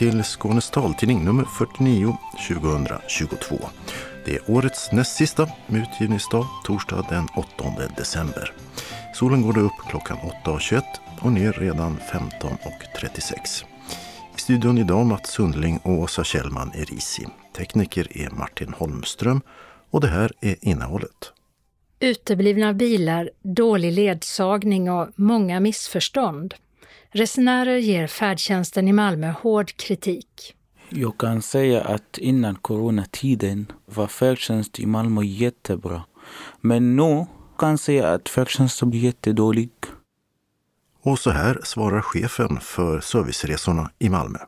Till 0.00 0.24
Skånes 0.24 0.70
taltidning 0.70 1.24
nummer 1.24 1.44
49 1.44 2.16
2022. 2.48 3.56
Det 4.24 4.34
är 4.34 4.50
årets 4.50 4.92
näst 4.92 5.16
sista 5.16 5.48
med 5.66 5.82
utgivningsdag 5.82 6.46
torsdag 6.64 7.06
den 7.08 7.26
8 7.36 7.64
december. 7.96 8.52
Solen 9.14 9.42
går 9.42 9.52
då 9.52 9.60
upp 9.60 9.88
klockan 9.90 10.16
8.21 10.44 10.82
och 11.20 11.32
ner 11.32 11.52
redan 11.52 11.96
15.36. 12.12 13.64
I 14.36 14.40
studion 14.40 14.78
idag 14.78 15.06
Mats 15.06 15.30
Sundling 15.30 15.78
och 15.78 15.92
Åsa 15.92 16.24
Kjellman 16.24 16.72
Erisi. 16.74 17.26
Tekniker 17.56 18.16
är 18.16 18.30
Martin 18.30 18.74
Holmström 18.78 19.40
och 19.90 20.00
det 20.00 20.08
här 20.08 20.32
är 20.40 20.56
innehållet. 20.60 21.32
Uteblivna 22.00 22.74
bilar, 22.74 23.30
dålig 23.42 23.92
ledsagning 23.92 24.90
och 24.90 25.08
många 25.16 25.60
missförstånd. 25.60 26.54
Resenärer 27.12 27.76
ger 27.76 28.06
färdtjänsten 28.06 28.88
i 28.88 28.92
Malmö 28.92 29.30
hård 29.42 29.76
kritik. 29.76 30.54
Jag 30.88 31.18
kan 31.18 31.42
säga 31.42 31.80
att 31.80 32.18
innan 32.18 32.54
coronatiden 32.54 33.72
var 33.86 34.06
färdtjänst 34.06 34.80
i 34.80 34.86
Malmö 34.86 35.22
jättebra. 35.22 36.02
Men 36.60 36.96
nu 36.96 37.26
kan 37.58 37.70
jag 37.70 37.80
säga 37.80 38.12
att 38.12 38.28
färdtjänsten 38.28 38.90
blir 38.90 39.00
jättedålig. 39.00 39.70
Och 41.02 41.18
så 41.18 41.30
här 41.30 41.60
svarar 41.64 42.00
chefen 42.00 42.60
för 42.60 43.00
serviceresorna 43.00 43.90
i 43.98 44.08
Malmö. 44.08 44.38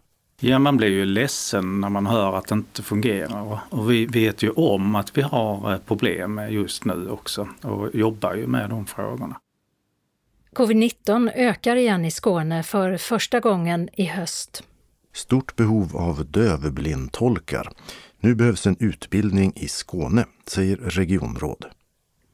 Ja, 0.41 0.59
man 0.59 0.77
blir 0.77 0.89
ju 0.89 1.05
ledsen 1.05 1.81
när 1.81 1.89
man 1.89 2.07
hör 2.07 2.37
att 2.37 2.47
det 2.47 2.55
inte 2.55 2.83
fungerar. 2.83 3.61
Och 3.71 3.91
vi 3.91 4.07
vet 4.07 4.43
ju 4.43 4.51
om 4.51 4.95
att 4.95 5.19
vi 5.19 5.23
har 5.23 5.79
problem 5.79 6.41
just 6.51 6.85
nu 6.85 7.11
också 7.11 7.49
och 7.63 7.95
jobbar 7.95 8.35
ju 8.35 8.47
med 8.47 8.71
de 8.71 8.87
frågorna. 8.87 9.37
Covid-19 10.55 11.31
ökar 11.35 11.77
igen 11.77 12.05
i 12.05 12.11
Skåne 12.11 12.63
för 12.63 12.97
första 12.97 13.41
gången 13.41 13.89
i 13.93 14.05
höst. 14.05 14.63
Stort 15.13 15.57
behov 15.57 15.97
av 15.97 16.27
dövblindtolkar. 16.31 17.73
Nu 18.21 18.35
behövs 18.35 18.67
en 18.67 18.77
utbildning 18.81 19.53
i 19.57 19.69
Skåne, 19.69 20.27
säger 20.47 20.77
regionråd. 20.77 21.67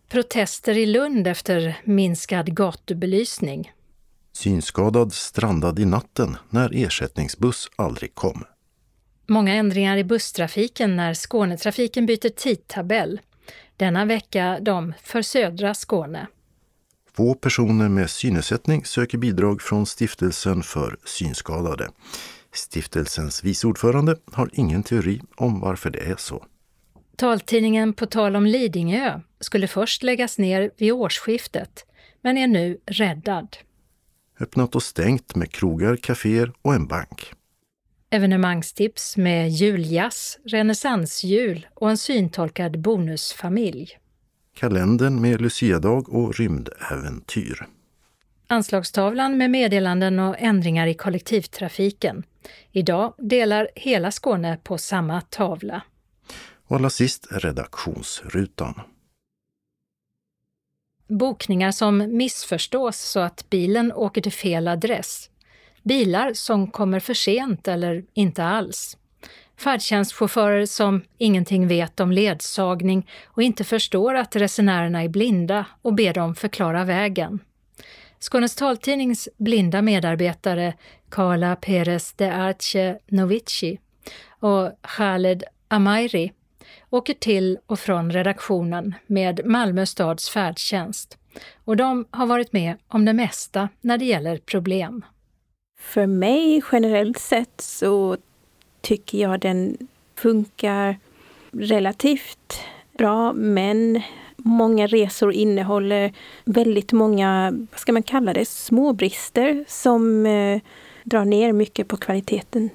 Protester 0.08 0.78
i 0.78 0.86
Lund 0.86 1.26
efter 1.26 1.80
minskad 1.84 2.56
gatubelysning. 2.56 3.72
Synskadad 4.32 5.12
strandad 5.12 5.78
i 5.78 5.84
natten 5.84 6.36
när 6.50 6.70
ersättningsbuss 6.74 7.70
aldrig 7.76 8.14
kom. 8.14 8.44
Många 9.26 9.54
ändringar 9.54 9.96
i 9.96 10.04
busstrafiken 10.04 10.96
när 10.96 11.14
Skånetrafiken 11.14 12.06
byter 12.06 12.28
tidtabell. 12.28 13.20
Denna 13.76 14.04
vecka 14.04 14.58
de 14.60 14.94
för 15.02 15.22
södra 15.22 15.74
Skåne. 15.74 16.26
Två 17.18 17.34
personer 17.34 17.88
med 17.88 18.10
synnedsättning 18.10 18.84
söker 18.84 19.18
bidrag 19.18 19.62
från 19.62 19.86
Stiftelsen 19.86 20.62
för 20.62 20.96
synskadade. 21.04 21.88
Stiftelsens 22.54 23.44
vice 23.44 23.66
ordförande 23.66 24.16
har 24.32 24.50
ingen 24.52 24.82
teori 24.82 25.20
om 25.36 25.60
varför 25.60 25.90
det 25.90 25.98
är 25.98 26.16
så. 26.16 26.46
Taltidningen 27.16 27.92
På 27.92 28.06
tal 28.06 28.36
om 28.36 28.46
Lidingö 28.46 29.20
skulle 29.40 29.68
först 29.68 30.02
läggas 30.02 30.38
ner 30.38 30.70
vid 30.76 30.92
årsskiftet, 30.92 31.86
men 32.22 32.38
är 32.38 32.46
nu 32.46 32.80
räddad. 32.86 33.56
Öppnat 34.40 34.74
och 34.74 34.82
stängt 34.82 35.34
med 35.34 35.52
krogar, 35.52 35.96
kaféer 35.96 36.52
och 36.62 36.74
en 36.74 36.86
bank. 36.86 37.32
Evenemangstips 38.10 39.16
med 39.16 39.50
juljazz, 39.50 40.38
renässansjul 40.44 41.66
och 41.74 41.90
en 41.90 41.98
syntolkad 41.98 42.80
bonusfamilj. 42.80 43.98
Kalendern 44.58 45.20
med 45.20 45.40
luciadag 45.40 46.08
och 46.08 46.34
rymdäventyr. 46.34 47.66
Anslagstavlan 48.46 49.36
med 49.36 49.50
meddelanden 49.50 50.18
och 50.18 50.36
ändringar 50.38 50.86
i 50.86 50.94
kollektivtrafiken. 50.94 52.22
Idag 52.72 53.14
delar 53.18 53.68
hela 53.74 54.10
Skåne 54.10 54.58
på 54.62 54.78
samma 54.78 55.20
tavla. 55.20 55.82
Och 56.66 56.76
allra 56.76 56.90
sist 56.90 57.26
redaktionsrutan. 57.30 58.80
Bokningar 61.08 61.70
som 61.70 62.16
missförstås 62.16 62.96
så 62.98 63.20
att 63.20 63.50
bilen 63.50 63.92
åker 63.92 64.20
till 64.20 64.32
fel 64.32 64.68
adress. 64.68 65.30
Bilar 65.82 66.32
som 66.32 66.70
kommer 66.70 67.00
för 67.00 67.14
sent 67.14 67.68
eller 67.68 68.04
inte 68.14 68.44
alls. 68.44 68.96
Färdtjänstchaufförer 69.58 70.66
som 70.66 71.02
ingenting 71.18 71.68
vet 71.68 72.00
om 72.00 72.12
ledsagning 72.12 73.10
och 73.26 73.42
inte 73.42 73.64
förstår 73.64 74.14
att 74.14 74.36
resenärerna 74.36 75.02
är 75.02 75.08
blinda 75.08 75.66
och 75.82 75.94
ber 75.94 76.14
dem 76.14 76.34
förklara 76.34 76.84
vägen. 76.84 77.38
Skånes 78.20 78.54
taltidnings 78.54 79.28
blinda 79.36 79.82
medarbetare 79.82 80.74
Carla 81.10 81.56
Perez 81.56 82.12
de 82.12 82.30
Arce 82.30 82.98
Novici 83.06 83.78
och 84.40 84.72
Khaled 84.82 85.44
Amairi 85.68 86.32
åker 86.90 87.14
till 87.14 87.58
och 87.66 87.78
från 87.78 88.12
redaktionen 88.12 88.94
med 89.06 89.46
Malmö 89.46 89.86
stads 89.86 90.30
färdtjänst. 90.30 91.18
Och 91.64 91.76
de 91.76 92.04
har 92.10 92.26
varit 92.26 92.52
med 92.52 92.76
om 92.88 93.04
det 93.04 93.12
mesta 93.12 93.68
när 93.80 93.98
det 93.98 94.04
gäller 94.04 94.38
problem. 94.38 95.04
För 95.80 96.06
mig 96.06 96.62
generellt 96.72 97.18
sett 97.18 97.60
så 97.60 98.16
tycker 98.80 99.18
jag 99.18 99.40
den 99.40 99.76
funkar 100.14 100.98
relativt 101.52 102.60
bra, 102.98 103.32
men 103.32 104.02
många 104.36 104.86
resor 104.86 105.32
innehåller 105.32 106.12
väldigt 106.44 106.92
många, 106.92 107.50
vad 107.70 107.80
ska 107.80 107.92
man 107.92 108.02
kalla 108.02 108.32
det, 108.32 108.48
små 108.48 108.92
brister 108.92 109.64
som 109.68 110.26
eh, 110.26 110.60
drar 111.04 111.24
ner 111.24 111.52
mycket 111.52 111.88
på 111.88 111.96
kvaliteten. 111.96 112.70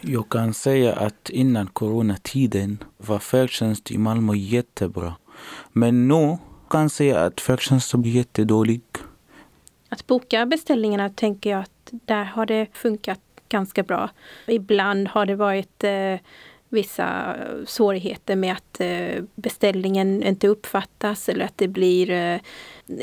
Jag 0.00 0.28
kan 0.28 0.54
säga 0.54 0.92
att 0.92 1.30
innan 1.30 1.66
coronatiden 1.66 2.84
var 2.96 3.18
färdtjänst 3.18 3.90
i 3.90 3.98
Malmö 3.98 4.34
jättebra. 4.34 5.14
Men 5.72 6.08
nu 6.08 6.38
kan 6.70 6.82
jag 6.82 6.90
säga 6.90 7.20
att 7.20 7.40
färdtjänsten 7.40 8.02
blir 8.02 8.12
jättedålig. 8.12 8.82
Att 9.88 10.06
boka 10.06 10.46
beställningarna 10.46 11.08
tänker 11.08 11.50
jag 11.50 11.60
att 11.60 11.90
där 11.90 12.24
har 12.24 12.46
det 12.46 12.66
funkat 12.72 13.20
ganska 13.48 13.82
bra. 13.82 14.10
Ibland 14.46 15.08
har 15.08 15.26
det 15.26 15.36
varit 15.36 15.84
eh, 15.84 16.16
vissa 16.68 17.36
svårigheter 17.66 18.36
med 18.36 18.52
att 18.52 18.80
eh, 18.80 19.24
beställningen 19.34 20.22
inte 20.22 20.48
uppfattas 20.48 21.28
eller 21.28 21.44
att 21.44 21.58
det 21.58 21.68
blir 21.68 22.10
eh, 22.10 22.40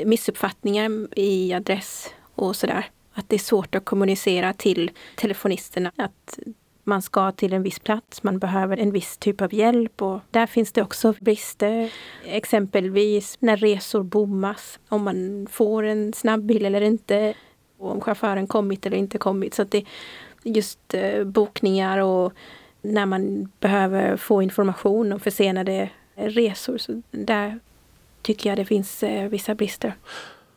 missuppfattningar 0.05 1.07
i 1.19 1.53
adress 1.53 2.09
och 2.35 2.55
sådär. 2.55 2.85
Att 3.13 3.29
det 3.29 3.35
är 3.35 3.39
svårt 3.39 3.75
att 3.75 3.85
kommunicera 3.85 4.53
till 4.53 4.91
telefonisterna 5.15 5.91
att 5.95 6.39
man 6.85 7.01
ska 7.01 7.31
till 7.31 7.53
en 7.53 7.63
viss 7.63 7.79
plats, 7.79 8.23
man 8.23 8.39
behöver 8.39 8.77
en 8.77 8.91
viss 8.91 9.17
typ 9.17 9.41
av 9.41 9.53
hjälp 9.53 10.01
och 10.01 10.19
där 10.31 10.47
finns 10.47 10.71
det 10.71 10.81
också 10.81 11.13
brister. 11.19 11.93
Exempelvis 12.25 13.37
när 13.39 13.57
resor 13.57 14.03
bommas, 14.03 14.79
om 14.89 15.03
man 15.03 15.47
får 15.51 15.83
en 15.83 16.13
snabbbil 16.13 16.65
eller 16.65 16.81
inte, 16.81 17.33
och 17.77 17.91
om 17.91 18.01
chauffören 18.01 18.47
kommit 18.47 18.85
eller 18.85 18.97
inte 18.97 19.17
kommit. 19.17 19.53
Så 19.53 19.61
att 19.61 19.71
det, 19.71 19.83
just 20.45 20.93
eh, 20.93 21.23
bokningar 21.23 21.97
och 21.97 22.33
när 22.81 23.05
man 23.05 23.51
behöver 23.59 24.17
få 24.17 24.41
information 24.41 25.13
om 25.13 25.19
försenade 25.19 25.89
resor. 26.15 26.77
Så 26.77 27.01
där 27.11 27.59
tycker 28.21 28.49
jag 28.49 28.57
det 28.57 28.65
finns 28.65 29.03
eh, 29.03 29.29
vissa 29.29 29.55
brister. 29.55 29.93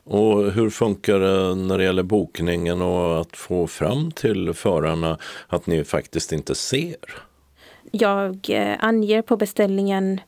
Och 0.04 0.52
hur 0.52 0.70
funkar 0.70 1.18
det 1.18 1.54
när 1.54 1.78
det 1.78 1.84
gäller 1.84 2.02
bokningen 2.02 2.82
och 2.82 3.20
att 3.20 3.36
få 3.36 3.66
fram 3.66 4.12
till 4.12 4.54
förarna 4.54 5.18
att 5.46 5.66
ni 5.66 5.84
faktiskt 5.84 6.32
inte 6.32 6.54
ser? 6.54 6.96
Jag 7.90 8.50
eh, 8.50 8.76
anger 8.78 9.22
på 9.22 9.36
beställningen 9.36 10.20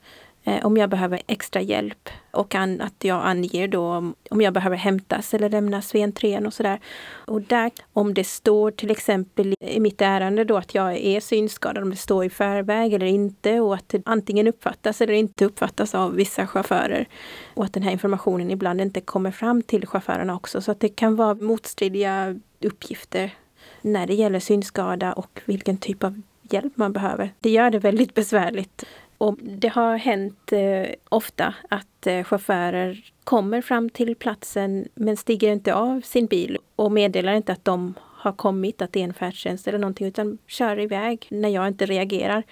Eh, 0.44 0.66
om 0.66 0.76
jag 0.76 0.90
behöver 0.90 1.22
extra 1.26 1.62
hjälp 1.62 2.08
och 2.30 2.54
an, 2.54 2.80
att 2.80 3.04
jag 3.04 3.24
anger 3.24 3.68
då 3.68 4.12
om 4.30 4.40
jag 4.40 4.54
behöver 4.54 4.76
hämtas 4.76 5.34
eller 5.34 5.48
lämnas 5.48 5.94
vid 5.94 6.02
entrén 6.02 6.46
och 6.46 6.54
sådär. 6.54 6.80
Och 7.10 7.42
där, 7.42 7.70
om 7.92 8.14
det 8.14 8.24
står 8.24 8.70
till 8.70 8.90
exempel 8.90 9.54
i 9.60 9.80
mitt 9.80 10.00
ärende 10.00 10.44
då 10.44 10.56
att 10.56 10.74
jag 10.74 10.96
är 10.96 11.20
synskadad, 11.20 11.82
om 11.82 11.90
det 11.90 11.96
står 11.96 12.24
i 12.24 12.30
förväg 12.30 12.92
eller 12.92 13.06
inte 13.06 13.60
och 13.60 13.74
att 13.74 13.88
det 13.88 14.02
antingen 14.04 14.46
uppfattas 14.46 15.00
eller 15.00 15.14
inte 15.14 15.44
uppfattas 15.44 15.94
av 15.94 16.14
vissa 16.14 16.46
chaufförer. 16.46 17.06
Och 17.54 17.64
att 17.64 17.72
den 17.72 17.82
här 17.82 17.92
informationen 17.92 18.50
ibland 18.50 18.80
inte 18.80 19.00
kommer 19.00 19.30
fram 19.30 19.62
till 19.62 19.86
chaufförerna 19.86 20.36
också. 20.36 20.60
Så 20.60 20.72
att 20.72 20.80
det 20.80 20.88
kan 20.88 21.16
vara 21.16 21.34
motstridiga 21.34 22.40
uppgifter 22.64 23.34
när 23.82 24.06
det 24.06 24.14
gäller 24.14 24.40
synskada 24.40 25.12
och 25.12 25.40
vilken 25.44 25.76
typ 25.76 26.04
av 26.04 26.22
hjälp 26.42 26.76
man 26.76 26.92
behöver. 26.92 27.34
Det 27.40 27.50
gör 27.50 27.70
det 27.70 27.78
väldigt 27.78 28.14
besvärligt. 28.14 28.84
Och 29.20 29.36
det 29.42 29.68
har 29.68 29.96
hänt 29.96 30.52
eh, 30.52 30.86
ofta 31.08 31.54
att 31.68 32.06
eh, 32.06 32.24
chaufförer 32.24 33.12
kommer 33.24 33.62
fram 33.62 33.90
till 33.90 34.16
platsen 34.16 34.88
men 34.94 35.16
stiger 35.16 35.52
inte 35.52 35.74
av 35.74 36.00
sin 36.00 36.26
bil 36.26 36.58
och 36.76 36.92
meddelar 36.92 37.32
inte 37.32 37.52
att 37.52 37.64
de 37.64 37.94
har 38.00 38.32
kommit, 38.32 38.82
att 38.82 38.92
det 38.92 39.00
är 39.00 39.04
en 39.04 39.14
färdtjänst 39.14 39.68
eller 39.68 39.78
någonting 39.78 40.06
utan 40.06 40.38
kör 40.46 40.80
iväg 40.80 41.26
när 41.30 41.48
jag 41.48 41.68
inte 41.68 41.86
reagerar. 41.86 42.42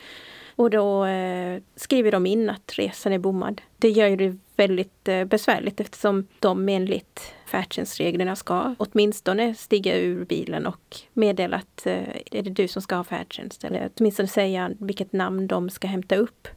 Och 0.56 0.70
då 0.70 1.04
eh, 1.04 1.62
skriver 1.76 2.12
de 2.12 2.26
in 2.26 2.50
att 2.50 2.72
resan 2.78 3.12
är 3.12 3.18
bommad. 3.18 3.62
Det 3.78 3.90
gör 3.90 4.16
det 4.16 4.36
väldigt 4.56 5.08
eh, 5.08 5.24
besvärligt 5.24 5.80
eftersom 5.80 6.26
de 6.38 6.68
enligt 6.68 7.34
färdtjänstreglerna 7.46 8.36
ska 8.36 8.74
åtminstone 8.78 9.54
stiga 9.54 9.96
ur 9.98 10.24
bilen 10.24 10.66
och 10.66 10.96
meddela 11.12 11.56
att 11.56 11.86
eh, 11.86 12.08
är 12.30 12.42
det 12.42 12.50
du 12.50 12.68
som 12.68 12.82
ska 12.82 12.96
ha 12.96 13.04
färdtjänst 13.04 13.64
eller 13.64 13.90
åtminstone 13.96 14.28
säga 14.28 14.70
vilket 14.78 15.12
namn 15.12 15.46
de 15.46 15.70
ska 15.70 15.88
hämta 15.88 16.16
upp. 16.16 16.48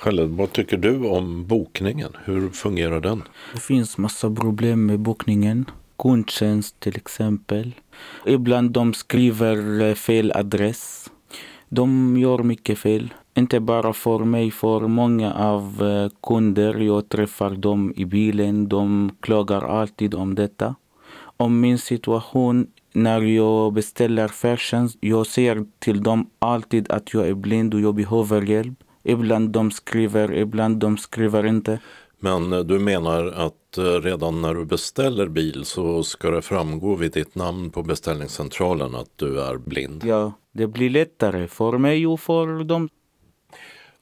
Khaled, 0.00 0.30
vad 0.30 0.52
tycker 0.52 0.76
du 0.76 1.08
om 1.08 1.46
bokningen? 1.46 2.12
Hur 2.24 2.50
fungerar 2.50 3.00
den? 3.00 3.22
Det 3.54 3.60
finns 3.60 3.98
massa 3.98 4.30
problem 4.30 4.86
med 4.86 5.00
bokningen. 5.00 5.70
Kundtjänst 5.98 6.80
till 6.80 6.96
exempel. 6.96 7.74
Ibland 8.26 8.70
de 8.70 8.94
skriver 8.94 9.80
eh, 9.80 9.94
fel 9.94 10.32
adress. 10.34 11.10
De 11.68 12.16
gör 12.16 12.42
mycket 12.42 12.78
fel. 12.78 13.14
Inte 13.36 13.60
bara 13.60 13.92
för 13.92 14.18
mig, 14.18 14.50
för 14.50 14.80
många 14.80 15.34
av 15.34 15.82
eh, 15.82 16.10
kunder. 16.22 16.74
Jag 16.78 17.08
träffar 17.08 17.50
dem 17.50 17.92
i 17.96 18.04
bilen. 18.04 18.68
De 18.68 19.10
klagar 19.20 19.80
alltid 19.80 20.14
om 20.14 20.34
detta. 20.34 20.74
Om 21.36 21.60
min 21.60 21.78
situation 21.78 22.66
när 22.92 23.20
jag 23.20 23.72
beställer 23.72 24.28
färdtjänst. 24.28 24.96
Jag 25.00 25.26
säger 25.26 25.66
till 25.78 26.02
dem 26.02 26.30
alltid 26.38 26.90
att 26.90 27.14
jag 27.14 27.28
är 27.28 27.34
blind 27.34 27.74
och 27.74 27.80
jag 27.80 27.94
behöver 27.94 28.42
hjälp. 28.42 28.84
Ibland 29.08 29.50
de 29.50 29.70
skriver, 29.70 30.34
ibland 30.34 30.76
de 30.76 30.98
skriver 30.98 31.46
inte. 31.46 31.78
Men 32.18 32.52
eh, 32.52 32.60
du 32.60 32.78
menar 32.78 33.26
att 33.26 33.78
eh, 33.78 33.82
redan 33.84 34.42
när 34.42 34.54
du 34.54 34.64
beställer 34.64 35.28
bil 35.28 35.64
så 35.64 36.02
ska 36.02 36.30
det 36.30 36.42
framgå 36.42 36.94
vid 36.94 37.12
ditt 37.12 37.34
namn 37.34 37.70
på 37.70 37.82
beställningscentralen 37.82 38.94
att 38.94 39.10
du 39.16 39.40
är 39.40 39.56
blind? 39.56 40.04
Ja, 40.04 40.32
det 40.52 40.66
blir 40.66 40.90
lättare 40.90 41.48
för 41.48 41.78
mig 41.78 42.06
och 42.06 42.20
för 42.20 42.64
dem. 42.64 42.88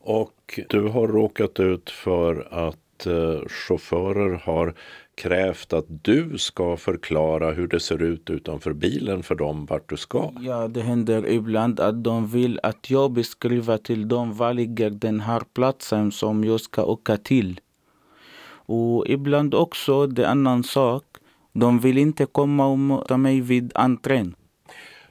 Och 0.00 0.61
du 0.69 0.88
har 0.88 1.08
råkat 1.08 1.61
ut 1.61 1.91
för 1.91 2.49
att 2.50 3.06
eh, 3.06 3.49
chaufförer 3.49 4.41
har 4.44 4.75
krävt 5.17 5.73
att 5.73 5.85
du 5.89 6.39
ska 6.39 6.77
förklara 6.77 7.51
hur 7.53 7.69
det 7.69 7.81
ser 7.81 8.03
ut 8.03 8.31
utanför 8.31 8.73
bilen 8.73 9.23
för 9.23 9.35
dem 9.35 9.67
vart 9.67 9.91
du 9.91 9.97
ska. 9.97 10.33
Ja, 10.41 10.69
det 10.69 10.81
händer 10.81 11.29
ibland 11.29 11.81
att 11.81 12.05
de 12.05 12.27
vill 12.27 12.61
att 12.63 12.91
jag 12.91 13.13
beskriver 13.13 13.79
till 13.79 14.09
dem 14.09 14.37
var 14.37 14.55
ligger 14.55 14.91
den 14.91 15.21
här 15.21 15.43
platsen 15.55 16.13
som 16.13 16.45
jag 16.45 16.61
ska 16.61 16.85
åka 16.85 17.17
till. 17.17 17.61
Och 18.69 19.07
ibland 19.09 19.55
också, 19.55 20.07
det 20.07 20.23
är 20.23 20.31
en 20.31 20.47
annan 20.47 20.65
sak, 20.65 21.05
de 21.53 21.79
vill 21.79 21.99
inte 21.99 22.27
komma 22.27 22.67
och 22.67 22.79
möta 22.79 23.17
mig 23.17 23.41
vid 23.41 23.73
entrén. 23.75 24.35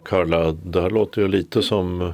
Karla, 0.03 0.51
det 0.51 0.81
här 0.81 0.89
låter 0.89 1.21
ju 1.21 1.27
lite 1.27 1.61
som 1.61 2.13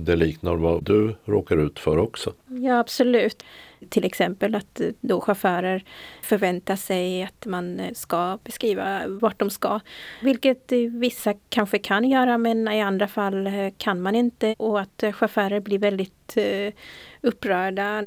det 0.00 0.16
liknar 0.16 0.56
vad 0.56 0.84
du 0.84 1.14
råkar 1.24 1.56
ut 1.56 1.78
för 1.78 1.98
också. 1.98 2.32
Ja, 2.46 2.78
absolut. 2.78 3.44
Till 3.84 4.04
exempel 4.04 4.54
att 4.54 4.80
eh, 4.80 4.88
då 5.00 5.20
chaufförer 5.20 5.84
förväntar 6.22 6.76
sig 6.76 7.22
att 7.22 7.46
man 7.46 7.80
eh, 7.80 7.92
ska 7.92 8.38
beskriva 8.44 9.02
vart 9.06 9.38
de 9.38 9.50
ska. 9.50 9.80
Vilket 10.22 10.72
eh, 10.72 10.78
vissa 10.78 11.34
kanske 11.48 11.78
kan 11.78 12.04
göra 12.04 12.38
men 12.38 12.68
i 12.68 12.82
andra 12.82 13.08
fall 13.08 13.48
kan 13.78 14.02
man 14.02 14.14
inte. 14.14 14.54
Och 14.58 14.80
att 14.80 15.04
chaufförer 15.12 15.60
blir 15.60 15.78
väldigt 15.78 16.36
upprörda. 17.20 18.04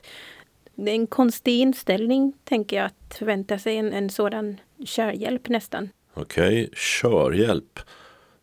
Det 0.76 0.92
är 0.92 0.96
en 0.96 1.08
konstig 1.08 1.60
inställning, 1.60 2.34
tänker 2.44 2.78
jag, 2.78 2.86
att 2.86 3.18
förvänta 3.18 3.60
sig 3.60 3.78
en, 3.78 3.94
en 3.94 4.10
sådan 4.10 4.58
körhjälp 4.86 5.50
nästan. 5.50 5.90
Okej, 6.14 6.64
okay, 6.64 6.70
körhjälp. 6.76 7.80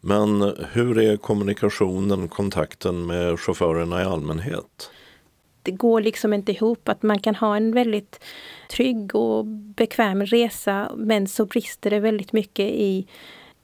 Men 0.00 0.54
hur 0.72 0.98
är 0.98 1.16
kommunikationen, 1.16 2.28
kontakten 2.28 3.06
med 3.06 3.40
chaufförerna 3.40 4.02
i 4.02 4.04
allmänhet? 4.04 4.90
Det 5.64 5.72
går 5.72 6.00
liksom 6.00 6.32
inte 6.32 6.52
ihop 6.52 6.88
att 6.88 7.02
man 7.02 7.18
kan 7.18 7.34
ha 7.34 7.56
en 7.56 7.72
väldigt 7.72 8.24
trygg 8.70 9.14
och 9.14 9.46
bekväm 9.46 10.26
resa 10.26 10.92
men 10.96 11.26
så 11.26 11.46
brister 11.46 11.90
det 11.90 12.00
väldigt 12.00 12.32
mycket 12.32 12.66
i, 12.66 13.06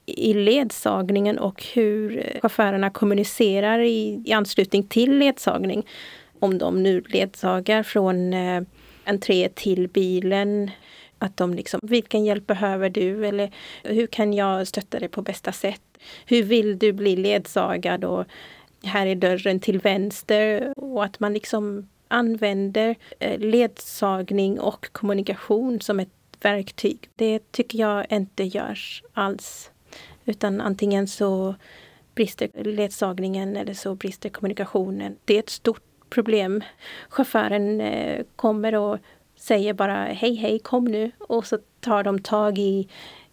i 0.05 0.33
ledsagningen 0.33 1.39
och 1.39 1.63
hur 1.73 2.29
chaufförerna 2.41 2.89
kommunicerar 2.89 3.79
i, 3.79 4.23
i 4.25 4.33
anslutning 4.33 4.83
till 4.83 5.17
ledsagning. 5.17 5.85
Om 6.39 6.57
de 6.57 6.83
nu 6.83 7.03
ledsagar 7.07 7.83
från 7.83 8.33
eh, 8.33 8.61
entré 9.05 9.49
till 9.49 9.87
bilen 9.87 10.71
att 11.21 11.37
de 11.37 11.53
liksom, 11.53 11.79
vilken 11.83 12.25
hjälp 12.25 12.47
behöver 12.47 12.89
du? 12.89 13.25
Eller 13.27 13.51
hur 13.83 14.07
kan 14.07 14.33
jag 14.33 14.67
stötta 14.67 14.99
dig 14.99 15.09
på 15.09 15.21
bästa 15.21 15.51
sätt? 15.51 15.81
Hur 16.25 16.43
vill 16.43 16.79
du 16.79 16.93
bli 16.93 17.15
ledsagad? 17.15 18.03
Och 18.03 18.25
här 18.83 19.07
är 19.07 19.15
dörren 19.15 19.59
till 19.59 19.79
vänster. 19.79 20.73
Och 20.77 21.03
att 21.03 21.19
man 21.19 21.33
liksom 21.33 21.87
använder 22.11 22.95
eh, 23.19 23.39
ledsagning 23.39 24.59
och 24.59 24.91
kommunikation 24.91 25.81
som 25.81 25.99
ett 25.99 26.09
verktyg. 26.41 27.09
Det 27.15 27.51
tycker 27.51 27.79
jag 27.79 28.05
inte 28.11 28.43
görs 28.43 29.03
alls. 29.13 29.71
Utan 30.25 30.61
antingen 30.61 31.07
så 31.07 31.55
brister 32.15 32.49
ledsagningen 32.63 33.57
eller 33.57 33.73
så 33.73 33.95
brister 33.95 34.29
kommunikationen. 34.29 35.17
Det 35.25 35.35
är 35.35 35.39
ett 35.39 35.49
stort 35.49 35.83
problem. 36.09 36.63
Chauffören 37.09 37.81
eh, 37.81 38.25
kommer 38.35 38.75
och 38.75 38.97
säger 39.35 39.73
bara 39.73 40.03
hej 40.03 40.35
hej 40.35 40.59
kom 40.59 40.85
nu 40.85 41.11
och 41.19 41.45
så 41.45 41.59
tar 41.79 42.03
de 42.03 42.19
tag 42.19 42.57
i, 42.57 42.87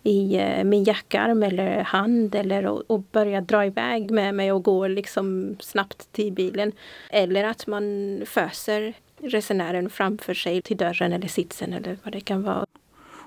i 0.08 0.36
eh, 0.36 0.64
min 0.64 0.84
jackarm 0.84 1.42
eller 1.42 1.82
hand 1.82 2.34
eller 2.34 2.66
och, 2.66 2.82
och 2.86 3.02
dra 3.46 3.66
iväg 3.66 4.10
med 4.10 4.34
mig 4.34 4.52
och 4.52 4.64
gå 4.64 4.86
liksom 4.86 5.56
snabbt 5.60 6.12
till 6.12 6.32
bilen. 6.32 6.72
Eller 7.10 7.44
att 7.44 7.66
man 7.66 7.84
föser 8.26 8.94
resenären 9.22 9.90
framför 9.90 10.34
sig 10.34 10.62
till 10.62 10.76
dörren 10.76 11.12
eller 11.12 11.28
sitsen 11.28 11.72
eller 11.72 11.98
vad 12.02 12.12
det 12.12 12.20
kan 12.20 12.42
vara. 12.42 12.66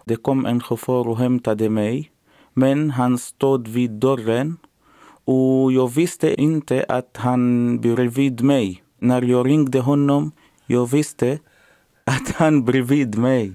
Det 0.05 0.15
kom 0.15 0.45
en 0.45 0.59
chaufför 0.61 1.07
och 1.07 1.17
hämtade 1.17 1.69
mig. 1.69 2.11
Men 2.53 2.89
han 2.89 3.17
stod 3.17 3.67
vid 3.67 3.91
dörren 3.91 4.57
och 5.25 5.71
jag 5.71 5.91
visste 5.93 6.41
inte 6.41 6.85
att 6.89 7.17
han 7.17 7.77
bredvid 7.81 8.41
mig. 8.41 8.83
När 8.99 9.21
jag 9.21 9.47
ringde 9.47 9.79
honom, 9.79 10.31
jag 10.65 10.91
visste 10.91 11.39
att 12.03 12.35
han 12.35 12.65
bredvid 12.65 13.17
mig. 13.17 13.53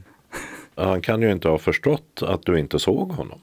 Han 0.77 1.01
kan 1.01 1.23
ju 1.23 1.33
inte 1.33 1.49
ha 1.49 1.59
förstått 1.59 2.23
att 2.23 2.43
du 2.43 2.59
inte 2.59 2.79
såg 2.79 3.13
honom. 3.13 3.39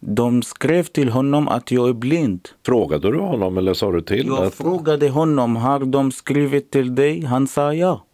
De 0.00 0.42
skrev 0.42 0.82
till 0.82 1.08
honom 1.08 1.48
att 1.48 1.70
jag 1.70 1.88
är 1.88 1.92
blind. 1.92 2.48
Frågade 2.66 3.10
du 3.12 3.18
honom 3.18 3.58
eller 3.58 3.74
sa 3.74 3.92
du 3.92 4.00
till? 4.00 4.26
Jag 4.26 4.44
att... 4.44 4.54
frågade 4.54 5.08
honom, 5.08 5.56
har 5.56 5.80
de 5.80 6.12
skrivit 6.12 6.70
till 6.70 6.94
dig? 6.94 7.24
Han 7.24 7.46
sa 7.46 7.74
ja. 7.74 8.04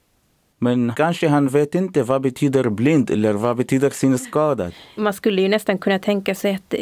Men 0.58 0.92
kanske 0.96 1.28
han 1.28 1.48
vet 1.48 1.74
inte 1.74 2.02
vad 2.02 2.22
betyder 2.22 2.70
blind 2.70 3.10
eller 3.10 3.32
vad 3.32 3.56
betyder 3.56 3.90
synskadad. 3.90 4.72
Man 4.96 5.12
skulle 5.12 5.42
ju 5.42 5.48
nästan 5.48 5.78
kunna 5.78 5.98
tänka 5.98 6.34
sig 6.34 6.54
att 6.54 6.74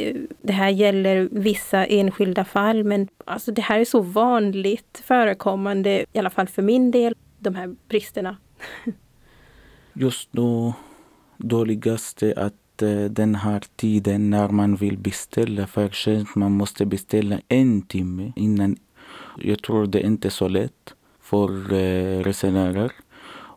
det 0.42 0.52
här 0.52 0.68
gäller 0.68 1.28
vissa 1.32 1.86
enskilda 1.86 2.44
fall 2.44 2.84
men 2.84 3.08
alltså 3.24 3.52
det 3.52 3.62
här 3.62 3.80
är 3.80 3.84
så 3.84 4.00
vanligt 4.00 5.02
förekommande, 5.04 6.04
i 6.12 6.18
alla 6.18 6.30
fall 6.30 6.48
för 6.48 6.62
min 6.62 6.90
del, 6.90 7.14
de 7.38 7.54
här 7.54 7.74
bristerna. 7.88 8.36
Just 9.92 10.28
då 10.32 10.74
dåligaste 11.38 12.34
att 12.36 12.82
eh, 12.82 13.04
den 13.04 13.34
här 13.34 13.62
tiden 13.76 14.30
när 14.30 14.48
man 14.48 14.76
vill 14.76 14.98
beställa 14.98 15.66
färdtjänst, 15.66 16.36
man 16.36 16.52
måste 16.52 16.86
beställa 16.86 17.40
en 17.48 17.82
timme 17.82 18.32
innan. 18.36 18.76
Jag 19.36 19.62
tror 19.62 19.86
det 19.86 19.98
är 19.98 20.06
inte 20.06 20.30
så 20.30 20.48
lätt 20.48 20.94
för 21.20 21.72
eh, 21.72 22.22
resenärer. 22.22 22.92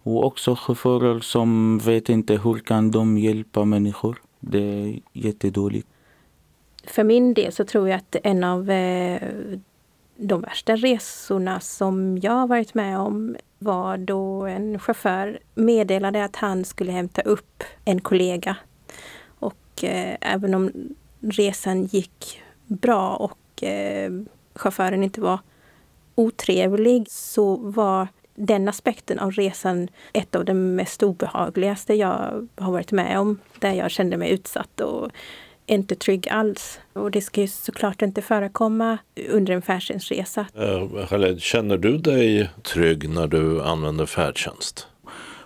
Och 0.04 0.26
också 0.26 0.56
chaufförer 0.56 1.20
som 1.20 1.78
vet 1.78 2.10
inte 2.10 2.38
hur 2.38 2.60
kan 2.60 2.92
de 2.92 3.18
hjälpa 3.18 3.66
människor. 3.66 4.22
Det 4.40 4.60
är 4.60 5.00
jättedåligt. 5.14 5.88
För 6.84 7.04
min 7.04 7.34
del 7.34 7.52
så 7.52 7.66
tror 7.66 7.90
jag 7.90 7.98
att 7.98 8.16
en 8.24 8.44
av 8.44 8.70
eh, 8.70 9.22
de 10.16 10.42
värsta 10.42 10.76
resorna 10.76 11.60
som 11.60 12.18
jag 12.18 12.32
har 12.32 12.48
varit 12.48 12.74
med 12.74 13.00
om 13.00 13.36
var 13.60 13.98
då 13.98 14.46
en 14.46 14.80
chaufför 14.80 15.40
meddelade 15.56 16.24
att 16.24 16.36
han 16.36 16.66
skulle 16.66 16.92
hämta 16.92 17.22
upp 17.22 17.64
en 17.86 18.02
kollega. 18.02 18.56
Och 19.28 19.84
eh, 19.84 20.18
även 20.22 20.54
om 20.54 20.72
resan 21.20 21.86
gick 21.86 22.42
bra 22.68 23.16
och 23.16 23.64
eh, 23.64 24.12
chauffören 24.56 25.04
inte 25.04 25.22
var 25.22 25.40
otrevlig 26.16 27.12
så 27.12 27.56
var 27.56 28.08
den 28.36 28.70
aspekten 28.70 29.20
av 29.20 29.32
resan 29.32 29.88
ett 30.14 30.36
av 30.36 30.46
de 30.46 30.76
mest 30.76 31.04
obehagligaste 31.04 31.94
jag 31.94 32.48
har 32.56 32.72
varit 32.72 32.92
med 32.92 33.20
om. 33.20 33.40
Där 33.60 33.74
jag 33.74 33.92
kände 33.92 34.18
mig 34.18 34.32
utsatt 34.32 34.82
och 34.82 35.12
inte 35.72 35.96
trygg 35.96 36.30
alls. 36.30 36.80
Och 36.94 37.12
det 37.12 37.22
ska 37.22 37.42
ju 37.42 37.48
såklart 37.48 38.02
inte 38.02 38.22
förekomma 38.22 38.98
under 39.30 39.54
en 39.54 39.62
färdtjänstresa. 39.62 40.46
Uh, 40.60 41.38
känner 41.38 41.78
du 41.78 41.98
dig 41.98 42.50
trygg 42.64 43.10
när 43.10 43.28
du 43.28 43.62
använder 43.62 44.06
färdtjänst? 44.06 44.88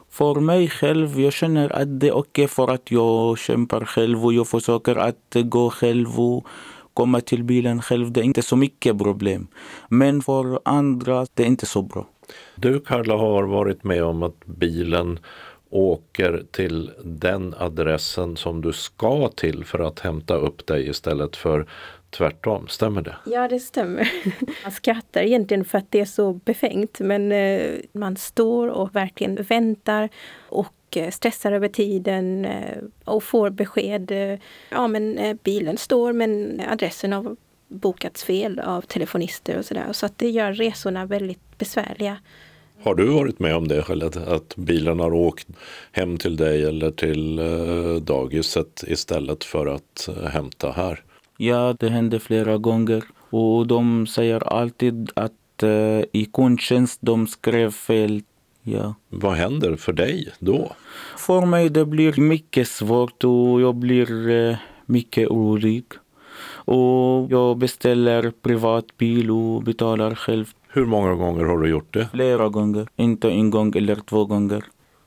För 0.09 0.39
mig 0.39 0.69
själv, 0.69 1.19
jag 1.19 1.33
känner 1.33 1.69
att 1.81 1.99
det 1.99 2.07
är 2.07 2.15
okej 2.15 2.47
för 2.47 2.67
att 2.67 2.91
jag 2.91 3.37
kämpar 3.37 3.85
själv 3.85 4.25
och 4.25 4.33
jag 4.33 4.47
försöker 4.47 4.95
att 4.95 5.35
gå 5.43 5.69
själv 5.69 6.19
och 6.19 6.47
komma 6.93 7.21
till 7.21 7.43
bilen 7.43 7.81
själv. 7.81 8.11
Det 8.11 8.19
är 8.19 8.23
inte 8.23 8.41
så 8.41 8.55
mycket 8.55 8.97
problem. 8.97 9.47
Men 9.89 10.21
för 10.21 10.59
andra, 10.65 11.25
det 11.33 11.43
är 11.43 11.47
inte 11.47 11.65
så 11.65 11.81
bra. 11.81 12.07
Du 12.55 12.79
Karla 12.79 13.17
har 13.17 13.43
varit 13.43 13.83
med 13.83 14.03
om 14.03 14.23
att 14.23 14.45
bilen 14.45 15.19
åker 15.75 16.43
till 16.51 16.91
den 17.03 17.55
adressen 17.57 18.37
som 18.37 18.61
du 18.61 18.73
ska 18.73 19.27
till 19.27 19.65
för 19.65 19.79
att 19.79 19.99
hämta 19.99 20.35
upp 20.35 20.67
dig 20.67 20.89
istället 20.89 21.35
för 21.35 21.67
tvärtom. 22.09 22.67
Stämmer 22.67 23.01
det? 23.01 23.15
Ja, 23.25 23.47
det 23.47 23.59
stämmer. 23.59 24.11
Man 24.63 24.71
skrattar 24.71 25.21
egentligen 25.21 25.65
för 25.65 25.77
att 25.77 25.91
det 25.91 25.99
är 25.99 26.05
så 26.05 26.33
befängt 26.33 26.99
men 26.99 27.31
eh, 27.31 27.71
man 27.91 28.17
står 28.17 28.67
och 28.67 28.95
verkligen 28.95 29.35
väntar 29.35 30.09
och 30.49 30.73
eh, 30.95 31.09
stressar 31.09 31.51
över 31.51 31.67
tiden 31.67 32.45
eh, 32.45 32.77
och 33.05 33.23
får 33.23 33.49
besked. 33.49 34.11
Ja, 34.69 34.87
men 34.87 35.37
bilen 35.43 35.77
står 35.77 36.13
men 36.13 36.61
adressen 36.71 37.13
har 37.13 37.35
bokats 37.67 38.23
fel 38.23 38.59
av 38.59 38.81
telefonister 38.81 39.57
och 39.57 39.65
sådär. 39.65 39.85
Så 39.91 40.05
att 40.05 40.17
det 40.17 40.29
gör 40.29 40.53
resorna 40.53 41.05
väldigt 41.05 41.57
besvärliga. 41.57 42.17
Har 42.85 42.95
du 42.95 43.05
varit 43.05 43.39
med 43.39 43.55
om 43.55 43.67
det 43.67 43.81
själv? 43.81 44.03
Att 44.27 44.55
bilen 44.55 44.99
har 44.99 45.13
åkt 45.13 45.47
hem 45.91 46.17
till 46.17 46.37
dig 46.37 46.63
eller 46.63 46.91
till 46.91 47.39
dagiset 48.01 48.83
istället 48.87 49.43
för 49.43 49.65
att 49.65 50.09
hämta 50.31 50.71
här? 50.71 51.03
Ja, 51.37 51.75
det 51.79 51.89
hände 51.89 52.19
flera 52.19 52.57
gånger. 52.57 53.03
Och 53.29 53.67
de 53.67 54.07
säger 54.07 54.53
alltid 54.53 55.09
att 55.13 55.63
uh, 55.63 56.03
i 56.11 56.29
kundtjänst 56.33 56.99
de 57.01 57.27
skrev 57.27 57.71
fel. 57.71 58.21
Ja. 58.63 58.95
Vad 59.09 59.33
händer 59.33 59.75
för 59.75 59.93
dig 59.93 60.29
då? 60.39 60.71
För 61.17 61.45
mig 61.45 61.69
det 61.69 61.85
blir 61.85 62.21
mycket 62.21 62.67
svårt 62.67 63.23
och 63.23 63.61
jag 63.61 63.75
blir 63.75 64.29
uh, 64.29 64.55
mycket 64.85 65.27
orolig. 65.29 65.85
Och 66.67 67.31
jag 67.31 67.57
beställer 67.57 68.31
privatbil 68.41 69.31
och 69.31 69.63
betalar 69.63 70.15
själv. 70.15 70.45
Hur 70.75 70.85
många 70.85 71.13
gånger 71.13 71.45
har 71.45 71.57
du 71.57 71.69
gjort 71.69 71.93
det? 71.93 72.07
Flera 72.11 72.49
gånger, 72.49 72.87
inte 72.95 73.29
en 73.29 73.49
gång 73.49 73.73
eller 73.75 73.95
två 73.95 74.25
gånger. 74.25 74.65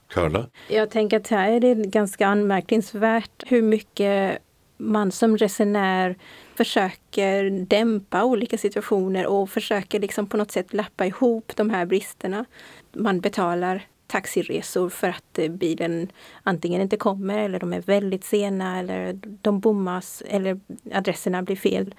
Karla? 0.09 0.47
Jag 0.69 0.91
tänker 0.91 1.17
att 1.17 1.29
här 1.29 1.53
är 1.53 1.61
det 1.61 1.75
ganska 1.75 2.27
anmärkningsvärt 2.27 3.43
hur 3.47 3.63
mycket 3.63 4.39
man 4.77 5.13
som 5.13 5.37
resenär 5.37 6.17
försöker 6.55 7.51
dämpa 7.51 8.25
olika 8.25 8.59
situationer 8.59 9.27
och 9.27 9.51
försöker 9.51 10.01
liksom 10.01 10.27
på 10.27 10.37
något 10.37 10.51
sätt 10.51 10.75
lappa 10.75 11.07
ihop 11.07 11.53
de 11.57 11.71
här 11.71 11.87
bristerna. 11.87 12.45
Man 12.93 13.21
betalar 13.21 13.87
taxiresor 14.07 14.89
för 14.89 15.09
att 15.09 15.39
bilen 15.51 16.09
antingen 16.43 16.83
inte 16.83 16.97
kommer 16.97 17.39
eller 17.39 17.61
de 17.61 17.73
är 17.73 17.81
väldigt 17.81 18.25
sena 18.25 18.79
eller 18.79 19.19
de 19.23 19.61
bommas 19.61 20.23
eller 20.27 20.61
adresserna 20.93 21.43
blir 21.43 21.57
fel. 21.57 21.95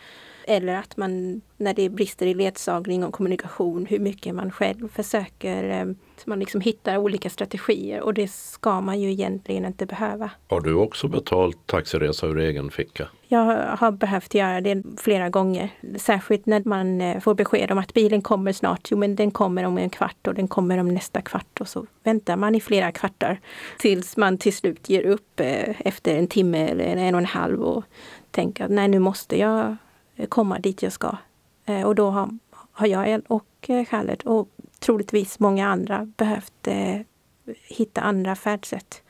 Eller 0.48 0.76
att 0.76 0.98
man, 0.98 1.42
när 1.58 1.74
det 1.74 1.90
brister 1.90 2.26
i 2.26 2.34
ledsagning 2.34 3.04
och 3.04 3.14
kommunikation, 3.14 3.86
hur 3.86 4.00
mycket 4.00 4.36
man 4.36 4.52
själv 4.52 4.88
försöker 4.88 5.70
eh, 5.70 5.86
man 6.30 6.40
liksom 6.40 6.62
hittar 6.62 6.98
olika 6.98 7.30
strategier 7.30 8.02
och 8.02 8.14
det 8.14 8.32
ska 8.32 8.82
man 8.82 9.00
ju 9.00 9.12
egentligen 9.12 9.66
inte 9.66 9.86
behöva. 9.86 10.32
Har 10.48 10.62
du 10.62 10.74
också 10.74 11.08
betalt 11.08 11.68
taxiresa 11.68 12.28
ur 12.28 12.40
egen 12.40 12.72
ficka? 12.72 13.08
Jag 13.28 13.76
har 13.78 13.92
behövt 13.92 14.34
göra 14.34 14.62
det 14.62 14.84
flera 14.98 15.30
gånger. 15.30 15.70
Särskilt 15.98 16.46
när 16.46 16.62
man 16.66 17.02
eh, 17.02 17.20
får 17.20 17.34
besked 17.34 17.72
om 17.72 17.78
att 17.78 17.94
bilen 17.94 18.22
kommer 18.22 18.54
snart. 18.54 18.88
Jo, 18.92 18.98
men 18.98 19.16
den 19.16 19.32
kommer 19.32 19.64
om 19.64 19.78
en 19.78 19.90
kvart 19.90 20.28
och 20.28 20.34
den 20.34 20.48
kommer 20.48 20.78
om 20.78 20.88
nästa 20.88 21.22
kvart 21.22 21.62
och 21.62 21.68
så 21.68 21.86
väntar 22.04 22.38
man 22.38 22.56
i 22.56 22.62
flera 22.62 22.92
kvartar 22.92 23.40
tills 23.80 24.18
man 24.18 24.38
till 24.38 24.56
slut 24.56 24.90
ger 24.90 25.06
upp 25.06 25.40
eh, 25.40 25.76
efter 25.80 26.16
en 26.16 26.28
timme 26.28 26.68
eller 26.68 26.86
en 26.86 27.16
och 27.16 27.22
en 27.22 27.26
halv 27.26 27.62
och 27.62 27.84
tänker 28.32 28.64
att 28.64 28.72
nej, 28.72 28.88
nu 28.88 29.00
måste 29.00 29.40
jag 29.40 29.78
Eh, 30.20 30.28
komma 30.28 30.60
dit 30.60 30.84
jag 30.84 30.92
ska. 30.92 31.18
Eh, 31.66 31.82
och 31.82 31.96
då 31.96 32.10
har, 32.10 32.30
har 32.72 32.88
jag 32.88 33.22
och 33.28 33.70
eh, 33.70 33.86
Khaled 33.86 34.22
och 34.26 34.50
troligtvis 34.80 35.40
många 35.40 35.68
andra 35.68 36.06
behövt 36.18 36.68
hitta 37.68 38.02
andra 38.02 38.36
färdsätt 38.36 39.02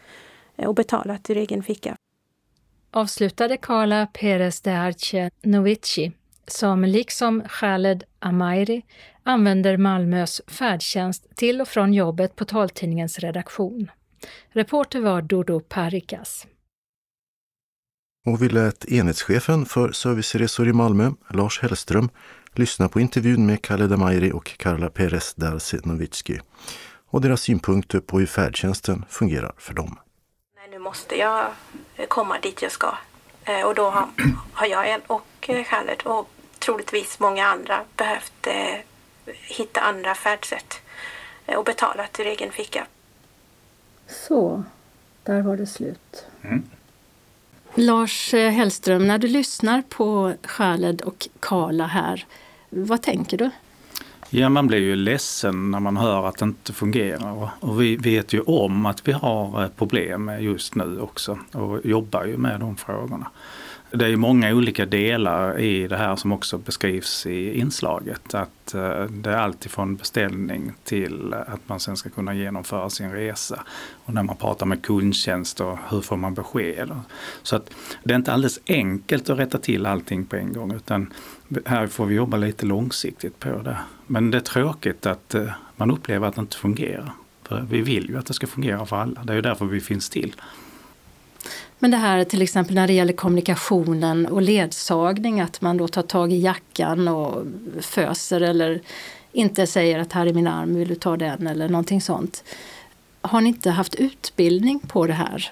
och 0.56 0.76
betalat 0.76 1.30
ur 1.30 1.38
egen 1.38 1.64
ficka. 1.64 1.96
Avslutade 2.92 3.58
Carla 3.58 4.08
Perez 4.14 4.62
de 4.62 4.72
Arce 4.72 5.32
Novici, 5.42 6.12
som 6.48 6.84
liksom 6.84 7.44
Khaled 7.50 8.04
Amairi 8.20 8.82
använder 9.24 9.78
Malmös 9.78 10.42
färdtjänst 10.48 11.36
till 11.36 11.62
och 11.62 11.68
från 11.68 11.94
jobbet 11.94 12.36
på 12.36 12.46
taltidningens 12.46 13.20
redaktion. 13.20 13.92
Reporter 14.50 15.00
var 15.00 15.22
Dodo 15.22 15.60
Parikas. 15.60 16.48
Och 18.26 18.42
vi 18.42 18.50
lät 18.50 18.86
enhetschefen 18.86 19.66
för 19.66 19.92
serviceresor 19.92 20.68
i 20.68 20.74
Malmö, 20.74 21.12
Lars 21.30 21.62
Hellström, 21.62 22.10
lyssna 22.54 22.90
på 22.90 23.00
intervjun 23.00 23.46
med 23.46 23.62
Kalle 23.62 23.88
Damairi 23.88 24.32
och 24.32 24.58
Karla 24.58 24.90
Perez 24.90 25.34
Darsenovitski 25.34 26.40
och 27.10 27.22
deras 27.22 27.42
synpunkter 27.42 28.00
på 28.00 28.20
hur 28.20 28.26
färdtjänsten 28.26 29.06
fungerar 29.10 29.54
för 29.58 29.74
dem. 29.74 30.00
Nej, 30.56 30.68
nu 30.72 30.80
måste 30.80 31.16
jag 31.16 31.46
eh, 31.96 32.08
komma 32.08 32.40
dit 32.40 32.62
jag 32.62 32.72
ska. 32.72 32.98
Eh, 33.44 33.62
och 33.62 33.76
då 33.76 33.90
har, 34.54 34.68
jag 34.68 35.02
och 35.08 35.50
eh, 35.50 35.64
Khaled 35.64 36.02
och 36.06 36.30
troligtvis 36.60 37.20
många 37.20 37.48
andra 37.48 37.84
behövt 37.96 38.48
hitta 39.26 39.82
andra 39.82 40.16
färdsätt 40.16 40.82
och 41.46 41.64
betalat 41.64 42.20
ur 42.20 42.26
egen 42.26 42.52
ficka. 42.52 42.88
Så, 44.08 44.64
där 45.24 45.42
var 45.42 45.58
det 45.58 45.68
slut. 45.68 46.26
Mm. 46.42 46.70
Lars 47.80 48.34
eh, 48.34 48.52
Hellström, 48.52 49.08
när 49.08 49.18
du 49.18 49.28
lyssnar 49.28 49.82
på 49.82 50.34
Khaled 50.42 51.02
och 51.02 51.28
Karla 51.40 51.88
här, 51.88 52.26
vad 52.70 53.02
tänker 53.02 53.38
du? 53.38 53.50
Ja, 54.30 54.50
man 54.50 54.68
blir 54.68 54.78
ju 54.78 54.96
ledsen 54.96 55.72
när 55.72 55.80
man 55.80 55.98
hör 55.98 56.26
att 56.26 56.38
det 56.38 56.46
inte 56.46 56.74
fungerar. 56.74 57.50
Och 57.60 57.82
vi 57.82 57.96
vet 57.96 58.34
ju 58.34 58.42
om 58.42 58.86
att 58.86 59.08
vi 59.08 59.12
har 59.12 59.64
eh, 59.64 59.70
problem 59.70 60.32
just 60.40 60.76
nu 60.76 61.00
också 61.00 61.40
och 61.52 61.86
jobbar 61.86 62.26
ju 62.26 62.38
med 62.38 62.60
de 62.60 62.76
frågorna. 62.76 63.32
Det 63.92 64.06
är 64.06 64.16
många 64.16 64.56
olika 64.56 64.86
delar 64.86 65.60
i 65.60 65.88
det 65.88 65.98
här 65.98 66.16
som 66.16 66.32
också 66.32 66.58
beskrivs 66.58 67.26
i 67.26 67.60
inslaget. 67.60 68.34
Att 68.34 68.74
eh, 68.74 69.04
det 69.04 69.30
är 69.30 69.38
alltifrån 69.38 69.96
beställning 69.96 70.74
till 70.84 71.34
att 71.34 71.70
man 71.70 71.80
sen 71.80 71.98
ska 71.98 72.10
kunna 72.10 72.34
genomföra 72.34 72.90
sin 72.90 73.12
resa. 73.12 73.64
Och 74.06 74.14
när 74.14 74.24
man 74.24 74.38
pratar 74.38 74.66
med 74.66 74.82
kundtjänst 74.82 75.62
och 75.62 75.78
hur 75.90 76.02
får 76.02 76.18
man 76.18 76.34
besked. 76.34 76.92
Så 77.44 77.56
att 77.56 77.70
det 78.04 78.14
är 78.14 78.16
inte 78.16 78.34
alldeles 78.34 78.60
enkelt 78.68 79.30
att 79.30 79.40
rätta 79.40 79.58
till 79.58 79.86
allting 79.86 80.26
på 80.26 80.36
en 80.36 80.54
gång 80.54 80.72
utan 80.72 81.14
här 81.66 81.88
får 81.88 82.06
vi 82.06 82.16
jobba 82.16 82.38
lite 82.38 82.66
långsiktigt 82.66 83.40
på 83.40 83.50
det. 83.50 83.78
Men 84.08 84.32
det 84.32 84.38
är 84.38 84.42
tråkigt 84.42 85.06
att 85.06 85.36
eh, 85.36 85.52
man 85.76 85.92
upplever 85.92 86.28
att 86.28 86.36
det 86.36 86.42
inte 86.42 86.58
fungerar. 86.58 87.12
För 87.44 87.66
vi 87.70 87.82
vill 87.82 88.10
ju 88.10 88.18
att 88.18 88.26
det 88.26 88.34
ska 88.34 88.48
fungera 88.48 88.86
för 88.86 88.96
alla. 88.96 89.24
Det 89.24 89.34
är 89.34 89.36
ju 89.36 89.42
därför 89.42 89.66
vi 89.66 89.82
finns 89.82 90.10
till. 90.10 90.36
Men 91.80 91.92
det 91.92 91.98
här 91.98 92.24
till 92.24 92.42
exempel 92.42 92.76
när 92.76 92.88
det 92.88 92.94
gäller 92.94 93.14
kommunikationen 93.14 94.26
och 94.26 94.42
ledsagning, 94.42 95.42
att 95.42 95.62
man 95.62 95.78
då 95.78 95.88
tar 95.88 96.02
tag 96.02 96.34
i 96.34 96.40
jackan 96.40 97.08
och 97.08 97.44
föser 97.82 98.42
eller 98.42 98.82
inte 99.32 99.68
säger 99.68 100.00
att 100.00 100.14
här 100.14 100.26
är 100.26 100.34
min 100.34 100.48
arm, 100.48 100.76
vill 100.76 100.88
du 100.88 100.96
ta 100.96 101.18
den 101.18 101.48
eller 101.48 101.70
någonting 101.70 102.02
sånt. 102.02 102.44
Har 103.22 103.42
ni 103.42 103.50
inte 103.50 103.70
haft 103.70 103.96
utbildning 103.96 104.80
på 104.80 105.08
det 105.08 105.14
här? 105.14 105.52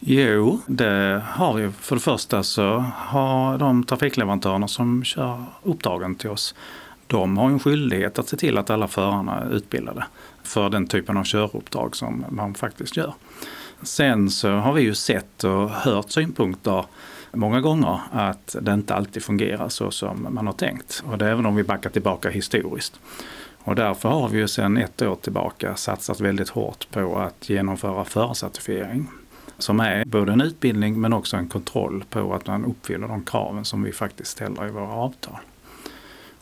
Jo, 0.00 0.60
det 0.66 1.22
har 1.26 1.54
vi. 1.54 1.70
För 1.80 1.96
det 1.96 2.02
första 2.02 2.42
så 2.42 2.84
har 2.96 3.58
de 3.58 3.84
trafikleverantörerna 3.84 4.68
som 4.68 5.04
kör 5.04 5.44
uppdragen 5.62 6.14
till 6.14 6.30
oss, 6.30 6.54
de 7.06 7.36
har 7.36 7.46
en 7.46 7.60
skyldighet 7.60 8.18
att 8.18 8.28
se 8.28 8.36
till 8.36 8.58
att 8.58 8.70
alla 8.70 8.88
förarna 8.88 9.40
är 9.40 9.50
utbildade 9.50 10.04
för 10.42 10.70
den 10.70 10.86
typen 10.86 11.16
av 11.16 11.24
köruppdrag 11.24 11.96
som 11.96 12.24
man 12.30 12.54
faktiskt 12.54 12.96
gör. 12.96 13.14
Sen 13.82 14.30
så 14.30 14.50
har 14.50 14.72
vi 14.72 14.82
ju 14.82 14.94
sett 14.94 15.44
och 15.44 15.70
hört 15.70 16.10
synpunkter 16.10 16.84
många 17.32 17.60
gånger 17.60 18.00
att 18.12 18.56
det 18.60 18.72
inte 18.72 18.94
alltid 18.94 19.22
fungerar 19.22 19.68
så 19.68 19.90
som 19.90 20.26
man 20.30 20.46
har 20.46 20.54
tänkt. 20.54 21.02
Och 21.06 21.18
det 21.18 21.26
är 21.26 21.30
även 21.30 21.46
om 21.46 21.56
vi 21.56 21.62
backar 21.62 21.90
tillbaka 21.90 22.30
historiskt. 22.30 23.00
Och 23.58 23.74
därför 23.74 24.08
har 24.08 24.28
vi 24.28 24.38
ju 24.38 24.48
sedan 24.48 24.76
ett 24.76 25.02
år 25.02 25.14
tillbaka 25.14 25.76
satsat 25.76 26.20
väldigt 26.20 26.48
hårt 26.48 26.90
på 26.90 27.18
att 27.18 27.48
genomföra 27.48 28.04
förcertifiering. 28.04 29.08
Som 29.58 29.80
är 29.80 30.04
både 30.04 30.32
en 30.32 30.40
utbildning 30.40 31.00
men 31.00 31.12
också 31.12 31.36
en 31.36 31.48
kontroll 31.48 32.04
på 32.10 32.34
att 32.34 32.46
man 32.46 32.64
uppfyller 32.64 33.08
de 33.08 33.24
kraven 33.24 33.64
som 33.64 33.82
vi 33.82 33.92
faktiskt 33.92 34.30
ställer 34.30 34.66
i 34.66 34.70
våra 34.70 34.92
avtal. 34.92 35.38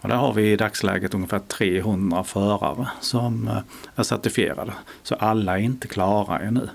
Och 0.00 0.08
där 0.08 0.16
har 0.16 0.32
vi 0.32 0.52
i 0.52 0.56
dagsläget 0.56 1.14
ungefär 1.14 1.38
300 1.38 2.24
förare 2.24 2.88
som 3.00 3.48
eh, 3.48 3.58
är 3.94 4.02
certifierade. 4.02 4.72
Så 5.02 5.14
alla 5.14 5.58
är 5.58 5.62
inte 5.62 5.88
klara 5.88 6.38
ännu. 6.38 6.68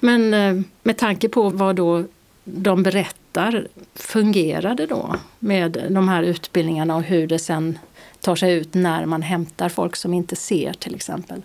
Men 0.00 0.34
eh, 0.34 0.62
med 0.82 0.98
tanke 0.98 1.28
på 1.28 1.50
vad 1.50 1.76
då 1.76 2.04
de 2.44 2.82
berättar, 2.82 3.68
fungerade 3.94 4.86
då 4.86 5.14
med 5.38 5.86
de 5.90 6.08
här 6.08 6.22
utbildningarna 6.22 6.96
och 6.96 7.02
hur 7.02 7.26
det 7.26 7.38
sen 7.38 7.78
tar 8.20 8.36
sig 8.36 8.54
ut 8.54 8.74
när 8.74 9.06
man 9.06 9.22
hämtar 9.22 9.68
folk 9.68 9.96
som 9.96 10.14
inte 10.14 10.36
ser 10.36 10.72
till 10.72 10.94
exempel? 10.94 11.42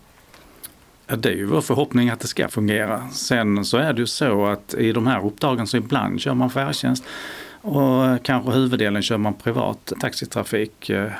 Ja, 1.07 1.15
det 1.15 1.29
är 1.29 1.33
ju 1.33 1.45
vår 1.45 1.61
förhoppning 1.61 2.09
att 2.09 2.19
det 2.19 2.27
ska 2.27 2.47
fungera. 2.47 3.09
Sen 3.09 3.65
så 3.65 3.77
är 3.77 3.93
det 3.93 3.99
ju 3.99 4.07
så 4.07 4.45
att 4.45 4.73
i 4.73 4.91
de 4.91 5.07
här 5.07 5.25
uppdragen 5.25 5.67
så 5.67 5.77
ibland 5.77 6.21
kör 6.21 6.33
man 6.33 6.49
färdtjänst 6.49 7.03
och 7.61 8.23
kanske 8.23 8.51
huvuddelen 8.51 9.01
kör 9.01 9.17
man 9.17 9.33
privat 9.33 9.93
taxitrafik. 9.99 10.89
Eh, 10.89 11.11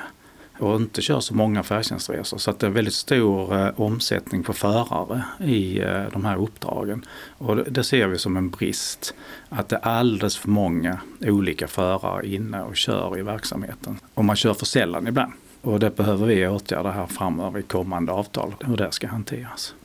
och 0.62 0.75
inte 0.75 1.01
kör 1.01 1.20
så 1.20 1.36
många 1.36 1.63
färdtjänstresor. 1.63 2.38
Så 2.38 2.51
att 2.51 2.60
det 2.60 2.65
är 2.65 2.72
väldigt 2.72 2.94
stor 2.94 3.58
eh, 3.58 3.70
omsättning 3.75 4.44
på 4.44 4.53
förare 4.53 5.24
i 5.39 5.80
eh, 5.80 6.03
de 6.13 6.25
här 6.25 6.41
uppdragen. 6.41 7.06
Och 7.38 7.56
det, 7.56 7.63
det 7.63 7.84
ser 7.84 8.08
vi 8.08 8.18
som 8.18 8.38
en 8.38 8.50
brist. 8.50 9.13
Att 9.50 9.70
det 9.70 9.75
är 9.75 9.88
alldeles 9.88 10.38
för 10.38 10.50
många 10.50 11.00
olika 11.22 11.68
förare 11.68 12.27
inne 12.27 12.62
och 12.62 12.75
kör 12.75 13.18
i 13.18 13.22
verksamheten. 13.22 14.00
Och 14.13 14.25
man 14.25 14.36
kör 14.36 14.53
för 14.53 14.65
sällan 14.65 15.08
ibland. 15.08 15.34
Och 15.62 15.80
det 15.80 15.96
behöver 15.96 16.25
vi 16.25 16.48
åtgärda 16.48 16.91
här 16.91 17.08
framöver 17.08 17.60
i 17.60 17.63
kommande 17.63 18.12
avtal, 18.12 18.53
hur 18.60 18.77
det 18.77 18.91
ska 18.91 19.08
hanteras. 19.08 19.75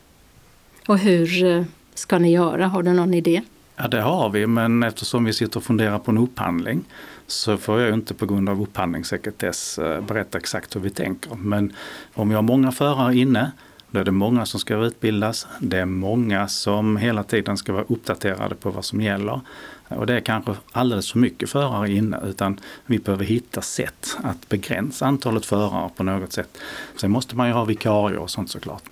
Och 0.86 0.98
hur 0.98 1.44
eh, 1.44 1.64
ska 1.94 2.18
ni 2.18 2.32
göra? 2.32 2.66
Har 2.66 2.82
du 2.82 2.92
någon 2.92 3.14
idé? 3.14 3.42
Ja, 3.76 3.88
det 3.88 4.00
har 4.00 4.30
vi, 4.30 4.46
men 4.46 4.82
eftersom 4.82 5.24
vi 5.24 5.32
sitter 5.32 5.56
och 5.56 5.64
funderar 5.64 5.98
på 5.98 6.10
en 6.10 6.18
upphandling 6.18 6.84
så 7.26 7.56
får 7.56 7.80
jag 7.80 7.94
inte 7.94 8.14
på 8.14 8.26
grund 8.26 8.48
av 8.48 8.62
upphandlingssekretess 8.62 9.78
eh, 9.78 10.00
berätta 10.00 10.38
exakt 10.38 10.76
hur 10.76 10.80
vi 10.80 10.90
tänker. 10.90 11.34
Men 11.34 11.72
om 12.14 12.28
vi 12.28 12.34
har 12.34 12.42
många 12.42 12.72
förare 12.72 13.16
inne, 13.16 13.52
då 13.90 14.00
är 14.00 14.04
det 14.04 14.12
många 14.12 14.46
som 14.46 14.60
ska 14.60 14.76
utbildas. 14.76 15.46
Det 15.60 15.78
är 15.78 15.84
många 15.84 16.48
som 16.48 16.96
hela 16.96 17.22
tiden 17.22 17.56
ska 17.56 17.72
vara 17.72 17.84
uppdaterade 17.88 18.54
på 18.54 18.70
vad 18.70 18.84
som 18.84 19.00
gäller. 19.00 19.40
Och 19.88 20.06
det 20.06 20.14
är 20.14 20.20
kanske 20.20 20.54
alldeles 20.72 21.12
för 21.12 21.18
mycket 21.18 21.50
förare 21.50 21.92
inne 21.92 22.20
utan 22.24 22.60
vi 22.86 22.98
behöver 22.98 23.24
hitta 23.24 23.62
sätt 23.62 24.16
att 24.22 24.48
begränsa 24.48 25.06
antalet 25.06 25.46
förare 25.46 25.90
på 25.96 26.02
något 26.02 26.32
sätt. 26.32 26.58
Sen 26.96 27.10
måste 27.10 27.36
man 27.36 27.46
ju 27.46 27.52
ha 27.52 27.64
vikarier 27.64 28.18
och 28.18 28.30
sånt 28.30 28.50
såklart. 28.50 28.82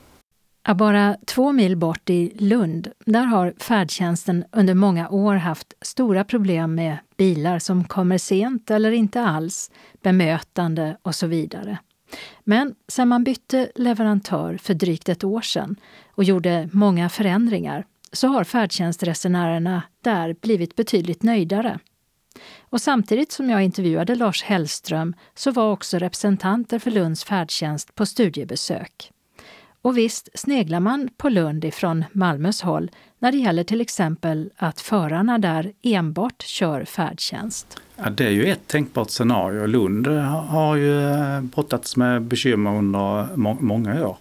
Bara 0.73 1.17
två 1.27 1.53
mil 1.53 1.77
bort 1.77 2.11
i 2.11 2.33
Lund, 2.39 2.89
där 3.07 3.25
har 3.25 3.55
färdtjänsten 3.59 4.45
under 4.53 4.75
många 4.75 5.09
år 5.09 5.35
haft 5.35 5.75
stora 5.81 6.25
problem 6.25 6.75
med 6.75 6.99
bilar 7.17 7.59
som 7.59 7.85
kommer 7.85 8.19
sent 8.19 8.71
eller 8.71 8.93
inte 8.93 9.23
alls, 9.23 9.71
bemötande 10.03 10.97
och 11.03 11.15
så 11.15 11.27
vidare. 11.27 11.79
Men 12.45 12.75
sen 12.89 13.09
man 13.09 13.25
bytte 13.25 13.71
leverantör 13.75 14.57
för 14.57 14.75
drygt 14.75 15.09
ett 15.09 15.25
år 15.25 15.41
sedan 15.41 15.77
och 16.11 16.25
gjorde 16.25 16.69
många 16.73 17.09
förändringar 17.09 17.85
så 18.13 18.29
har 18.29 18.45
färdtjänstresenärerna 18.45 19.83
där 20.03 20.37
blivit 20.41 20.77
betydligt 20.77 21.23
nöjdare. 21.23 21.79
Och 22.61 22.81
samtidigt 22.81 23.33
som 23.33 23.51
jag 23.51 23.63
intervjuade 23.63 24.15
Lars 24.15 24.43
Hellström 24.43 25.15
så 25.35 25.51
var 25.51 25.73
också 25.73 25.99
representanter 25.99 26.79
för 26.79 26.91
Lunds 26.91 27.25
färdtjänst 27.25 27.95
på 27.95 28.07
studiebesök. 28.07 29.14
Och 29.85 29.99
visst 29.99 30.29
sneglar 30.35 30.81
man 30.81 31.09
på 31.17 31.29
Lund 31.29 31.65
ifrån 31.65 32.05
Malmös 32.13 32.63
håll 32.63 32.91
när 33.19 33.33
det 33.33 33.39
gäller 33.39 33.65
till 33.65 33.81
exempel 33.81 34.51
att 34.57 34.81
förarna 34.81 35.39
där 35.39 35.73
enbart 35.83 36.43
kör 36.43 36.85
färdtjänst. 36.85 37.81
Ja, 37.97 38.11
det 38.11 38.27
är 38.27 38.31
ju 38.31 38.47
ett 38.47 38.67
tänkbart 38.67 39.11
scenario. 39.11 39.67
Lund 39.67 40.07
har 40.07 40.77
ju 40.77 41.11
eh, 41.11 41.41
brottats 41.41 41.97
med 41.97 42.23
bekymmer 42.23 42.75
under 42.75 43.37
många 43.63 44.07
år 44.07 44.17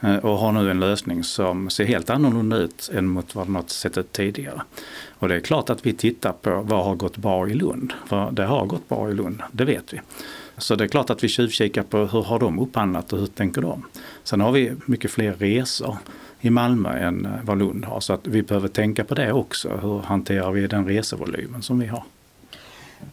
eh, 0.00 0.16
och 0.16 0.38
har 0.38 0.52
nu 0.52 0.70
en 0.70 0.80
lösning 0.80 1.24
som 1.24 1.70
ser 1.70 1.84
helt 1.84 2.10
annorlunda 2.10 2.56
ut 2.56 2.90
än 2.94 3.06
mot 3.06 3.34
vad 3.34 3.48
man 3.48 3.68
sett 3.68 3.98
ut 3.98 4.12
tidigare. 4.12 4.62
Och 5.18 5.28
det 5.28 5.34
är 5.34 5.40
klart 5.40 5.70
att 5.70 5.86
vi 5.86 5.92
tittar 5.92 6.32
på 6.32 6.62
vad 6.62 6.84
har 6.84 6.94
gått 6.94 7.16
bra 7.16 7.48
i 7.48 7.54
Lund. 7.54 7.92
För 8.06 8.30
det 8.30 8.44
har 8.44 8.66
gått 8.66 8.88
bra 8.88 9.10
i 9.10 9.14
Lund, 9.14 9.42
det 9.52 9.64
vet 9.64 9.92
vi. 9.92 10.00
Så 10.58 10.74
det 10.74 10.84
är 10.84 10.88
klart 10.88 11.10
att 11.10 11.24
vi 11.24 11.28
tjuvkikar 11.28 11.82
på 11.82 11.98
hur 11.98 12.22
har 12.22 12.38
de 12.38 12.58
upphandlat 12.58 13.12
och 13.12 13.18
hur 13.18 13.26
tänker 13.26 13.62
de? 13.62 13.86
Sen 14.24 14.40
har 14.40 14.52
vi 14.52 14.72
mycket 14.86 15.10
fler 15.10 15.32
resor 15.32 15.96
i 16.40 16.50
Malmö 16.50 16.98
än 16.98 17.26
eh, 17.26 17.32
vad 17.44 17.58
Lund 17.58 17.84
har 17.84 18.00
så 18.00 18.12
att 18.12 18.26
vi 18.26 18.42
behöver 18.42 18.68
tänka 18.68 19.04
på 19.04 19.14
det 19.14 19.32
också. 19.32 19.78
Hur 19.82 19.98
hanterar 19.98 20.50
vi 20.50 20.66
den 20.66 20.86
resevolymen 20.86 21.62
som 21.62 21.78
vi 21.78 21.86
har? 21.86 22.04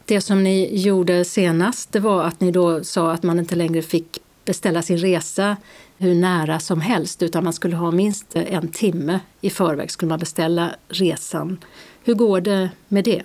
Det 0.04 0.20
som 0.20 0.42
ni 0.42 0.76
gjorde 0.76 1.24
senast 1.24 1.92
det 1.92 2.00
var 2.00 2.24
att 2.24 2.40
ni 2.40 2.50
då 2.50 2.84
sa 2.84 3.12
att 3.12 3.22
man 3.22 3.38
inte 3.38 3.56
längre 3.56 3.82
fick 3.82 4.18
beställa 4.44 4.82
sin 4.82 4.98
resa 4.98 5.56
hur 5.98 6.14
nära 6.14 6.60
som 6.60 6.80
helst 6.80 7.22
utan 7.22 7.44
man 7.44 7.52
skulle 7.52 7.76
ha 7.76 7.90
minst 7.90 8.36
en 8.36 8.68
timme 8.68 9.20
i 9.40 9.50
förväg 9.50 9.90
skulle 9.90 10.08
man 10.08 10.18
beställa 10.18 10.70
resan. 10.88 11.58
Hur 12.04 12.14
går 12.14 12.40
det 12.40 12.70
med 12.88 13.04
det? 13.04 13.22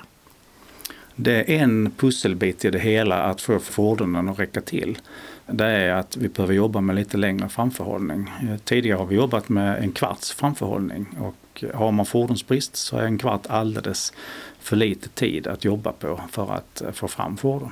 Det 1.21 1.55
är 1.55 1.63
en 1.63 1.91
pusselbit 1.97 2.65
i 2.65 2.69
det 2.69 2.79
hela 2.79 3.23
att 3.23 3.41
få 3.41 3.59
fordonen 3.59 4.29
att 4.29 4.39
räcka 4.39 4.61
till. 4.61 4.97
Det 5.45 5.65
är 5.65 5.93
att 5.93 6.17
vi 6.17 6.29
behöver 6.29 6.53
jobba 6.53 6.81
med 6.81 6.95
lite 6.95 7.17
längre 7.17 7.49
framförhållning. 7.49 8.31
Eh, 8.41 8.57
tidigare 8.57 8.97
har 8.97 9.05
vi 9.05 9.15
jobbat 9.15 9.49
med 9.49 9.83
en 9.83 9.91
kvarts 9.91 10.31
framförhållning 10.31 11.05
och 11.19 11.63
eh, 11.63 11.79
har 11.79 11.91
man 11.91 12.05
fordonsbrist 12.05 12.75
så 12.75 12.97
är 12.97 13.03
en 13.03 13.17
kvart 13.17 13.47
alldeles 13.47 14.13
för 14.59 14.75
lite 14.75 15.09
tid 15.09 15.47
att 15.47 15.65
jobba 15.65 15.91
på 15.91 16.21
för 16.31 16.53
att 16.53 16.81
eh, 16.81 16.91
få 16.91 17.07
fram 17.07 17.37
fordon. 17.37 17.71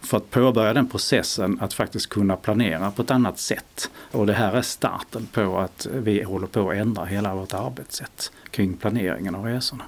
För 0.00 0.16
att 0.16 0.30
påbörja 0.30 0.72
den 0.72 0.88
processen 0.88 1.58
att 1.60 1.74
faktiskt 1.74 2.08
kunna 2.08 2.36
planera 2.36 2.90
på 2.90 3.02
ett 3.02 3.10
annat 3.10 3.38
sätt. 3.38 3.90
Och 4.10 4.26
det 4.26 4.32
här 4.32 4.52
är 4.52 4.62
starten 4.62 5.26
på 5.32 5.58
att 5.58 5.86
vi 5.92 6.22
håller 6.22 6.46
på 6.46 6.70
att 6.70 6.76
ändra 6.76 7.04
hela 7.04 7.34
vårt 7.34 7.54
arbetssätt 7.54 8.32
kring 8.50 8.76
planeringen 8.76 9.34
av 9.34 9.44
resorna. 9.44 9.84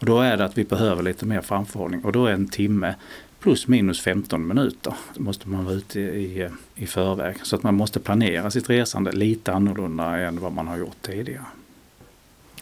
Och 0.00 0.06
då 0.06 0.20
är 0.20 0.36
det 0.36 0.44
att 0.44 0.58
vi 0.58 0.64
behöver 0.64 1.02
lite 1.02 1.26
mer 1.26 1.40
framförhållning 1.40 2.04
och 2.04 2.12
då 2.12 2.26
är 2.26 2.32
en 2.32 2.48
timme 2.48 2.94
plus 3.40 3.68
minus 3.68 4.00
15 4.00 4.46
minuter 4.48 4.94
måste 5.16 5.48
man 5.48 5.64
vara 5.64 5.74
ute 5.74 6.00
i, 6.00 6.48
i 6.74 6.86
förväg. 6.86 7.36
Så 7.42 7.56
att 7.56 7.62
man 7.62 7.74
måste 7.74 8.00
planera 8.00 8.50
sitt 8.50 8.70
resande 8.70 9.12
lite 9.12 9.52
annorlunda 9.52 10.18
än 10.18 10.40
vad 10.40 10.52
man 10.52 10.68
har 10.68 10.76
gjort 10.76 11.02
tidigare. 11.02 11.44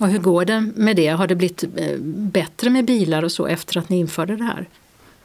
Och 0.00 0.08
hur 0.08 0.18
går 0.18 0.44
det 0.44 0.60
med 0.60 0.96
det? 0.96 1.08
Har 1.08 1.26
det 1.26 1.34
blivit 1.34 1.64
eh, 1.76 1.98
bättre 2.08 2.70
med 2.70 2.84
bilar 2.84 3.22
och 3.22 3.32
så 3.32 3.46
efter 3.46 3.78
att 3.78 3.88
ni 3.88 3.98
införde 3.98 4.36
det 4.36 4.44
här? 4.44 4.66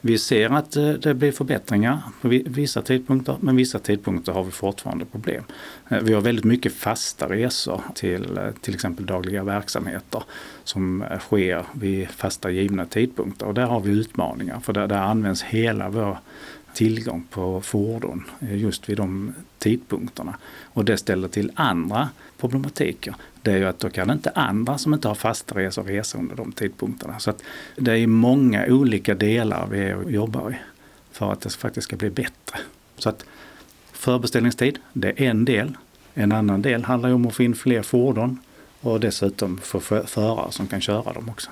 Vi 0.06 0.18
ser 0.18 0.50
att 0.50 0.76
eh, 0.76 0.88
det 0.88 1.14
blir 1.14 1.32
förbättringar 1.32 2.02
på 2.20 2.28
vissa 2.46 2.82
tidpunkter, 2.82 3.36
men 3.40 3.56
vissa 3.56 3.78
tidpunkter 3.78 4.32
har 4.32 4.44
vi 4.44 4.50
fortfarande 4.50 5.04
problem. 5.04 5.44
Eh, 5.88 5.98
vi 6.02 6.12
har 6.12 6.20
väldigt 6.20 6.44
mycket 6.44 6.72
fasta 6.72 7.28
resor 7.28 7.82
till 7.94 8.36
eh, 8.36 8.50
till 8.60 8.74
exempel 8.74 9.06
dagliga 9.06 9.44
verksamheter 9.44 10.22
som 10.64 11.04
sker 11.20 11.64
vid 11.72 12.08
fasta 12.08 12.50
givna 12.50 12.86
tidpunkter 12.86 13.46
och 13.46 13.54
där 13.54 13.66
har 13.66 13.80
vi 13.80 13.90
utmaningar 13.90 14.60
för 14.60 14.72
där, 14.72 14.86
där 14.86 14.98
används 14.98 15.42
hela 15.42 15.88
vår 15.88 16.18
tillgång 16.74 17.26
på 17.30 17.60
fordon 17.60 18.24
just 18.40 18.88
vid 18.88 18.96
de 18.96 19.34
tidpunkterna. 19.58 20.36
Och 20.62 20.84
det 20.84 20.96
ställer 20.96 21.28
till 21.28 21.50
andra 21.54 22.08
problematiker. 22.44 23.14
Det 23.42 23.52
är 23.52 23.56
ju 23.56 23.64
att 23.64 23.80
då 23.80 23.90
kan 23.90 24.10
inte 24.10 24.30
andra 24.30 24.78
som 24.78 24.94
inte 24.94 25.08
har 25.08 25.14
fasta 25.14 25.58
resor 25.58 25.82
resa 25.82 26.18
under 26.18 26.36
de 26.36 26.52
tidpunkterna. 26.52 27.18
Så 27.18 27.30
att 27.30 27.42
det 27.76 27.98
är 27.98 28.06
många 28.06 28.66
olika 28.66 29.14
delar 29.14 29.66
vi 29.66 30.12
jobbar 30.14 30.50
i 30.50 30.54
för 31.12 31.32
att 31.32 31.40
det 31.40 31.50
faktiskt 31.50 31.84
ska 31.84 31.96
bli 31.96 32.10
bättre. 32.10 32.58
Så 32.98 33.08
att 33.08 33.24
förbeställningstid, 33.92 34.78
det 34.92 35.08
är 35.08 35.30
en 35.30 35.44
del. 35.44 35.76
En 36.14 36.32
annan 36.32 36.62
del 36.62 36.84
handlar 36.84 37.12
om 37.12 37.26
att 37.26 37.34
få 37.34 37.42
in 37.42 37.54
fler 37.54 37.82
fordon 37.82 38.38
och 38.80 39.00
dessutom 39.00 39.58
få 39.58 39.80
förare 39.80 40.52
som 40.52 40.66
kan 40.66 40.80
köra 40.80 41.12
dem 41.12 41.28
också. 41.28 41.50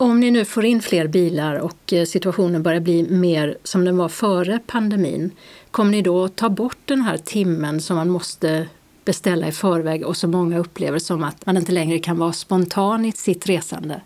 Om 0.00 0.20
ni 0.20 0.30
nu 0.30 0.44
får 0.44 0.64
in 0.64 0.82
fler 0.82 1.06
bilar 1.06 1.54
och 1.54 1.92
eh, 1.92 2.04
situationen 2.04 2.62
börjar 2.62 2.80
bli 2.80 3.02
mer 3.02 3.58
som 3.64 3.84
den 3.84 3.96
var 3.96 4.08
före 4.08 4.58
pandemin, 4.66 5.30
kommer 5.70 5.90
ni 5.90 6.02
då 6.02 6.28
ta 6.28 6.48
bort 6.48 6.78
den 6.84 7.00
här 7.00 7.16
timmen 7.16 7.80
som 7.80 7.96
man 7.96 8.10
måste 8.10 8.66
beställa 9.08 9.48
i 9.48 9.52
förväg 9.52 10.06
och 10.06 10.16
så 10.16 10.28
många 10.28 10.58
upplever 10.58 10.98
som 10.98 11.24
att 11.24 11.46
man 11.46 11.56
inte 11.56 11.72
längre 11.72 11.98
kan 11.98 12.18
vara 12.18 12.32
spontan 12.32 13.04
i 13.04 13.12
sitt 13.12 13.48
resande? 13.48 14.00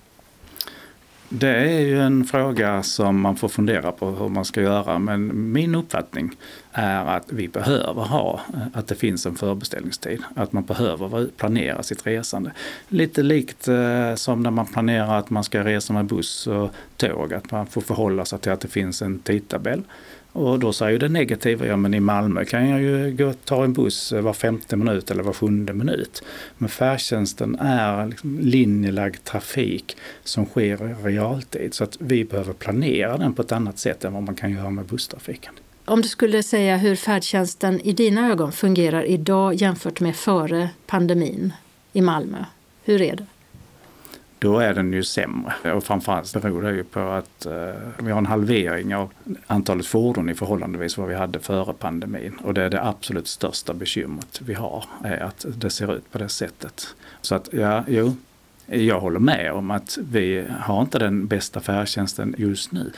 Det 1.29 1.55
är 1.55 1.81
ju 1.81 2.01
en 2.01 2.25
fråga 2.25 2.83
som 2.83 3.21
man 3.21 3.37
får 3.37 3.49
fundera 3.49 3.93
på 3.93 4.11
hur 4.11 4.29
man 4.29 4.45
ska 4.45 4.63
göra 4.63 4.99
men 4.99 5.53
min 5.53 5.75
uppfattning 5.75 6.31
är 6.73 7.05
att 7.05 7.33
vi 7.33 7.49
behöver 7.49 8.03
ha, 8.03 8.41
att 8.75 8.87
det 8.87 8.95
finns 8.95 9.27
en 9.27 9.35
förbeställningstid. 9.35 10.23
Att 10.37 10.53
man 10.53 10.65
behöver 10.65 11.27
planera 11.37 11.83
sitt 11.83 12.07
resande. 12.07 12.53
Lite 12.89 13.23
likt 13.23 13.69
eh, 13.69 14.15
som 14.15 14.43
när 14.43 14.51
man 14.51 14.67
planerar 14.67 15.19
att 15.19 15.31
man 15.31 15.45
ska 15.45 15.65
resa 15.65 15.93
med 15.93 16.05
buss 16.05 16.47
och 16.47 16.71
tåg, 16.97 17.35
att 17.35 17.51
man 17.51 17.67
får 17.67 17.81
förhålla 17.81 18.25
sig 18.25 18.39
till 18.39 18.53
att 18.53 18.61
det 18.61 18.69
finns 18.69 19.03
en 19.03 19.19
tidtabell. 19.19 19.83
Och 20.33 20.59
då 20.59 20.73
säger 20.73 20.99
det 20.99 21.09
negativa, 21.09 21.67
ja 21.67 21.77
men 21.77 21.95
i 21.95 22.01
Malmö 22.01 22.45
kan 22.45 22.69
jag 22.69 22.83
ju 22.83 23.17
gå 23.17 23.27
och 23.27 23.37
ta 23.45 23.65
en 23.65 23.73
buss 23.73 24.13
eh, 24.13 24.21
var 24.21 24.33
femte 24.33 24.77
minut 24.77 25.11
eller 25.11 25.23
var 25.23 25.33
sjunde 25.33 25.73
minut. 25.73 26.23
Men 26.59 26.69
färdtjänsten 26.69 27.57
är 27.61 28.07
liksom 28.07 28.39
linjelagd 28.41 29.25
trafik 29.25 29.97
som 30.25 30.47
sker 30.47 30.91
i 30.91 30.95
realtid. 31.09 31.75
Så 31.75 31.85
att 31.85 31.97
vi 32.01 32.25
behöver 32.25 32.53
planera 32.53 33.17
den 33.17 33.35
på 33.35 33.43
ett 33.43 33.53
annat 33.53 33.79
sätt 33.79 34.05
än 34.05 34.13
vad 34.13 34.23
man 34.23 34.35
kan 34.35 34.53
göra 34.53 34.71
med 34.71 34.85
busstrafiken. 34.85 35.55
Om 35.85 36.03
du 36.03 36.09
skulle 36.09 36.43
säga 36.43 36.77
hur 36.77 36.97
färdtjänsten 36.97 37.81
i 37.81 37.93
dina 37.93 38.31
ögon 38.31 38.53
fungerar 38.53 39.05
idag 39.05 39.55
jämfört 39.55 40.01
med 40.01 40.17
före 40.17 40.69
pandemin 40.87 41.53
i 41.93 42.01
Malmö, 42.01 42.45
hur 42.85 43.03
är 43.03 43.17
det? 43.17 43.27
Då 44.43 44.59
är 44.59 44.75
den 44.75 44.93
ju 44.93 45.03
sämre. 45.03 45.73
Och 45.73 45.85
framförallt 45.85 46.43
beror 46.43 46.63
det 46.63 46.73
ju 46.73 46.85
på 46.85 47.01
att 47.01 47.47
eh, 47.47 47.75
vi 47.99 48.11
har 48.11 48.19
en 48.19 48.27
halvering 48.27 48.95
av 48.95 49.13
antalet 49.47 49.87
fordon 49.87 50.31
i 50.31 50.35
förhållandevis 50.35 50.99
vad 50.99 51.09
vi 51.09 51.15
hade 51.15 51.39
före 51.39 51.73
pandemin. 51.73 52.39
Och 52.45 52.55
det 52.55 52.63
är 52.63 52.71
det 52.71 52.85
absolut 52.85 53.29
största 53.29 53.75
bekymret 53.75 54.41
vi 54.45 54.55
har, 54.55 54.85
är 55.05 55.21
att 55.21 55.47
det 55.55 55.71
ser 55.71 55.97
ut 55.97 56.13
på 56.13 56.19
det 56.19 56.29
sättet. 56.29 56.95
Så 57.21 57.35
att 57.35 57.49
ja, 57.53 57.85
jo, 57.89 58.17
jag 58.67 59.01
håller 59.01 59.21
med 59.21 59.53
om 59.53 59.71
att 59.71 59.99
vi 60.03 60.45
har 60.61 60.81
inte 60.83 60.99
den 60.99 61.27
bästa 61.27 61.61
färdtjänsten 61.61 62.35
just 62.39 62.73
nu. 62.73 62.93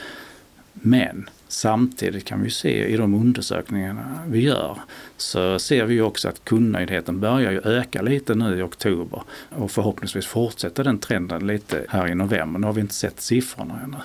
Men 0.81 1.29
samtidigt 1.47 2.25
kan 2.25 2.41
vi 2.41 2.49
se 2.49 2.87
i 2.87 2.97
de 2.97 3.13
undersökningarna 3.13 4.19
vi 4.27 4.39
gör 4.39 4.79
så 5.17 5.59
ser 5.59 5.85
vi 5.85 6.01
också 6.01 6.29
att 6.29 6.45
kundnöjdheten 6.45 7.19
börjar 7.19 7.51
ju 7.51 7.61
öka 7.61 8.01
lite 8.01 8.35
nu 8.35 8.59
i 8.59 8.61
oktober 8.61 9.23
och 9.49 9.71
förhoppningsvis 9.71 10.25
fortsätter 10.25 10.83
den 10.83 10.99
trenden 10.99 11.47
lite 11.47 11.85
här 11.89 12.07
i 12.07 12.15
november. 12.15 12.59
Nu 12.59 12.67
har 12.67 12.73
vi 12.73 12.81
inte 12.81 12.93
sett 12.93 13.21
siffrorna 13.21 13.79
ännu. 13.83 13.97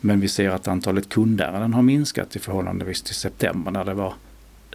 Men 0.00 0.20
vi 0.20 0.28
ser 0.28 0.50
att 0.50 0.68
antalet 0.68 1.08
kundärenden 1.08 1.74
har 1.74 1.82
minskat 1.82 2.36
i 2.36 2.38
förhållandevis 2.38 3.02
till 3.02 3.14
september 3.14 3.70
när 3.70 3.84
det 3.84 3.94
var 3.94 4.14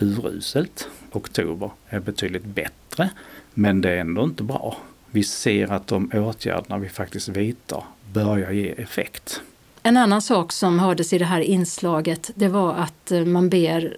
uruselt. 0.02 0.89
Oktober 1.12 1.72
är 1.89 2.00
betydligt 2.00 2.46
bättre, 2.46 3.10
men 3.54 3.82
det 3.82 3.89
är 3.89 3.98
ändå 3.98 4.24
inte 4.24 4.44
bra. 4.44 4.78
Vi 5.12 5.24
ser 5.24 5.72
att 5.72 5.88
de 5.88 6.12
åtgärderna 6.13 6.78
vi 6.78 6.89
faktiskt 6.89 7.30
vidtar 7.30 7.84
börjar 8.13 8.52
ge 8.52 8.70
effekt. 8.70 9.41
En 9.84 9.98
annan 9.98 10.22
sak 10.22 10.52
som 10.52 10.80
hördes 10.80 11.13
i 11.13 11.17
det 11.17 11.26
här 11.26 11.41
inslaget 11.41 12.32
det 12.36 12.48
var 12.48 12.74
att 12.74 13.12
eh, 13.12 13.26
man 13.26 13.50
ber 13.50 13.98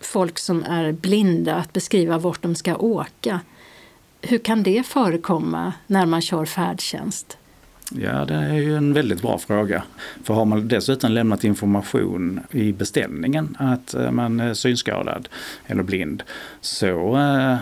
folk 0.00 0.38
som 0.38 0.64
är 0.64 0.92
blinda 0.92 1.54
att 1.54 1.72
beskriva 1.72 2.18
vart 2.18 2.42
de 2.42 2.54
ska 2.54 2.76
åka. 2.76 3.40
Hur 4.22 4.38
kan 4.38 4.62
det 4.62 4.86
förekomma 4.86 5.72
när 5.86 6.06
man 6.06 6.22
kör 6.22 6.44
färdtjänst? 6.44 7.36
Ja, 7.92 8.24
det 8.24 8.34
är 8.34 8.54
ju 8.54 8.76
en 8.76 8.92
väldigt 8.92 9.22
bra 9.22 9.38
fråga. 9.38 9.82
För 10.24 10.34
har 10.34 10.44
man 10.44 10.68
dessutom 10.68 11.12
lämnat 11.12 11.44
information 11.44 12.40
i 12.50 12.72
beställningen 12.72 13.56
att 13.58 13.94
eh, 13.94 14.10
man 14.10 14.40
är 14.40 14.54
synskadad 14.54 15.28
eller 15.66 15.82
blind 15.82 16.22
så 16.60 17.16
eh, 17.16 17.56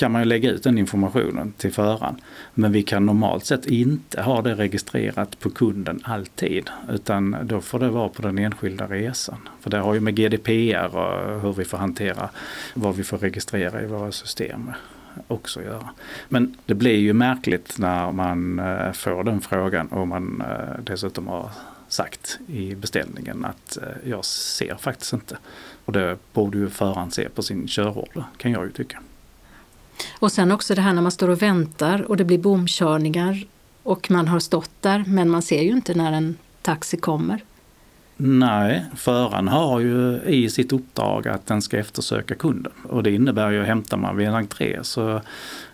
kan 0.00 0.12
man 0.12 0.22
ju 0.22 0.28
lägga 0.28 0.50
ut 0.50 0.62
den 0.62 0.78
informationen 0.78 1.52
till 1.56 1.72
föraren. 1.72 2.16
Men 2.54 2.72
vi 2.72 2.82
kan 2.82 3.06
normalt 3.06 3.46
sett 3.46 3.66
inte 3.66 4.22
ha 4.22 4.42
det 4.42 4.54
registrerat 4.54 5.38
på 5.40 5.50
kunden 5.50 6.00
alltid. 6.04 6.70
Utan 6.90 7.36
då 7.42 7.60
får 7.60 7.78
det 7.78 7.88
vara 7.88 8.08
på 8.08 8.22
den 8.22 8.38
enskilda 8.38 8.86
resan. 8.86 9.48
För 9.60 9.70
det 9.70 9.78
har 9.78 9.94
ju 9.94 10.00
med 10.00 10.16
GDPR 10.16 10.96
och 10.96 11.40
hur 11.40 11.52
vi 11.52 11.64
får 11.64 11.78
hantera 11.78 12.28
vad 12.74 12.96
vi 12.96 13.04
får 13.04 13.18
registrera 13.18 13.82
i 13.82 13.86
våra 13.86 14.12
system 14.12 14.70
också 15.28 15.62
göra. 15.62 15.88
Men 16.28 16.56
det 16.66 16.74
blir 16.74 16.98
ju 16.98 17.12
märkligt 17.12 17.78
när 17.78 18.12
man 18.12 18.58
eh, 18.58 18.92
får 18.92 19.24
den 19.24 19.40
frågan 19.40 19.86
och 19.86 20.08
man 20.08 20.42
eh, 20.50 20.84
dessutom 20.84 21.28
har 21.28 21.50
sagt 21.88 22.38
i 22.46 22.74
beställningen 22.74 23.44
att 23.44 23.76
eh, 23.76 24.10
jag 24.10 24.24
ser 24.24 24.74
faktiskt 24.74 25.12
inte. 25.12 25.38
Och 25.84 25.92
det 25.92 26.16
borde 26.32 26.58
ju 26.58 26.70
föraren 26.70 27.10
se 27.10 27.28
på 27.28 27.42
sin 27.42 27.66
körorder 27.68 28.24
kan 28.36 28.52
jag 28.52 28.64
ju 28.64 28.72
tycka. 28.72 28.98
Och 30.18 30.32
sen 30.32 30.52
också 30.52 30.74
det 30.74 30.80
här 30.80 30.92
när 30.92 31.02
man 31.02 31.12
står 31.12 31.28
och 31.28 31.42
väntar 31.42 32.02
och 32.02 32.16
det 32.16 32.24
blir 32.24 32.38
bomkörningar 32.38 33.44
och 33.82 34.10
man 34.10 34.28
har 34.28 34.40
stått 34.40 34.70
där 34.80 35.04
men 35.06 35.30
man 35.30 35.42
ser 35.42 35.62
ju 35.62 35.70
inte 35.70 35.94
när 35.94 36.12
en 36.12 36.36
taxi 36.62 36.96
kommer. 36.96 37.40
Nej, 38.22 38.84
föraren 38.96 39.48
har 39.48 39.80
ju 39.80 40.20
i 40.26 40.50
sitt 40.50 40.72
uppdrag 40.72 41.28
att 41.28 41.46
den 41.46 41.62
ska 41.62 41.78
eftersöka 41.78 42.34
kunden. 42.34 42.72
Och 42.88 43.02
det 43.02 43.10
innebär 43.10 43.50
ju 43.50 43.60
att 43.60 43.66
hämtar 43.66 43.96
man 43.96 44.16
vid 44.16 44.28
en 44.28 44.34
entré 44.34 44.78
så 44.82 45.20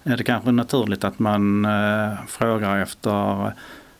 är 0.02 0.16
det 0.16 0.24
kanske 0.24 0.52
naturligt 0.52 1.04
att 1.04 1.18
man 1.18 1.64
eh, 1.64 2.12
frågar 2.28 2.78
efter 2.78 3.52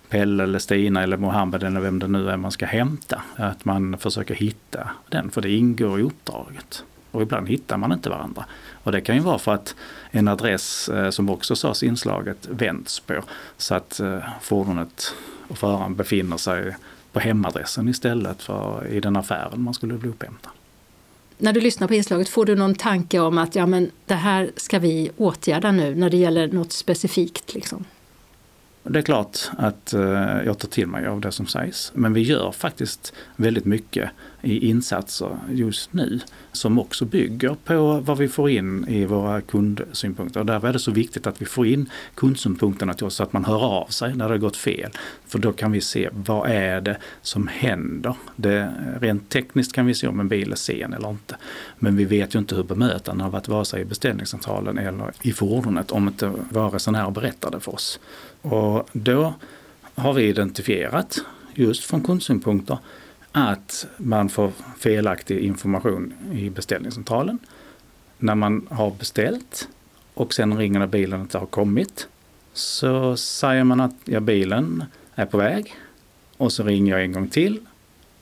Pelle 0.08 0.42
eller 0.42 0.58
Stina 0.58 1.02
eller 1.02 1.16
Mohammed 1.16 1.62
eller 1.62 1.80
vem 1.80 1.98
det 1.98 2.08
nu 2.08 2.30
är 2.30 2.36
man 2.36 2.50
ska 2.50 2.66
hämta. 2.66 3.22
Att 3.36 3.64
man 3.64 3.98
försöker 3.98 4.34
hitta 4.34 4.90
den, 5.08 5.30
för 5.30 5.40
det 5.40 5.50
ingår 5.50 6.00
i 6.00 6.02
uppdraget. 6.02 6.84
Och 7.10 7.22
ibland 7.22 7.48
hittar 7.48 7.76
man 7.76 7.92
inte 7.92 8.10
varandra. 8.10 8.44
Och 8.87 8.92
det 8.92 9.01
kan 9.01 9.14
ju 9.14 9.20
vara 9.20 9.38
för 9.38 9.55
att 9.55 9.75
en 10.11 10.29
adress, 10.29 10.88
eh, 10.88 11.11
som 11.11 11.31
också 11.31 11.57
sades 11.57 11.83
i 11.83 11.87
inslaget, 11.87 12.49
vänds 12.51 13.01
på. 13.01 13.22
Så 13.57 13.75
att 13.75 14.01
eh, 14.01 14.18
fordonet 14.40 15.14
och 15.49 15.59
föraren 15.59 15.94
befinner 15.94 16.37
sig 16.37 16.77
på 17.12 17.20
hemadressen 17.20 17.88
istället 17.88 18.42
för 18.42 18.87
i 18.87 19.01
den 19.01 19.16
affären 19.16 19.62
man 19.62 19.75
skulle 19.75 19.94
bli 19.94 20.09
upphämtad. 20.09 20.53
När 21.38 21.53
du 21.53 21.61
lyssnar 21.61 21.88
på 21.88 21.94
inslaget, 21.94 22.29
får 22.29 22.46
du 22.46 22.57
någon 22.57 22.75
tanke 22.75 23.20
om 23.20 23.38
att 23.38 23.55
ja, 23.55 23.66
men 23.66 23.90
det 24.05 24.14
här 24.14 24.51
ska 24.57 24.79
vi 24.79 25.11
åtgärda 25.16 25.72
nu 25.72 25.94
när 25.94 26.11
det 26.11 26.16
gäller 26.16 26.49
något 26.49 26.72
specifikt? 26.72 27.55
Liksom? 27.55 27.85
Det 28.83 28.99
är 28.99 29.03
klart 29.03 29.38
att 29.59 29.92
eh, 29.92 30.01
jag 30.44 30.59
tar 30.59 30.68
till 30.68 30.87
mig 30.87 31.07
av 31.07 31.20
det 31.20 31.33
som 31.33 31.46
sägs. 31.46 31.92
Men 31.94 32.12
vi 32.12 32.20
gör 32.20 32.53
faktiskt 32.53 33.12
väldigt 33.37 33.64
mycket 33.64 34.11
i 34.42 34.68
insatser 34.68 35.37
just 35.51 35.92
nu 35.92 36.20
som 36.53 36.79
också 36.79 37.05
bygger 37.05 37.57
på 37.64 38.01
vad 38.01 38.18
vi 38.18 38.29
får 38.29 38.51
in 38.51 38.88
i 38.88 39.05
våra 39.05 39.40
kundsynpunkter. 39.40 40.40
Och 40.40 40.46
därför 40.46 40.68
är 40.68 40.72
det 40.72 40.79
så 40.79 40.90
viktigt 40.90 41.27
att 41.27 41.42
vi 41.42 41.46
får 41.46 41.66
in 41.66 41.90
kundsynpunkterna 42.14 42.94
till 42.94 43.07
oss 43.07 43.14
så 43.14 43.22
att 43.22 43.33
man 43.33 43.44
hör 43.44 43.64
av 43.64 43.87
sig 43.87 44.14
när 44.14 44.25
det 44.29 44.35
har 44.35 44.38
gått 44.38 44.57
fel. 44.57 44.90
För 45.27 45.38
då 45.38 45.53
kan 45.53 45.72
vi 45.72 45.81
se 45.81 46.09
vad 46.12 46.51
är 46.51 46.81
det 46.81 46.96
som 47.22 47.49
händer. 47.49 48.14
Det, 48.37 48.72
rent 49.01 49.29
tekniskt 49.29 49.72
kan 49.72 49.87
vi 49.87 49.94
se 49.94 50.09
om 50.09 50.20
en 50.20 50.29
bil 50.29 50.53
är 50.53 50.57
sen 50.57 50.92
eller 50.92 51.11
inte. 51.11 51.37
Men 51.79 51.96
vi 51.96 52.05
vet 52.05 52.35
ju 52.35 52.38
inte 52.38 52.55
hur 52.55 52.62
bemötande 52.62 53.25
har 53.25 53.31
varit 53.31 53.49
vare 53.49 53.64
sig 53.64 53.81
i 53.83 53.85
beställningscentralen 53.85 54.79
eller 54.79 55.12
i 55.22 55.33
fordonet 55.33 55.90
om 55.90 56.09
inte 56.09 56.33
våra 56.51 56.68
resenärer 56.68 57.11
berättar 57.11 57.51
det 57.51 57.61
för 57.61 57.75
oss. 57.75 58.01
Och 58.42 58.88
då 58.92 59.35
har 59.94 60.12
vi 60.12 60.22
identifierat 60.22 61.18
just 61.55 61.85
från 61.85 62.03
kundsynpunkter 62.03 62.79
att 63.38 63.87
man 63.96 64.29
får 64.29 64.53
felaktig 64.79 65.38
information 65.38 66.14
i 66.33 66.51
beställningscentralen. 66.51 67.38
När 68.18 68.35
man 68.35 68.66
har 68.70 68.90
beställt 68.90 69.68
och 70.14 70.35
sen 70.35 70.59
ringer 70.59 70.79
när 70.79 70.87
bilen 70.87 71.20
inte 71.20 71.38
har 71.38 71.46
kommit 71.46 72.09
så 72.53 73.16
säger 73.16 73.64
man 73.64 73.81
att 73.81 73.94
ja, 74.05 74.20
bilen 74.20 74.85
är 75.14 75.27
på 75.27 75.38
väg 75.38 75.75
och 76.37 76.53
så 76.53 76.62
ringer 76.62 76.92
jag 76.92 77.03
en 77.03 77.12
gång 77.12 77.29
till 77.29 77.61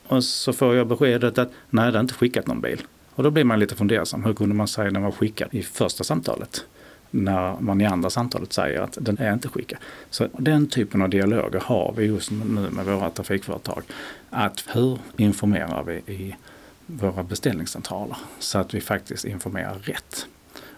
och 0.06 0.24
så 0.24 0.52
får 0.52 0.74
jag 0.74 0.86
beskedet 0.86 1.38
att 1.38 1.50
nej, 1.70 1.92
det 1.92 1.98
har 1.98 2.02
inte 2.02 2.14
skickat 2.14 2.46
någon 2.46 2.60
bil. 2.60 2.82
Och 3.10 3.22
då 3.22 3.30
blir 3.30 3.44
man 3.44 3.60
lite 3.60 3.76
fundersam. 3.76 4.24
Hur 4.24 4.34
kunde 4.34 4.54
man 4.54 4.68
säga 4.68 4.90
när 4.90 5.00
man 5.00 5.02
var 5.10 5.12
skickad 5.12 5.48
i 5.52 5.62
första 5.62 6.04
samtalet? 6.04 6.64
När 7.14 7.56
man 7.60 7.80
i 7.80 7.86
andra 7.86 8.10
samtalet 8.10 8.52
säger 8.52 8.80
att 8.80 8.98
den 9.00 9.18
är 9.18 9.32
inte 9.32 9.48
skickad. 9.48 9.78
Så 10.10 10.28
den 10.38 10.66
typen 10.66 11.02
av 11.02 11.08
dialoger 11.08 11.60
har 11.60 11.94
vi 11.96 12.04
just 12.04 12.30
nu 12.30 12.70
med 12.70 12.84
våra 12.84 13.10
trafikföretag. 13.10 13.82
Att 14.30 14.64
hur 14.72 14.98
informerar 15.16 15.82
vi 15.82 16.12
i 16.12 16.36
våra 16.86 17.22
beställningscentraler 17.22 18.16
så 18.38 18.58
att 18.58 18.74
vi 18.74 18.80
faktiskt 18.80 19.24
informerar 19.24 19.74
rätt. 19.74 20.26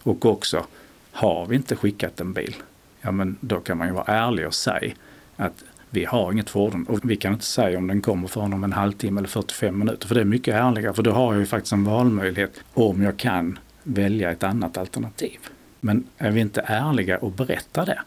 Och 0.02 0.26
också, 0.26 0.66
har 1.12 1.46
vi 1.46 1.56
inte 1.56 1.76
skickat 1.76 2.20
en 2.20 2.32
bil, 2.32 2.56
ja 3.00 3.10
men 3.10 3.36
då 3.40 3.60
kan 3.60 3.78
man 3.78 3.86
ju 3.86 3.92
vara 3.92 4.04
ärlig 4.04 4.46
och 4.46 4.54
säga 4.54 4.92
att 5.36 5.64
vi 5.90 6.04
har 6.04 6.32
inget 6.32 6.50
fordon 6.50 6.84
och 6.88 7.10
vi 7.10 7.16
kan 7.16 7.32
inte 7.32 7.44
säga 7.44 7.78
om 7.78 7.86
den 7.86 8.02
kommer 8.02 8.28
förrän 8.28 8.52
om 8.52 8.64
en 8.64 8.72
halvtimme 8.72 9.20
eller 9.20 9.28
45 9.28 9.78
minuter. 9.78 10.08
För 10.08 10.14
det 10.14 10.20
är 10.20 10.24
mycket 10.24 10.54
ärligare 10.54 10.94
för 10.94 11.02
då 11.02 11.12
har 11.12 11.32
jag 11.32 11.40
ju 11.40 11.46
faktiskt 11.46 11.72
en 11.72 11.84
valmöjlighet 11.84 12.60
om 12.74 13.02
jag 13.02 13.16
kan 13.16 13.58
välja 13.82 14.30
ett 14.30 14.42
annat 14.42 14.78
alternativ. 14.78 15.38
Men 15.86 16.06
är 16.18 16.30
vi 16.30 16.40
inte 16.40 16.60
ärliga 16.60 17.18
och 17.18 17.32
berättar 17.32 17.86
det, 17.86 18.02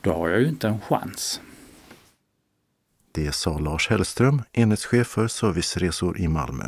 då 0.00 0.12
har 0.12 0.28
jag 0.28 0.40
ju 0.40 0.48
inte 0.48 0.68
en 0.68 0.80
chans. 0.80 1.40
Det 3.12 3.32
sa 3.32 3.58
Lars 3.58 3.88
Hellström, 3.88 4.42
enhetschef 4.52 5.06
för 5.06 5.28
serviceresor 5.28 6.18
i 6.18 6.28
Malmö. 6.28 6.64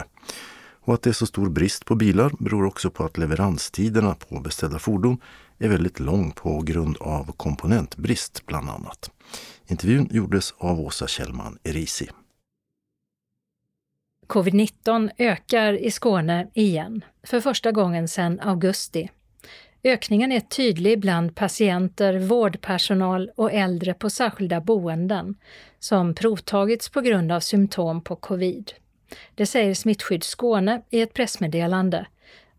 Och 0.81 0.95
att 0.95 1.03
det 1.03 1.11
är 1.11 1.15
så 1.15 1.27
stor 1.27 1.49
brist 1.49 1.85
på 1.85 1.95
bilar 1.95 2.33
beror 2.39 2.65
också 2.65 2.91
på 2.91 3.05
att 3.05 3.19
leveranstiderna 3.19 4.15
på 4.15 4.41
beställda 4.41 4.79
fordon 4.79 5.19
är 5.59 5.69
väldigt 5.69 6.01
lång 6.01 6.31
på 6.31 6.61
grund 6.61 6.97
av 7.01 7.33
komponentbrist 7.33 8.47
bland 8.47 8.71
annat. 8.71 9.11
Intervjun 9.67 10.09
gjordes 10.11 10.55
av 10.59 10.81
Åsa 10.81 11.07
Kjellman 11.07 11.59
Erisi. 11.63 12.09
Covid-19 14.27 15.11
ökar 15.19 15.73
i 15.73 15.91
Skåne 15.91 16.51
igen, 16.55 17.05
för 17.23 17.41
första 17.41 17.73
gången 17.73 18.09
sedan 18.09 18.41
augusti. 18.41 19.11
Ökningen 19.85 20.33
är 20.33 20.41
tydlig 20.41 21.01
bland 21.01 21.35
patienter, 21.35 22.19
vårdpersonal 22.19 23.31
och 23.37 23.53
äldre 23.53 23.95
på 23.95 24.11
särskilda 24.11 24.61
boenden 24.61 25.35
som 25.79 26.15
provtagits 26.15 26.89
på 26.89 27.01
grund 27.01 27.33
av 27.33 27.41
symptom 27.41 28.01
på 28.01 28.17
covid. 28.17 28.73
Det 29.35 29.47
säger 29.47 29.75
Smittskydd 29.75 30.25
Skåne 30.25 30.83
i 30.91 31.01
ett 31.01 31.15
pressmeddelande. 31.15 32.07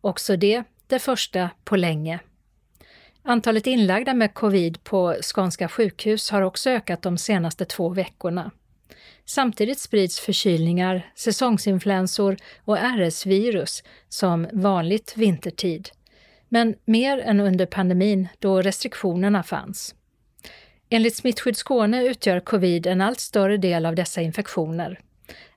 Också 0.02 0.36
det, 0.38 0.64
det 0.88 1.00
första 1.00 1.50
på 1.64 1.76
länge. 1.76 2.20
Antalet 3.22 3.68
inlagda 3.68 4.14
med 4.14 4.34
covid 4.34 4.84
på 4.84 5.16
skånska 5.22 5.70
sjukhus 5.70 6.32
har 6.32 6.42
också 6.42 6.70
ökat 6.70 7.02
de 7.02 7.18
senaste 7.18 7.66
två 7.66 7.90
veckorna. 7.90 8.52
Samtidigt 9.26 9.80
sprids 9.80 10.20
förkylningar, 10.20 11.12
säsongsinfluensor 11.16 12.38
och 12.66 12.78
RS-virus 12.78 13.84
som 14.10 14.48
vanligt 14.52 15.14
vintertid 15.18 15.90
men 16.54 16.76
mer 16.86 17.20
än 17.20 17.40
under 17.40 17.66
pandemin 17.66 18.28
då 18.40 18.62
restriktionerna 18.62 19.44
fanns. 19.44 19.96
Enligt 20.90 21.16
Smittskydd 21.16 21.58
Skåne 21.58 22.04
utgör 22.04 22.40
covid 22.40 22.88
en 22.88 23.02
allt 23.02 23.20
större 23.20 23.58
del 23.58 23.86
av 23.86 23.96
dessa 23.96 24.22
infektioner. 24.22 25.00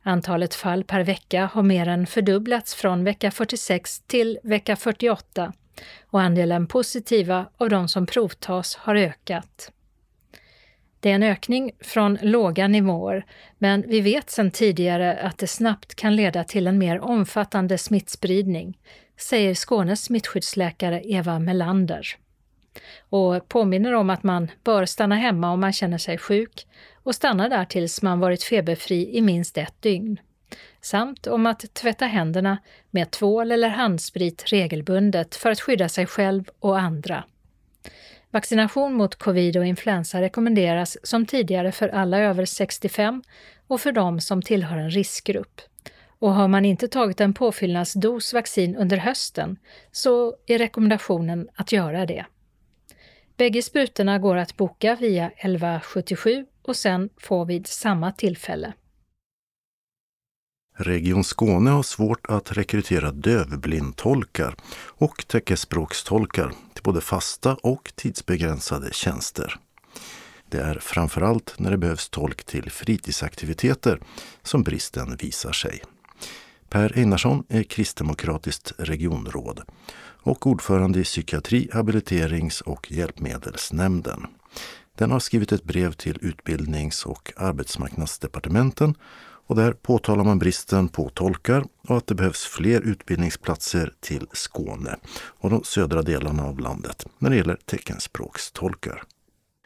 Antalet 0.02 0.54
fall 0.54 0.84
per 0.84 1.04
vecka 1.04 1.50
har 1.52 1.62
mer 1.62 1.88
än 1.88 2.06
fördubblats 2.06 2.74
från 2.74 3.04
vecka 3.04 3.30
46 3.30 4.00
till 4.00 4.38
vecka 4.42 4.76
48 4.76 5.52
och 6.06 6.20
andelen 6.20 6.66
positiva 6.66 7.46
av 7.56 7.68
de 7.68 7.88
som 7.88 8.06
provtas 8.06 8.76
har 8.76 8.94
ökat. 8.94 9.72
Det 11.00 11.10
är 11.10 11.14
en 11.14 11.22
ökning 11.22 11.72
från 11.80 12.18
låga 12.22 12.68
nivåer, 12.68 13.26
men 13.58 13.84
vi 13.86 14.00
vet 14.00 14.30
sedan 14.30 14.50
tidigare 14.50 15.18
att 15.18 15.38
det 15.38 15.46
snabbt 15.46 15.94
kan 15.94 16.16
leda 16.16 16.44
till 16.44 16.66
en 16.66 16.78
mer 16.78 17.00
omfattande 17.00 17.78
smittspridning, 17.78 18.78
säger 19.16 19.54
Skånes 19.54 20.04
smittskyddsläkare 20.04 21.02
Eva 21.04 21.38
Melander. 21.38 22.06
Och 22.98 23.48
påminner 23.48 23.92
om 23.92 24.10
att 24.10 24.22
man 24.22 24.50
bör 24.64 24.84
stanna 24.86 25.14
hemma 25.14 25.52
om 25.52 25.60
man 25.60 25.72
känner 25.72 25.98
sig 25.98 26.18
sjuk 26.18 26.66
och 26.94 27.14
stanna 27.14 27.48
där 27.48 27.64
tills 27.64 28.02
man 28.02 28.20
varit 28.20 28.42
feberfri 28.42 29.16
i 29.16 29.22
minst 29.22 29.58
ett 29.58 29.82
dygn. 29.82 30.20
Samt 30.80 31.26
om 31.26 31.46
att 31.46 31.74
tvätta 31.74 32.06
händerna 32.06 32.58
med 32.90 33.10
tvål 33.10 33.52
eller 33.52 33.68
handsprit 33.68 34.44
regelbundet 34.46 35.34
för 35.34 35.50
att 35.50 35.60
skydda 35.60 35.88
sig 35.88 36.06
själv 36.06 36.50
och 36.58 36.78
andra. 36.78 37.24
Vaccination 38.30 38.94
mot 38.94 39.14
covid 39.14 39.56
och 39.56 39.66
influensa 39.66 40.20
rekommenderas 40.20 40.96
som 41.02 41.26
tidigare 41.26 41.72
för 41.72 41.88
alla 41.88 42.18
över 42.18 42.44
65 42.44 43.22
och 43.66 43.80
för 43.80 43.92
de 43.92 44.20
som 44.20 44.42
tillhör 44.42 44.76
en 44.76 44.90
riskgrupp. 44.90 45.60
Och 46.18 46.34
har 46.34 46.48
man 46.48 46.64
inte 46.64 46.88
tagit 46.88 47.20
en 47.20 47.34
påfyllnadsdos 47.34 48.32
vaccin 48.32 48.76
under 48.76 48.96
hösten 48.96 49.58
så 49.92 50.36
är 50.46 50.58
rekommendationen 50.58 51.48
att 51.54 51.72
göra 51.72 52.06
det. 52.06 52.26
Bägge 53.36 53.62
sprutorna 53.62 54.18
går 54.18 54.36
att 54.36 54.56
boka 54.56 54.96
via 55.00 55.30
1177 55.30 56.46
och 56.62 56.76
sen 56.76 57.08
få 57.16 57.44
vid 57.44 57.66
samma 57.66 58.12
tillfälle. 58.12 58.72
Region 60.78 61.24
Skåne 61.24 61.70
har 61.70 61.82
svårt 61.82 62.26
att 62.28 62.52
rekrytera 62.52 63.12
dövblindtolkar 63.12 64.56
och 64.74 65.24
teckenspråkstolkar 65.28 66.52
till 66.74 66.82
både 66.82 67.00
fasta 67.00 67.54
och 67.54 67.92
tidsbegränsade 67.94 68.92
tjänster. 68.92 69.58
Det 70.50 70.58
är 70.58 70.78
framförallt 70.78 71.54
när 71.58 71.70
det 71.70 71.78
behövs 71.78 72.08
tolk 72.08 72.44
till 72.44 72.70
fritidsaktiviteter 72.70 74.00
som 74.42 74.62
bristen 74.62 75.16
visar 75.16 75.52
sig. 75.52 75.82
Per 76.70 76.98
Einarsson 76.98 77.44
är 77.48 77.62
kristdemokratiskt 77.62 78.72
regionråd 78.78 79.60
och 80.22 80.46
ordförande 80.46 80.98
i 80.98 81.04
psykiatri, 81.04 81.68
habiliterings 81.72 82.60
och 82.60 82.92
hjälpmedelsnämnden. 82.92 84.26
Den 84.98 85.10
har 85.10 85.18
skrivit 85.18 85.52
ett 85.52 85.64
brev 85.64 85.92
till 85.92 86.18
utbildnings 86.22 87.06
och 87.06 87.32
arbetsmarknadsdepartementen 87.36 88.94
och 89.48 89.56
där 89.56 89.72
påtalar 89.72 90.24
man 90.24 90.38
bristen 90.38 90.88
på 90.88 91.08
tolkar 91.08 91.62
och 91.88 91.96
att 91.96 92.06
det 92.06 92.14
behövs 92.14 92.46
fler 92.46 92.80
utbildningsplatser 92.90 93.90
till 94.00 94.26
Skåne 94.32 94.96
och 95.40 95.50
de 95.50 95.62
södra 95.64 96.02
delarna 96.02 96.42
av 96.42 96.58
landet 96.60 97.06
när 97.18 97.30
det 97.30 97.36
gäller 97.36 97.56
teckenspråkstolkar. 97.56 99.02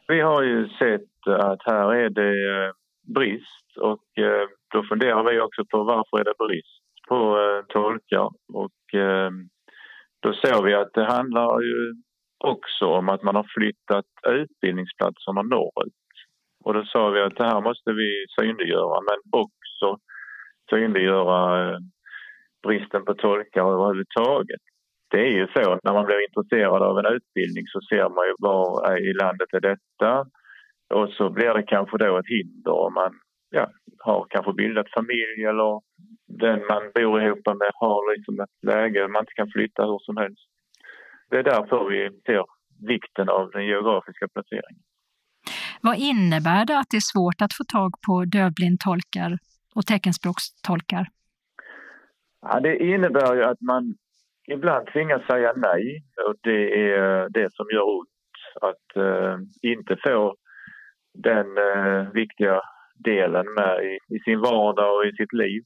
Vi 0.08 0.20
har 0.20 0.42
ju 0.42 0.68
sett 0.68 1.26
att 1.26 1.62
här 1.64 1.94
är 1.94 2.10
det 2.10 2.72
brist 3.14 3.76
och 3.76 4.18
eh, 4.18 4.46
då 4.72 4.82
funderar 4.82 5.30
vi 5.30 5.40
också 5.40 5.64
på 5.64 5.84
varför 5.84 6.18
är 6.20 6.24
det 6.24 6.34
brist 6.38 6.79
på 7.10 7.20
eh, 7.42 7.60
tolkar 7.68 8.28
och 8.62 8.80
eh, 8.94 9.30
då 10.22 10.30
ser 10.42 10.62
vi 10.62 10.74
att 10.74 10.92
det 10.94 11.04
handlar 11.04 11.60
ju 11.60 11.94
också 12.44 12.86
om 12.86 13.08
att 13.08 13.22
man 13.22 13.36
har 13.36 13.46
flyttat 13.56 14.10
utbildningsplatserna 14.28 15.42
norrut. 15.42 15.94
Och 16.64 16.74
då 16.74 16.84
sa 16.84 17.10
vi 17.10 17.20
att 17.20 17.36
det 17.36 17.44
här 17.44 17.60
måste 17.60 17.92
vi 17.92 18.26
synliggöra 18.40 19.00
men 19.08 19.40
också 19.42 19.88
synliggöra 20.70 21.70
eh, 21.70 21.78
bristen 22.62 23.04
på 23.04 23.14
tolkar 23.14 23.72
överhuvudtaget. 23.74 24.62
Det 25.10 25.20
är 25.20 25.32
ju 25.40 25.46
så 25.54 25.72
att 25.72 25.84
när 25.84 25.92
man 25.92 26.04
blir 26.04 26.26
intresserad 26.28 26.82
av 26.82 26.98
en 26.98 27.12
utbildning 27.16 27.64
så 27.66 27.80
ser 27.80 28.08
man 28.16 28.24
ju 28.26 28.34
var 28.38 28.96
i 28.98 29.12
landet 29.12 29.48
är 29.52 29.60
detta 29.60 30.26
och 30.94 31.08
så 31.08 31.30
blir 31.30 31.54
det 31.54 31.62
kanske 31.62 31.98
då 31.98 32.18
ett 32.18 32.26
hinder 32.26 32.72
om 32.72 32.94
man 32.94 33.12
ja, 33.50 33.70
har 33.98 34.26
kanske 34.30 34.52
bildat 34.52 34.90
familj 34.94 35.44
eller 35.50 35.80
den 36.26 36.58
man 36.70 36.82
bor 36.94 37.22
ihop 37.22 37.46
med 37.46 37.70
har 37.74 38.16
liksom 38.16 38.40
ett 38.40 38.56
läge 38.62 39.08
man 39.08 39.22
inte 39.22 39.32
kan 39.32 39.50
flytta 39.50 39.84
hur 39.84 39.98
som 39.98 40.16
helst. 40.16 40.48
Det 41.30 41.38
är 41.38 41.42
därför 41.42 41.88
vi 41.90 42.20
ser 42.26 42.44
vikten 42.86 43.28
av 43.28 43.50
den 43.50 43.66
geografiska 43.66 44.28
placeringen. 44.28 44.82
Vad 45.82 45.96
innebär 45.98 46.64
det 46.64 46.78
att 46.78 46.90
det 46.90 46.96
är 46.96 47.12
svårt 47.14 47.42
att 47.42 47.56
få 47.58 47.64
tag 47.64 47.90
på 48.06 48.24
dövblindtolkar 48.24 49.38
och 49.74 49.86
teckenspråkstolkar? 49.86 51.06
Ja, 52.42 52.60
det 52.60 52.76
innebär 52.76 53.34
ju 53.34 53.44
att 53.44 53.60
man 53.60 53.94
ibland 54.48 54.86
tvingas 54.86 55.26
säga 55.26 55.52
nej 55.56 56.04
och 56.28 56.34
det 56.42 56.90
är 56.90 57.28
det 57.28 57.48
som 57.52 57.66
gör 57.72 57.98
ont. 57.98 58.08
Att 58.60 59.02
uh, 59.02 59.38
inte 59.62 59.96
få 60.06 60.34
den 61.14 61.46
uh, 61.58 62.12
viktiga 62.12 62.60
delen 63.04 63.46
med 63.54 63.84
i, 63.84 64.14
i, 64.14 64.18
sin 64.24 64.40
vardag 64.40 64.96
och 64.96 65.06
i 65.06 65.12
sitt 65.12 65.32
liv 65.32 65.62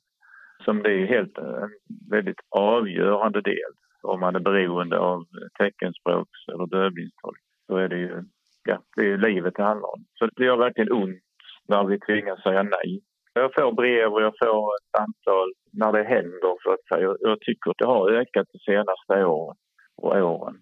som 0.65 0.83
det 0.83 0.93
är 0.93 1.07
helt 1.07 1.39
eh, 1.39 1.45
en 1.45 1.71
väldigt 2.11 2.41
avgörande 2.51 3.41
del 3.41 3.73
om 4.03 4.21
man 4.21 4.37
är 4.37 4.41
beroende 4.41 4.99
av 4.99 5.25
teckenspråks 5.59 6.39
eller 6.53 6.67
dövblindtolk. 6.67 7.41
Så 7.67 7.77
är 7.77 7.89
det 7.89 7.99
ju 7.99 8.23
ja, 8.65 8.79
det 8.97 9.13
är 9.13 9.19
livet 9.19 9.55
det 9.57 9.63
handlar 9.63 9.89
om. 9.89 10.05
Så 10.19 10.29
det 10.37 10.45
gör 10.45 10.57
verkligen 10.57 10.93
ont 10.93 11.21
när 11.69 11.85
vi 11.85 12.01
tvingas 12.01 12.43
säga 12.43 12.63
nej. 12.63 13.01
Jag 13.35 13.55
får 13.55 13.73
brev 13.73 14.13
och 14.13 14.23
jag 14.23 14.35
får 14.43 14.71
ett 14.79 15.01
antal 15.01 15.53
när 15.73 15.93
det 15.93 16.03
händer 16.03 16.55
så 16.63 16.73
att 16.73 16.87
säga. 16.93 17.17
Jag 17.21 17.41
tycker 17.41 17.71
att 17.71 17.79
det 17.79 17.87
har 17.87 18.11
ökat 18.11 18.47
de 18.53 18.59
senaste 18.59 19.25
åren 19.25 19.57
och 20.03 20.17
åren. 20.17 20.61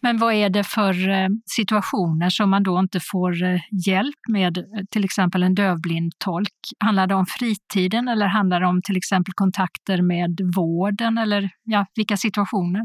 Men 0.00 0.18
vad 0.18 0.34
är 0.34 0.50
det 0.50 0.64
för 0.64 1.08
eh, 1.08 1.28
situationer 1.46 2.28
som 2.28 2.50
man 2.50 2.62
då 2.62 2.78
inte 2.78 3.00
får 3.12 3.42
eh, 3.42 3.60
hjälp 3.86 4.22
med, 4.28 4.58
eh, 4.58 4.64
till 4.90 5.04
exempel 5.04 5.42
en 5.42 5.54
dövblind 5.54 6.12
tolk? 6.24 6.58
Handlar 6.84 7.06
det 7.06 7.14
om 7.14 7.26
fritiden 7.38 8.08
eller 8.08 8.26
handlar 8.26 8.60
det 8.60 8.66
om 8.66 8.80
till 8.82 8.96
exempel 8.96 9.32
kontakter 9.34 10.02
med 10.02 10.40
vården 10.56 11.18
eller 11.18 11.48
ja, 11.64 11.86
vilka 11.96 12.16
situationer? 12.16 12.84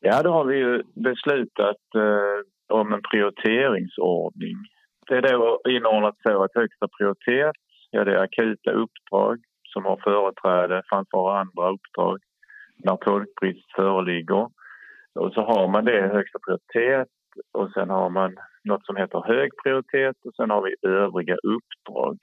Ja, 0.00 0.22
då 0.22 0.32
har 0.32 0.44
vi 0.44 0.56
ju 0.56 0.82
beslutat 0.94 1.82
eh, 1.94 2.76
om 2.78 2.92
en 2.92 3.02
prioriteringsordning. 3.10 4.56
Det 5.08 5.16
är 5.16 5.22
då 5.22 5.60
inordnat 5.68 6.16
så 6.22 6.44
att 6.44 6.54
högsta 6.54 6.88
prioritet, 6.98 7.56
ja 7.90 8.04
det 8.04 8.12
är 8.12 8.22
akuta 8.22 8.70
uppdrag 8.70 9.38
som 9.72 9.84
har 9.84 9.98
företräde 10.04 10.82
framför 10.88 11.36
andra 11.40 11.70
uppdrag 11.74 12.18
när 12.84 12.96
tolkbrist 12.96 13.72
föreligger. 13.76 14.48
Och 15.14 15.32
så 15.32 15.40
har 15.40 15.68
man 15.68 15.84
det 15.84 16.08
högsta 16.12 16.38
prioritet 16.38 17.08
och 17.52 17.70
sen 17.72 17.90
har 17.90 18.10
man 18.10 18.36
något 18.64 18.86
som 18.86 18.96
heter 18.96 19.22
hög 19.26 19.50
prioritet 19.62 20.16
och 20.24 20.34
sen 20.34 20.50
har 20.50 20.62
vi 20.62 20.88
övriga 20.88 21.36
uppdrag. 21.36 22.18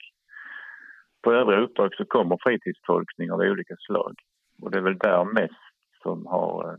På 1.22 1.32
övriga 1.32 1.60
uppdrag 1.60 1.94
så 1.94 2.04
kommer 2.04 2.38
fritidstolkning 2.42 3.32
av 3.32 3.40
olika 3.40 3.76
slag 3.78 4.14
och 4.62 4.70
det 4.70 4.78
är 4.78 4.82
väl 4.82 4.98
där 4.98 5.24
mest 5.24 5.62
som 6.02 6.26
har 6.26 6.68
eh, 6.68 6.78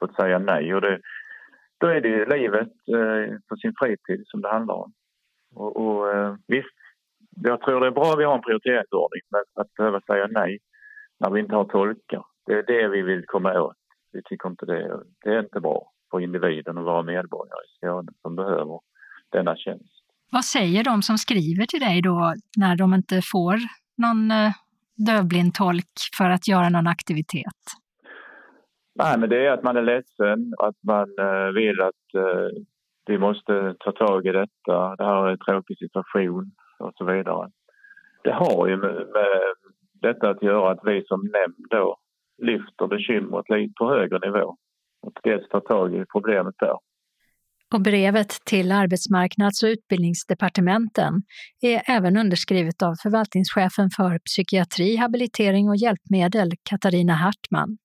fått 0.00 0.16
säga 0.16 0.38
nej. 0.38 0.74
Och 0.74 0.80
det, 0.80 1.00
då 1.78 1.86
är 1.86 2.00
det 2.00 2.08
ju 2.08 2.24
livet 2.24 2.68
eh, 2.68 3.38
på 3.48 3.56
sin 3.56 3.74
fritid 3.78 4.22
som 4.26 4.40
det 4.40 4.48
handlar 4.48 4.74
om. 4.74 4.92
Och, 5.54 5.76
och 5.76 6.14
eh, 6.14 6.34
visst, 6.46 6.78
jag 7.36 7.60
tror 7.60 7.80
det 7.80 7.86
är 7.86 7.90
bra 7.90 8.12
att 8.12 8.18
vi 8.18 8.24
har 8.24 8.34
en 8.34 8.42
prioriteringsordning 8.42 9.22
men 9.30 9.42
att 9.54 9.74
behöva 9.74 10.00
säga 10.00 10.26
nej 10.30 10.58
när 11.18 11.30
vi 11.30 11.40
inte 11.40 11.56
har 11.56 11.64
tolkar, 11.64 12.24
det 12.46 12.52
är 12.52 12.62
det 12.62 12.88
vi 12.88 13.02
vill 13.02 13.24
komma 13.26 13.60
åt. 13.60 13.79
Vi 14.12 14.22
tycker 14.24 14.48
inte 14.48 14.66
det, 14.66 15.00
det 15.24 15.30
är 15.30 15.40
inte 15.40 15.60
bra 15.60 15.92
för 16.10 16.20
individen 16.20 16.78
och 16.78 16.84
våra 16.84 17.02
medborgare 17.02 17.64
i 17.64 17.76
Skåne 17.76 18.12
som 18.22 18.36
behöver 18.36 18.80
denna 19.32 19.56
tjänst. 19.56 20.04
Vad 20.32 20.44
säger 20.44 20.84
de 20.84 21.02
som 21.02 21.18
skriver 21.18 21.66
till 21.66 21.80
dig 21.80 22.02
då 22.02 22.34
när 22.56 22.76
de 22.76 22.94
inte 22.94 23.20
får 23.32 23.56
någon 23.96 24.30
eh, 24.30 24.52
dövblindtolk 24.96 25.94
för 26.18 26.30
att 26.30 26.48
göra 26.48 26.68
någon 26.68 26.86
aktivitet? 26.86 27.60
Nej, 28.94 29.18
men 29.18 29.28
det 29.28 29.46
är 29.46 29.50
att 29.50 29.62
man 29.62 29.76
är 29.76 29.82
ledsen, 29.82 30.52
att 30.58 30.76
man 30.82 31.08
eh, 31.18 31.52
vill 31.54 31.80
att 31.80 32.14
eh, 32.14 32.48
vi 33.06 33.18
måste 33.18 33.74
ta 33.78 33.92
tag 33.92 34.26
i 34.26 34.32
detta. 34.32 34.96
Det 34.96 35.04
här 35.04 35.26
är 35.26 35.30
en 35.30 35.38
tråkig 35.38 35.78
situation 35.78 36.50
och 36.78 36.92
så 36.94 37.04
vidare. 37.04 37.50
Det 38.24 38.32
har 38.32 38.68
ju 38.68 38.76
med, 38.76 38.94
med 38.94 39.54
detta 39.92 40.30
att 40.30 40.42
göra 40.42 40.70
att 40.70 40.80
vi 40.84 41.04
som 41.06 41.20
nämnd 41.20 41.66
då 41.70 41.96
lyfter 42.40 42.86
bekymret 42.86 43.50
lite 43.50 43.72
på 43.78 43.88
högre 43.88 44.18
nivå 44.18 44.56
och 45.02 45.12
dels 45.22 45.48
tar 45.48 45.60
tag 45.60 45.94
i 45.94 46.04
problemet 46.12 46.54
där. 46.58 46.76
Och 47.74 47.82
brevet 47.82 48.28
till 48.44 48.72
arbetsmarknads 48.72 49.62
och 49.62 49.66
utbildningsdepartementen 49.66 51.22
är 51.62 51.82
även 51.86 52.16
underskrivet 52.16 52.82
av 52.82 52.94
förvaltningschefen 53.02 53.90
för 53.96 54.18
psykiatri, 54.18 54.96
habilitering 54.96 55.68
och 55.68 55.76
hjälpmedel, 55.76 56.52
Katarina 56.70 57.12
Hartman. 57.12 57.78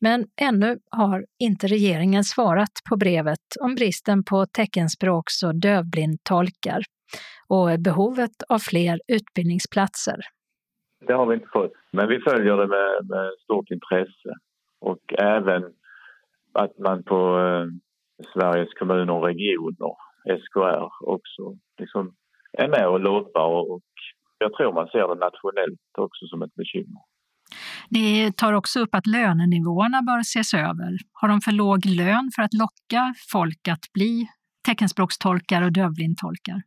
Men 0.00 0.26
ännu 0.40 0.78
har 0.90 1.24
inte 1.38 1.66
regeringen 1.66 2.24
svarat 2.24 2.72
på 2.88 2.96
brevet 2.96 3.40
om 3.60 3.74
bristen 3.74 4.24
på 4.24 4.46
teckenspråks 4.46 5.42
och 5.42 5.60
dövblindtolkar 5.60 6.82
och 7.48 7.80
behovet 7.80 8.42
av 8.48 8.58
fler 8.58 9.00
utbildningsplatser. 9.08 10.20
Det 11.06 11.12
har 11.12 11.26
vi 11.26 11.34
inte 11.34 11.48
fått, 11.52 11.72
men 11.90 12.08
vi 12.08 12.20
följer 12.20 12.56
det 12.56 12.66
med, 12.66 13.08
med 13.08 13.30
stort 13.44 13.70
intresse 13.70 14.32
och 14.80 15.14
även 15.18 15.62
att 16.52 16.78
man 16.78 17.02
på 17.02 17.38
eh, 17.38 17.66
Sveriges 18.32 18.74
kommuner 18.74 19.12
och 19.12 19.24
regioner 19.24 19.94
SKR 20.24 20.88
också 21.00 21.56
liksom 21.78 22.14
är 22.52 22.68
med 22.68 22.88
och 22.88 23.00
lobbar 23.00 23.48
och 23.72 23.82
jag 24.38 24.52
tror 24.52 24.72
man 24.72 24.88
ser 24.88 25.08
det 25.08 25.20
nationellt 25.20 25.80
också 25.98 26.26
som 26.26 26.42
ett 26.42 26.54
bekymmer. 26.54 27.02
Ni 27.90 28.32
tar 28.32 28.52
också 28.52 28.80
upp 28.80 28.94
att 28.94 29.06
lönenivåerna 29.06 30.02
bör 30.02 30.20
ses 30.20 30.54
över. 30.54 30.96
Har 31.12 31.28
de 31.28 31.40
för 31.40 31.52
låg 31.52 31.86
lön 31.86 32.30
för 32.36 32.42
att 32.42 32.54
locka 32.54 33.14
folk 33.32 33.68
att 33.68 33.92
bli 33.94 34.28
teckenspråkstolkar 34.66 35.62
och 35.62 35.72
dövblindtolkar? 35.72 36.62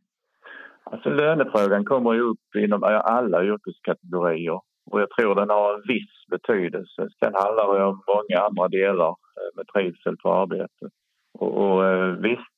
Alltså 0.92 1.10
lönefrågan 1.10 1.84
kommer 1.84 2.12
ju 2.12 2.20
upp 2.20 2.56
inom 2.58 2.82
alla 2.84 3.44
yrkeskategorier 3.44 4.60
och 4.90 5.00
jag 5.00 5.10
tror 5.10 5.34
den 5.34 5.50
har 5.50 5.74
en 5.74 5.82
viss 5.88 6.26
betydelse. 6.30 7.08
Sen 7.18 7.34
handlar 7.34 7.78
det 7.78 7.84
om 7.84 8.02
många 8.14 8.46
andra 8.46 8.68
delar 8.68 9.08
eh, 9.08 9.50
med 9.56 9.66
trivsel 9.74 10.16
på 10.16 10.32
arbetet. 10.32 10.92
Och, 11.38 11.52
och 11.64 11.86
eh, 11.86 12.12
visst, 12.12 12.56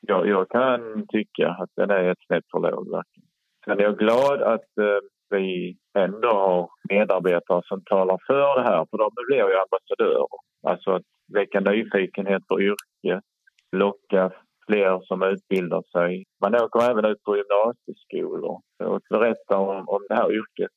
jag, 0.00 0.28
jag, 0.28 0.48
kan 0.48 1.06
tycka 1.08 1.48
att 1.48 1.70
den 1.76 1.90
är 1.90 2.10
ett 2.10 2.26
snäpp 2.26 2.44
för 2.52 2.58
låg. 2.58 2.90
Verkligen. 2.90 3.28
Sen 3.64 3.78
är 3.78 3.82
jag 3.82 3.98
glad 3.98 4.42
att 4.42 4.78
eh, 4.80 5.00
vi 5.30 5.76
ändå 5.98 6.28
har 6.28 6.70
medarbetare 6.88 7.62
som 7.64 7.82
talar 7.84 8.18
för 8.26 8.62
det 8.62 8.68
här, 8.70 8.86
för 8.90 8.98
de 8.98 9.10
blir 9.26 9.36
ju 9.36 9.56
ambassadörer. 9.64 10.26
Alltså 10.66 10.90
att 10.90 11.02
väcka 11.34 11.60
nyfikenhet 11.60 12.46
på 12.46 12.60
yrket, 12.60 13.24
locka 13.72 14.32
fler 14.68 15.00
som 15.04 15.22
utbildar 15.22 15.82
sig. 15.92 16.24
Man 16.40 16.54
åker 16.54 16.90
även 16.90 17.04
ut 17.04 17.22
på 17.22 17.36
gymnasieskolor 17.36 18.60
och 18.84 19.02
berättar 19.10 19.56
om, 19.56 19.88
om 19.88 20.06
det 20.08 20.14
här 20.14 20.32
yrket 20.32 20.74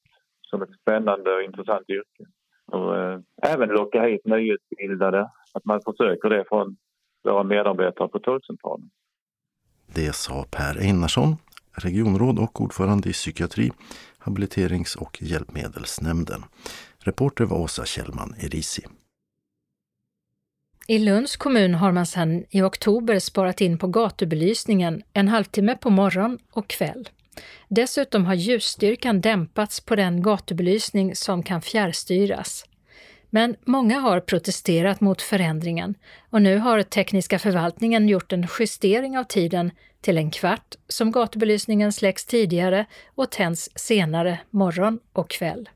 som 0.50 0.62
ett 0.62 0.76
spännande 0.82 1.30
och 1.36 1.44
intressant 1.44 1.90
yrke. 1.90 2.24
Och, 2.72 2.98
eh, 2.98 3.20
även 3.42 3.70
locka 3.70 4.04
hit 4.04 4.26
nyutbildade, 4.26 5.22
att 5.54 5.66
man 5.66 5.82
försöker 5.82 6.30
det 6.30 6.46
från 6.50 6.78
våra 7.24 7.44
medarbetare 7.44 8.08
på 8.08 8.20
tolkcentralen. 8.20 8.90
Det 9.96 10.16
sa 10.16 10.46
Per 10.52 10.78
Einarsson, 10.78 11.36
regionråd 11.72 12.40
och 12.40 12.62
ordförande 12.62 13.10
i 13.10 13.14
psykiatri, 13.14 13.72
habiliterings 14.18 14.96
och 14.96 15.22
hjälpmedelsnämnden. 15.22 16.42
Reporter 17.00 17.46
var 17.46 17.58
Åsa 17.58 17.86
Kjellman 17.86 18.34
Erisi. 18.40 18.84
I 20.88 21.00
Lunds 21.00 21.36
kommun 21.36 21.74
har 21.74 21.92
man 21.92 22.06
sedan 22.06 22.46
i 22.50 22.62
oktober 22.62 23.20
sparat 23.20 23.62
in 23.62 23.78
på 23.78 23.88
gatubelysningen 23.88 25.04
en 25.14 25.28
halvtimme 25.28 25.76
på 25.76 25.90
morgon 25.90 26.40
och 26.52 26.68
kväll. 26.68 27.10
Dessutom 27.68 28.26
har 28.26 28.34
ljusstyrkan 28.34 29.22
dämpats 29.22 29.80
på 29.80 29.96
den 29.96 30.22
gatubelysning 30.22 31.16
som 31.16 31.44
kan 31.44 31.62
fjärrstyras. 31.62 32.66
Men 33.30 33.56
många 33.66 34.00
har 34.00 34.20
protesterat 34.20 35.02
mot 35.02 35.22
förändringen 35.22 35.96
och 36.30 36.42
nu 36.42 36.58
har 36.58 36.84
tekniska 36.84 37.40
förvaltningen 37.40 38.10
gjort 38.10 38.34
en 38.34 38.48
justering 38.60 39.18
av 39.18 39.24
tiden 39.24 39.72
till 40.02 40.18
en 40.18 40.32
kvart 40.32 40.76
som 40.88 41.12
gatubelysningen 41.12 41.94
släcks 41.94 42.26
tidigare 42.26 42.86
och 43.16 43.32
tänds 43.32 43.70
senare 43.76 44.40
morgon 44.50 45.00
och 45.14 45.30
kväll. 45.30 45.70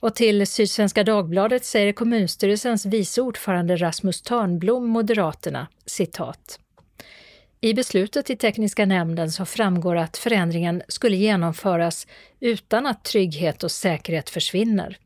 Och 0.00 0.14
till 0.14 0.46
Sydsvenska 0.46 1.04
Dagbladet 1.04 1.64
säger 1.64 1.92
kommunstyrelsens 1.92 2.86
vice 2.86 3.20
ordförande 3.20 3.76
Rasmus 3.76 4.22
Törnblom, 4.22 4.86
Moderaterna, 4.86 5.66
citat. 5.86 6.60
I 7.60 7.74
beslutet 7.74 8.30
i 8.30 8.36
tekniska 8.36 8.86
nämnden 8.86 9.32
så 9.32 9.44
framgår 9.44 9.96
att 9.96 10.16
förändringen 10.16 10.82
skulle 10.88 11.16
genomföras 11.16 12.06
utan 12.40 12.86
att 12.86 13.04
trygghet 13.04 13.64
och 13.64 13.70
säkerhet 13.70 14.30
försvinner. 14.30 14.98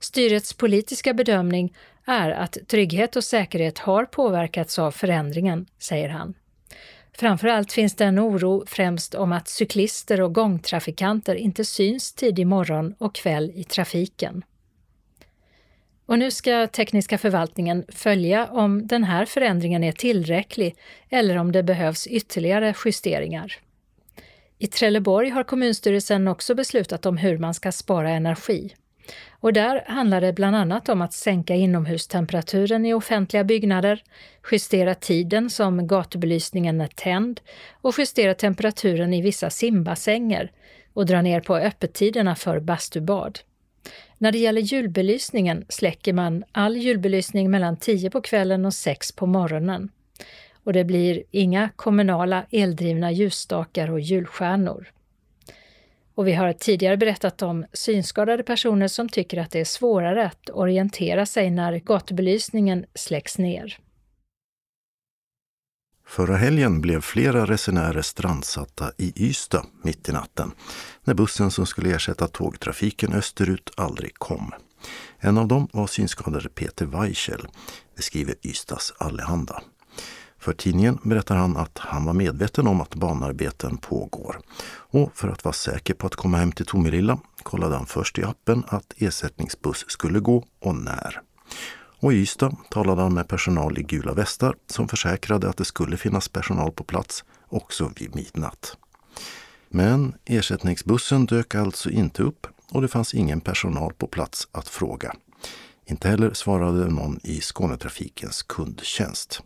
Styrets 0.00 0.52
politiska 0.52 1.14
bedömning 1.14 1.76
är 2.06 2.30
att 2.30 2.58
trygghet 2.68 3.16
och 3.16 3.24
säkerhet 3.24 3.78
har 3.78 4.04
påverkats 4.04 4.78
av 4.78 4.90
förändringen, 4.90 5.66
säger 5.78 6.08
han. 6.08 6.34
Framförallt 7.18 7.72
finns 7.72 7.94
det 7.94 8.04
en 8.04 8.18
oro 8.18 8.64
främst 8.66 9.14
om 9.14 9.32
att 9.32 9.48
cyklister 9.48 10.20
och 10.20 10.34
gångtrafikanter 10.34 11.34
inte 11.34 11.64
syns 11.64 12.12
tidig 12.12 12.46
morgon 12.46 12.94
och 12.98 13.14
kväll 13.14 13.52
i 13.54 13.64
trafiken. 13.64 14.44
Och 16.06 16.18
nu 16.18 16.30
ska 16.30 16.66
tekniska 16.66 17.18
förvaltningen 17.18 17.84
följa 17.88 18.46
om 18.46 18.86
den 18.86 19.04
här 19.04 19.24
förändringen 19.24 19.84
är 19.84 19.92
tillräcklig 19.92 20.76
eller 21.10 21.36
om 21.36 21.52
det 21.52 21.62
behövs 21.62 22.06
ytterligare 22.06 22.74
justeringar. 22.84 23.58
I 24.58 24.66
Trelleborg 24.66 25.28
har 25.28 25.44
kommunstyrelsen 25.44 26.28
också 26.28 26.54
beslutat 26.54 27.06
om 27.06 27.16
hur 27.16 27.38
man 27.38 27.54
ska 27.54 27.72
spara 27.72 28.10
energi. 28.10 28.74
Och 29.30 29.52
där 29.52 29.84
handlar 29.86 30.20
det 30.20 30.32
bland 30.32 30.56
annat 30.56 30.88
om 30.88 31.02
att 31.02 31.12
sänka 31.12 31.54
inomhustemperaturen 31.54 32.86
i 32.86 32.94
offentliga 32.94 33.44
byggnader, 33.44 34.02
justera 34.52 34.94
tiden 34.94 35.50
som 35.50 35.86
gatubelysningen 35.86 36.80
är 36.80 36.86
tänd 36.86 37.40
och 37.72 37.94
justera 37.98 38.34
temperaturen 38.34 39.14
i 39.14 39.22
vissa 39.22 39.50
simbassänger 39.50 40.52
och 40.92 41.06
dra 41.06 41.22
ner 41.22 41.40
på 41.40 41.56
öppettiderna 41.56 42.34
för 42.34 42.60
bastubad. 42.60 43.38
När 44.18 44.32
det 44.32 44.38
gäller 44.38 44.60
julbelysningen 44.60 45.64
släcker 45.68 46.12
man 46.12 46.44
all 46.52 46.76
julbelysning 46.76 47.50
mellan 47.50 47.76
10 47.76 48.10
på 48.10 48.20
kvällen 48.20 48.64
och 48.64 48.74
6 48.74 49.12
på 49.12 49.26
morgonen. 49.26 49.88
Och 50.64 50.72
det 50.72 50.84
blir 50.84 51.22
inga 51.30 51.70
kommunala 51.76 52.46
eldrivna 52.50 53.12
ljusstakar 53.12 53.90
och 53.90 54.00
julstjärnor. 54.00 54.90
Och 56.14 56.26
vi 56.26 56.32
har 56.32 56.52
tidigare 56.52 56.96
berättat 56.96 57.42
om 57.42 57.66
synskadade 57.72 58.42
personer 58.42 58.88
som 58.88 59.08
tycker 59.08 59.38
att 59.38 59.50
det 59.50 59.60
är 59.60 59.64
svårare 59.64 60.26
att 60.26 60.50
orientera 60.50 61.26
sig 61.26 61.50
när 61.50 61.78
gatubelysningen 61.78 62.84
släcks 62.94 63.38
ner. 63.38 63.78
Förra 66.06 66.36
helgen 66.36 66.80
blev 66.80 67.00
flera 67.00 67.46
resenärer 67.46 68.02
strandsatta 68.02 68.92
i 68.98 69.12
Ystad 69.16 69.66
mitt 69.82 70.08
i 70.08 70.12
natten 70.12 70.52
när 71.04 71.14
bussen 71.14 71.50
som 71.50 71.66
skulle 71.66 71.94
ersätta 71.94 72.28
tågtrafiken 72.28 73.12
österut 73.12 73.70
aldrig 73.76 74.14
kom. 74.14 74.52
En 75.18 75.38
av 75.38 75.48
dem 75.48 75.68
var 75.72 75.86
synskadade 75.86 76.48
Peter 76.48 76.86
Weichel, 76.86 77.46
det 77.96 78.02
skriver 78.02 78.34
Ystads 78.42 78.92
Allehanda. 78.98 79.62
För 80.44 80.52
tidningen 80.52 80.98
berättar 81.02 81.36
han 81.36 81.56
att 81.56 81.78
han 81.78 82.04
var 82.04 82.12
medveten 82.12 82.66
om 82.66 82.80
att 82.80 82.94
banarbeten 82.94 83.76
pågår. 83.76 84.40
Och 84.76 85.16
för 85.16 85.28
att 85.28 85.44
vara 85.44 85.52
säker 85.52 85.94
på 85.94 86.06
att 86.06 86.14
komma 86.14 86.36
hem 86.36 86.52
till 86.52 86.66
Tomelilla 86.66 87.18
kollade 87.42 87.76
han 87.76 87.86
först 87.86 88.18
i 88.18 88.24
appen 88.24 88.64
att 88.68 88.94
ersättningsbuss 88.96 89.84
skulle 89.88 90.20
gå 90.20 90.44
och 90.60 90.74
när. 90.74 91.20
Och 92.00 92.12
i 92.12 92.16
Ystad 92.16 92.56
talade 92.70 93.02
han 93.02 93.14
med 93.14 93.28
personal 93.28 93.78
i 93.78 93.82
gula 93.82 94.12
västar 94.12 94.56
som 94.66 94.88
försäkrade 94.88 95.48
att 95.48 95.56
det 95.56 95.64
skulle 95.64 95.96
finnas 95.96 96.28
personal 96.28 96.72
på 96.72 96.84
plats 96.84 97.24
också 97.48 97.90
vid 97.96 98.14
midnatt. 98.14 98.76
Men 99.68 100.14
ersättningsbussen 100.24 101.26
dök 101.26 101.54
alltså 101.54 101.90
inte 101.90 102.22
upp 102.22 102.46
och 102.70 102.82
det 102.82 102.88
fanns 102.88 103.14
ingen 103.14 103.40
personal 103.40 103.92
på 103.92 104.06
plats 104.06 104.48
att 104.52 104.68
fråga. 104.68 105.14
Inte 105.86 106.08
heller 106.08 106.32
svarade 106.32 106.90
någon 106.90 107.20
i 107.22 107.40
Skånetrafikens 107.40 108.42
kundtjänst. 108.42 109.42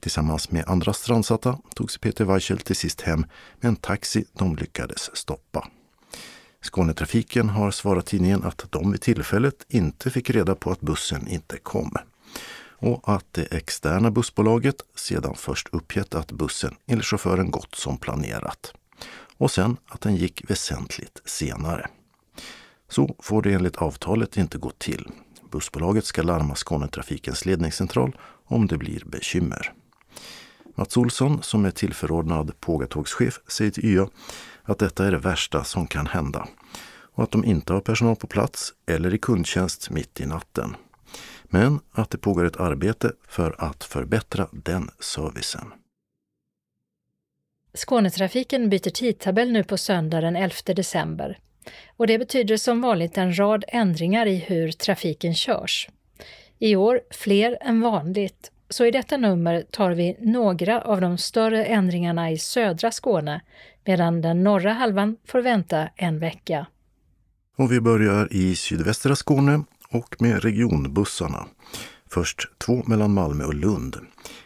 Tillsammans 0.00 0.50
med 0.50 0.64
andra 0.66 0.92
strandsatta 0.92 1.58
tog 1.74 1.90
sig 1.90 2.00
Peter 2.00 2.24
Weichel 2.24 2.58
till 2.58 2.76
sist 2.76 3.00
hem 3.00 3.26
med 3.60 3.68
en 3.68 3.76
taxi 3.76 4.24
de 4.32 4.56
lyckades 4.56 5.16
stoppa. 5.16 5.68
Skånetrafiken 6.62 7.48
har 7.48 7.70
svarat 7.70 8.06
tidningen 8.06 8.44
att 8.44 8.66
de 8.70 8.92
vid 8.92 9.00
tillfället 9.00 9.64
inte 9.68 10.10
fick 10.10 10.30
reda 10.30 10.54
på 10.54 10.70
att 10.70 10.80
bussen 10.80 11.28
inte 11.28 11.58
kom 11.58 11.96
och 12.80 13.14
att 13.14 13.26
det 13.30 13.44
externa 13.44 14.10
bussbolaget 14.10 14.76
sedan 14.94 15.34
först 15.34 15.68
uppgett 15.72 16.14
att 16.14 16.32
bussen 16.32 16.74
enligt 16.86 17.06
chauffören 17.06 17.50
gått 17.50 17.74
som 17.74 17.98
planerat 17.98 18.72
och 19.36 19.50
sen 19.50 19.76
att 19.86 20.00
den 20.00 20.16
gick 20.16 20.50
väsentligt 20.50 21.22
senare. 21.24 21.88
Så 22.88 23.14
får 23.18 23.42
det 23.42 23.52
enligt 23.52 23.76
avtalet 23.76 24.36
inte 24.36 24.58
gå 24.58 24.70
till. 24.70 25.08
Bussbolaget 25.50 26.04
ska 26.04 26.22
larma 26.22 26.54
Skånetrafikens 26.54 27.46
ledningscentral 27.46 28.16
om 28.44 28.66
det 28.66 28.78
blir 28.78 29.02
bekymmer. 29.06 29.72
Mats 30.80 30.96
Olsson, 30.96 31.42
som 31.42 31.64
är 31.64 31.70
tillförordnad 31.70 32.60
pågatågschef, 32.60 33.40
säger 33.48 33.70
till 33.70 33.84
YA 33.84 34.08
att 34.62 34.78
detta 34.78 35.06
är 35.06 35.10
det 35.10 35.18
värsta 35.18 35.64
som 35.64 35.86
kan 35.86 36.06
hända 36.06 36.48
och 37.14 37.22
att 37.22 37.30
de 37.30 37.44
inte 37.44 37.72
har 37.72 37.80
personal 37.80 38.16
på 38.16 38.26
plats 38.26 38.74
eller 38.86 39.14
i 39.14 39.18
kundtjänst 39.18 39.90
mitt 39.90 40.20
i 40.20 40.26
natten. 40.26 40.76
Men 41.44 41.80
att 41.92 42.10
det 42.10 42.18
pågår 42.18 42.44
ett 42.44 42.60
arbete 42.60 43.12
för 43.28 43.54
att 43.58 43.84
förbättra 43.84 44.48
den 44.52 44.90
servicen. 45.00 45.72
Skånetrafiken 47.74 48.70
byter 48.70 48.90
tidtabell 48.90 49.52
nu 49.52 49.64
på 49.64 49.76
söndag 49.76 50.20
den 50.20 50.36
11 50.36 50.54
december. 50.66 51.38
Och 51.96 52.06
det 52.06 52.18
betyder 52.18 52.56
som 52.56 52.80
vanligt 52.80 53.18
en 53.18 53.38
rad 53.38 53.64
ändringar 53.68 54.26
i 54.26 54.36
hur 54.36 54.72
trafiken 54.72 55.34
körs. 55.34 55.88
I 56.58 56.76
år 56.76 57.00
fler 57.10 57.58
än 57.60 57.80
vanligt 57.80 58.50
så 58.70 58.86
i 58.86 58.90
detta 58.90 59.16
nummer 59.16 59.64
tar 59.70 59.90
vi 59.90 60.16
några 60.20 60.80
av 60.80 61.00
de 61.00 61.18
större 61.18 61.64
ändringarna 61.64 62.30
i 62.30 62.38
södra 62.38 62.90
Skåne 62.90 63.40
medan 63.84 64.20
den 64.20 64.44
norra 64.44 64.72
halvan 64.72 65.16
får 65.26 65.42
vänta 65.42 65.88
en 65.96 66.18
vecka. 66.18 66.66
Och 67.56 67.72
vi 67.72 67.80
börjar 67.80 68.32
i 68.32 68.56
sydvästra 68.56 69.16
Skåne 69.16 69.64
och 69.90 70.16
med 70.18 70.42
regionbussarna. 70.42 71.46
Först 72.10 72.58
två 72.58 72.82
mellan 72.86 73.14
Malmö 73.14 73.44
och 73.44 73.54
Lund. 73.54 73.96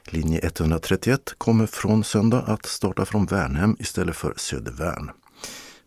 Linje 0.05 0.41
131 0.43 1.35
kommer 1.39 1.67
från 1.67 2.05
söndag 2.05 2.45
att 2.47 2.67
starta 2.67 3.05
från 3.05 3.27
Värnhem 3.27 3.77
istället 3.79 4.17
för 4.17 4.35
Södervärn. 4.37 5.11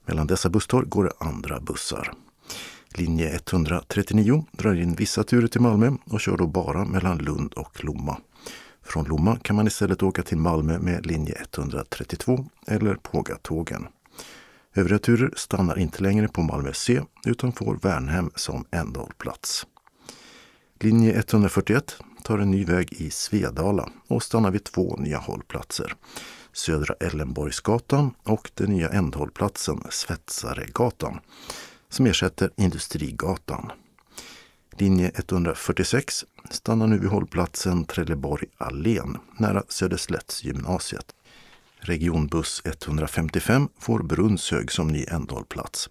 Mellan 0.06 0.28
dessa 0.28 0.50
busstorg 0.50 0.88
går 0.88 1.04
det 1.04 1.26
andra 1.28 1.60
bussar. 1.60 2.14
Linje 2.90 3.30
139 3.30 4.46
drar 4.52 4.76
in 4.76 4.96
vissa 4.96 5.24
turer 5.24 5.48
till 5.48 5.62
Malmö 5.62 5.92
och 6.06 6.22
kör 6.22 6.38
då 6.38 6.48
bara 6.48 6.86
mellan 6.86 7.18
Lund 7.18 7.54
och 7.54 7.84
Lomma. 7.84 8.18
Från 8.84 9.06
Lomma 9.06 9.40
kan 9.40 9.56
man 9.56 9.68
istället 9.68 10.04
åka 10.04 10.24
till 10.24 10.38
Malmö 10.38 10.80
med 10.80 11.06
linje 11.06 11.36
132 11.54 12.46
eller 12.68 12.96
Pågatågen. 12.96 13.88
Övriga 14.76 15.00
turer 15.00 15.34
stannar 15.36 15.80
inte 15.80 16.04
längre 16.04 16.28
på 16.28 16.42
Malmö 16.42 16.74
C 16.74 17.02
utan 17.26 17.52
får 17.52 17.76
Värnhem 17.76 18.32
som 18.36 18.66
ändhållplats. 18.72 19.68
Linje 20.80 21.14
141 21.14 21.98
tar 22.24 22.38
en 22.38 22.52
ny 22.52 22.66
väg 22.66 22.94
i 22.94 23.10
Svedala 23.10 23.90
och 24.08 24.24
stannar 24.24 24.52
vid 24.52 24.64
två 24.64 24.96
nya 25.00 25.18
hållplatser. 25.18 25.96
Södra 26.54 26.96
Ellenborgsgatan 27.00 28.14
och 28.24 28.52
den 28.54 28.70
nya 28.70 28.90
ändhållplatsen 28.90 29.84
Svetsaregatan 29.90 31.20
som 31.90 32.06
ersätter 32.06 32.52
Industrigatan. 32.58 33.72
Linje 34.78 35.12
146 35.16 36.26
stannar 36.50 36.88
nu 36.88 37.00
vid 37.00 37.10
hållplatsen 37.10 37.86
Trelleborg 37.86 38.48
Allén 38.58 39.18
nära 39.38 39.64
Söderslättsgymnasiet. 39.68 41.16
Regionbuss 41.80 42.62
155 42.66 43.70
får 43.80 44.04
Brunnshög 44.04 44.72
som 44.72 44.88
ny 44.88 45.06
ändhållplats 45.06 45.90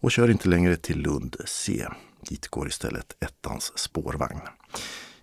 och 0.00 0.10
kör 0.10 0.30
inte 0.30 0.48
längre 0.48 0.76
till 0.76 0.98
Lund 0.98 1.36
C. 1.46 1.86
Dit 2.28 2.48
går 2.48 2.68
istället 2.68 3.16
ettans 3.20 3.72
spårvagn. 3.78 4.40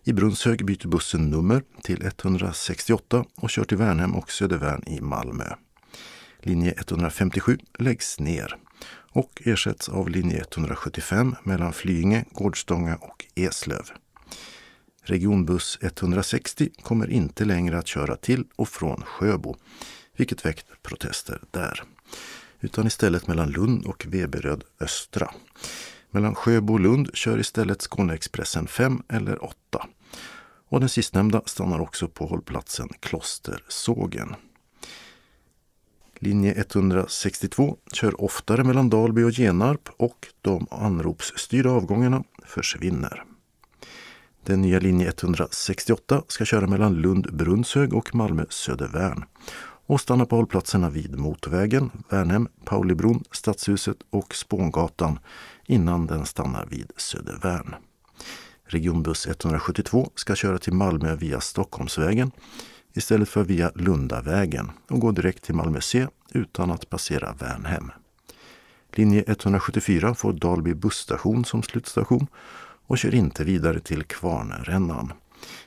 I 0.03 0.13
Brunnshög 0.13 0.65
byter 0.65 0.87
bussen 0.87 1.29
nummer 1.29 1.63
till 1.83 2.05
168 2.05 3.25
och 3.35 3.49
kör 3.49 3.63
till 3.63 3.77
Värnhem 3.77 4.15
och 4.15 4.31
Södervärn 4.31 4.83
i 4.87 5.01
Malmö. 5.01 5.45
Linje 6.39 6.73
157 6.77 7.57
läggs 7.79 8.19
ner 8.19 8.57
och 9.15 9.41
ersätts 9.45 9.89
av 9.89 10.09
linje 10.09 10.45
175 10.51 11.35
mellan 11.43 11.73
Flyinge, 11.73 12.25
Gårdstånga 12.31 12.95
och 12.95 13.25
Eslöv. 13.35 13.89
Regionbuss 15.03 15.79
160 15.81 16.69
kommer 16.81 17.09
inte 17.09 17.45
längre 17.45 17.77
att 17.77 17.87
köra 17.87 18.15
till 18.15 18.43
och 18.55 18.69
från 18.69 19.01
Sjöbo, 19.01 19.55
vilket 20.17 20.45
väckt 20.45 20.65
protester 20.83 21.41
där. 21.51 21.83
Utan 22.59 22.87
istället 22.87 23.27
mellan 23.27 23.49
Lund 23.49 23.85
och 23.85 24.05
Veberöd 24.07 24.63
Östra. 24.79 25.31
Mellan 26.11 26.35
Sjöbo 26.35 26.73
och 26.73 26.79
Lund 26.79 27.09
kör 27.13 27.39
istället 27.39 27.81
Skåneexpressen 27.81 28.67
5 28.67 29.03
eller 29.09 29.43
8. 29.43 29.55
Och 30.69 30.79
den 30.79 30.89
sistnämnda 30.89 31.41
stannar 31.45 31.79
också 31.79 32.07
på 32.07 32.25
hållplatsen 32.25 32.89
Klostersågen. 32.99 34.35
Linje 36.19 36.53
162 36.53 37.77
kör 37.93 38.21
oftare 38.21 38.63
mellan 38.63 38.89
Dalby 38.89 39.23
och 39.23 39.31
Genarp 39.31 39.89
och 39.97 40.27
de 40.41 40.67
anropsstyrda 40.71 41.69
avgångarna 41.69 42.23
försvinner. 42.45 43.23
Den 44.43 44.61
nya 44.61 44.79
linje 44.79 45.07
168 45.07 46.23
ska 46.27 46.45
köra 46.45 46.67
mellan 46.67 46.95
Lund 46.95 47.35
Brunnshög 47.35 47.93
och 47.93 48.15
Malmö 48.15 48.45
Södervärn 48.49 49.25
och 49.87 50.01
stanna 50.01 50.25
på 50.25 50.35
hållplatserna 50.35 50.89
vid 50.89 51.19
motorvägen, 51.19 51.91
Värnhem, 52.09 52.47
Paulibron, 52.65 53.23
Stadshuset 53.31 53.97
och 54.09 54.35
Spångatan 54.35 55.19
innan 55.65 56.07
den 56.07 56.25
stannar 56.25 56.65
vid 56.65 56.91
Södervärn. 56.97 57.75
Regionbuss 58.65 59.27
172 59.27 60.09
ska 60.15 60.35
köra 60.35 60.57
till 60.57 60.73
Malmö 60.73 61.15
via 61.15 61.41
Stockholmsvägen 61.41 62.31
istället 62.95 63.29
för 63.29 63.43
via 63.43 63.71
Lundavägen 63.75 64.71
och 64.89 64.99
gå 64.99 65.11
direkt 65.11 65.43
till 65.43 65.55
Malmö 65.55 65.81
C 65.81 66.07
utan 66.31 66.71
att 66.71 66.89
passera 66.89 67.33
Värnhem. 67.39 67.91
Linje 68.91 69.23
174 69.27 70.15
får 70.15 70.33
Dalby 70.33 70.73
busstation 70.73 71.45
som 71.45 71.63
slutstation 71.63 72.27
och 72.87 72.97
kör 72.97 73.15
inte 73.15 73.43
vidare 73.43 73.79
till 73.79 74.03
Kvarnrännan. 74.03 75.13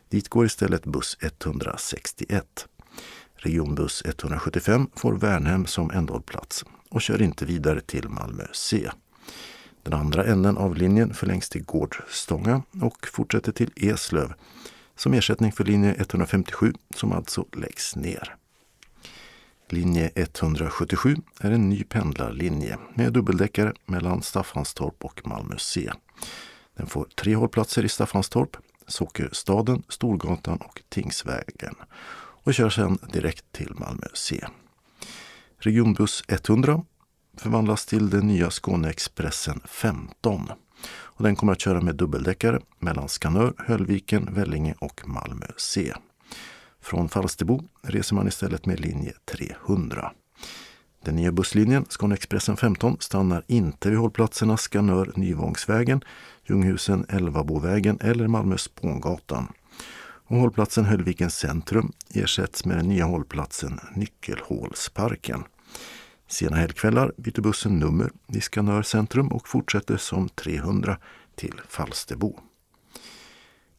Dit 0.08 0.28
går 0.28 0.46
istället 0.46 0.84
buss 0.84 1.18
161. 1.20 2.66
Regionbuss 3.34 4.02
175 4.04 4.86
får 4.96 5.12
Värnhem 5.12 5.66
som 5.66 5.90
ändhållplats 5.90 6.64
och 6.88 7.02
kör 7.02 7.22
inte 7.22 7.44
vidare 7.44 7.80
till 7.80 8.08
Malmö 8.08 8.44
C. 8.52 8.90
Den 9.82 9.94
andra 9.94 10.24
änden 10.24 10.56
av 10.56 10.76
linjen 10.76 11.14
förlängs 11.14 11.48
till 11.48 11.64
Gårdstånga 11.64 12.62
och 12.82 13.06
fortsätter 13.06 13.52
till 13.52 13.70
Eslöv 13.76 14.32
som 14.98 15.14
ersättning 15.14 15.52
för 15.52 15.64
linje 15.64 15.94
157 15.94 16.72
som 16.94 17.12
alltså 17.12 17.46
läggs 17.52 17.96
ner. 17.96 18.36
Linje 19.68 20.10
177 20.14 21.16
är 21.40 21.50
en 21.50 21.68
ny 21.68 21.84
pendlarlinje 21.84 22.78
med 22.94 23.12
dubbeldäckare 23.12 23.72
mellan 23.86 24.22
Staffanstorp 24.22 25.04
och 25.04 25.26
Malmö 25.26 25.54
C. 25.58 25.90
Den 26.76 26.86
får 26.86 27.04
tre 27.04 27.34
hållplatser 27.34 27.84
i 27.84 27.88
Staffanstorp, 27.88 28.56
Sockerstaden, 28.86 29.82
Storgatan 29.88 30.58
och 30.58 30.82
Tingsvägen 30.88 31.74
och 32.44 32.54
kör 32.54 32.70
sedan 32.70 32.98
direkt 33.12 33.52
till 33.52 33.74
Malmö 33.74 34.06
C. 34.14 34.44
Regionbuss 35.58 36.24
100 36.28 36.84
förvandlas 37.36 37.86
till 37.86 38.10
den 38.10 38.26
nya 38.26 38.50
Skåneexpressen 38.50 39.60
15 39.64 40.48
och 41.18 41.24
den 41.24 41.36
kommer 41.36 41.52
att 41.52 41.60
köra 41.60 41.80
med 41.80 41.94
dubbeldäckare 41.94 42.60
mellan 42.78 43.08
Skanör, 43.08 43.52
Höllviken, 43.58 44.28
Vellinge 44.34 44.74
och 44.78 45.08
Malmö 45.08 45.46
C. 45.56 45.92
Från 46.80 47.08
Falsterbo 47.08 47.62
reser 47.82 48.14
man 48.14 48.28
istället 48.28 48.66
med 48.66 48.80
linje 48.80 49.12
300. 49.24 50.12
Den 51.04 51.16
nya 51.16 51.32
busslinjen 51.32 51.84
Skåneexpressen 51.88 52.56
15 52.56 52.96
stannar 53.00 53.44
inte 53.46 53.90
vid 53.90 53.98
hållplatserna 53.98 54.56
Skanör 54.56 55.12
Nyvångsvägen, 55.16 56.00
Ljunghusen 56.48 57.06
Elvabovägen 57.08 57.98
eller 58.00 58.28
Malmö 58.28 58.58
Spångatan. 58.58 59.52
Och 60.26 60.36
hållplatsen 60.36 60.84
Höllviken 60.84 61.30
centrum 61.30 61.92
ersätts 62.14 62.64
med 62.64 62.76
den 62.76 62.88
nya 62.88 63.04
hållplatsen 63.04 63.80
Nyckelhålsparken. 63.94 65.44
Sena 66.28 66.56
helgkvällar 66.56 67.12
byter 67.16 67.40
bussen 67.40 67.78
nummer 67.78 68.10
i 68.26 68.40
Skanör 68.40 68.82
centrum 68.82 69.28
och 69.28 69.48
fortsätter 69.48 69.96
som 69.96 70.28
300 70.28 70.98
till 71.34 71.60
Falsterbo. 71.68 72.38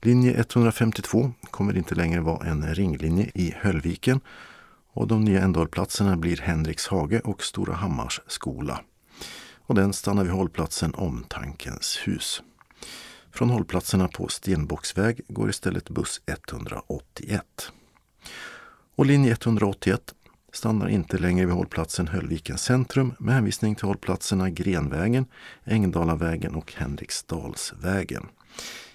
Linje 0.01 0.33
152 0.33 1.31
kommer 1.51 1.77
inte 1.77 1.95
längre 1.95 2.21
vara 2.21 2.47
en 2.47 2.75
ringlinje 2.75 3.31
i 3.35 3.55
Höllviken 3.61 4.21
och 4.93 5.07
de 5.07 5.21
nya 5.21 5.41
ändhållplatserna 5.41 6.17
blir 6.17 6.37
Henrikshage 6.37 7.21
och 7.23 7.43
Stora 7.43 7.73
Hammars 7.73 8.21
skola. 8.27 8.81
Och 9.57 9.75
den 9.75 9.93
stannar 9.93 10.23
vid 10.23 10.33
hållplatsen 10.33 10.93
Omtankens 10.93 11.99
hus. 12.03 12.41
Från 13.31 13.49
hållplatserna 13.49 14.07
på 14.07 14.27
Stenbocksväg 14.27 15.21
går 15.27 15.49
istället 15.49 15.89
buss 15.89 16.21
181. 16.25 17.71
Och 18.95 19.05
linje 19.05 19.31
181 19.31 20.13
stannar 20.51 20.87
inte 20.87 21.17
längre 21.17 21.45
vid 21.45 21.55
hållplatsen 21.55 22.07
Höllvikens 22.07 22.63
centrum 22.63 23.13
med 23.19 23.33
hänvisning 23.33 23.75
till 23.75 23.85
hållplatserna 23.85 24.49
Grenvägen, 24.49 25.25
Ängdalavägen 25.63 26.55
och 26.55 26.73
Henriksdalsvägen. 26.73 28.25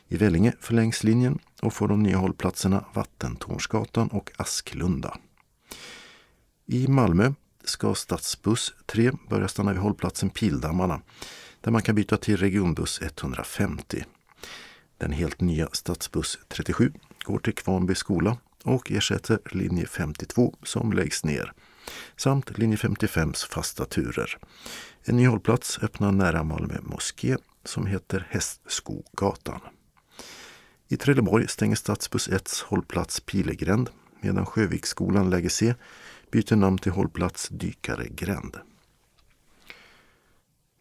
I 0.08 0.16
Vellinge 0.16 0.52
förlängs 0.60 1.04
linjen 1.04 1.38
och 1.62 1.74
får 1.74 1.88
de 1.88 2.02
nya 2.02 2.16
hållplatserna 2.16 2.84
Vattentornsgatan 2.94 4.08
och 4.08 4.30
Asklunda. 4.36 5.18
I 6.66 6.88
Malmö 6.88 7.32
ska 7.64 7.94
stadsbuss 7.94 8.74
3 8.86 9.12
börja 9.28 9.48
stanna 9.48 9.72
vid 9.72 9.80
hållplatsen 9.80 10.30
Pildammarna 10.30 11.00
där 11.60 11.70
man 11.70 11.82
kan 11.82 11.94
byta 11.94 12.16
till 12.16 12.36
regionbuss 12.36 13.02
150. 13.02 14.04
Den 14.98 15.12
helt 15.12 15.40
nya 15.40 15.68
stadsbuss 15.72 16.38
37 16.48 16.92
går 17.24 17.38
till 17.38 17.54
Kvarnby 17.54 17.94
skola 17.94 18.36
och 18.64 18.92
ersätter 18.92 19.38
linje 19.50 19.86
52 19.86 20.54
som 20.62 20.92
läggs 20.92 21.24
ner 21.24 21.52
samt 22.16 22.58
linje 22.58 22.76
55s 22.76 23.48
fasta 23.50 23.84
turer. 23.84 24.38
En 25.04 25.16
ny 25.16 25.26
hållplats 25.26 25.78
öppnar 25.82 26.12
nära 26.12 26.42
Malmö 26.42 26.74
moské 26.82 27.36
som 27.64 27.86
heter 27.86 28.26
Hästskogatan. 28.30 29.60
I 30.88 30.96
Trelleborg 30.96 31.48
stänger 31.48 31.76
stadsbuss 31.76 32.28
1 32.28 32.64
hållplats 32.66 33.20
Pilegränd 33.20 33.90
medan 34.20 34.46
Sjöviksskolan 34.46 35.30
läge 35.30 35.50
C 35.50 35.74
byter 36.30 36.56
namn 36.56 36.78
till 36.78 36.92
hållplats 36.92 37.48
Dykaregränd. 37.48 38.56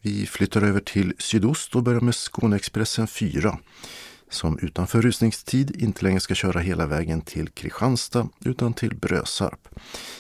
Vi 0.01 0.25
flyttar 0.25 0.61
över 0.61 0.79
till 0.79 1.13
sydost 1.17 1.75
och 1.75 1.83
börjar 1.83 2.01
med 2.01 2.15
Skåneexpressen 2.15 3.07
4 3.07 3.59
som 4.33 4.59
utanför 4.59 5.01
rusningstid 5.01 5.81
inte 5.81 6.03
längre 6.03 6.19
ska 6.19 6.35
köra 6.35 6.59
hela 6.59 6.85
vägen 6.85 7.21
till 7.21 7.49
Kristianstad 7.49 8.29
utan 8.45 8.73
till 8.73 8.95
Brösarp. 8.95 9.67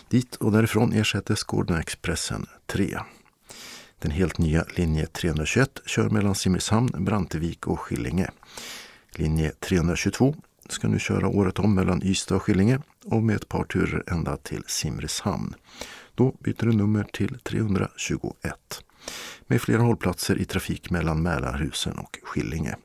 Dit 0.09 0.35
och 0.35 0.51
därifrån 0.51 0.93
ersätter 0.93 1.35
Skåneexpressen 1.35 2.45
3. 2.65 2.97
Den 3.99 4.11
helt 4.11 4.37
nya 4.37 4.65
linje 4.75 5.05
321 5.05 5.81
kör 5.85 6.09
mellan 6.09 6.35
Simrishamn, 6.35 7.05
Brantevik 7.05 7.67
och 7.67 7.79
Skillinge. 7.79 8.29
Linje 9.11 9.51
322 9.59 10.35
ska 10.69 10.87
nu 10.87 10.99
köra 10.99 11.27
året 11.27 11.59
om 11.59 11.75
mellan 11.75 12.03
Ystad 12.03 12.35
och 12.35 12.43
Skillinge 12.43 12.79
och 13.05 13.23
med 13.23 13.35
ett 13.35 13.49
par 13.49 13.63
turer 13.63 14.03
ända 14.07 14.37
till 14.37 14.63
Simrishamn. 14.67 15.55
Då 16.15 16.35
byter 16.39 16.65
du 16.65 16.73
nummer 16.73 17.03
till 17.03 17.39
321 17.39 18.83
med 19.47 19.61
flera 19.61 19.81
hållplatser 19.81 20.37
i 20.37 20.45
trafik 20.45 20.89
mellan 20.89 21.21
Mälarhusen 21.21 21.97
och 21.97 22.19
Skillinge. 22.23 22.75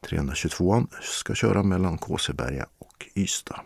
322 0.00 0.86
ska 1.02 1.34
köra 1.34 1.62
mellan 1.62 1.98
Kåseberga 1.98 2.66
och 2.78 3.06
Ystad. 3.14 3.60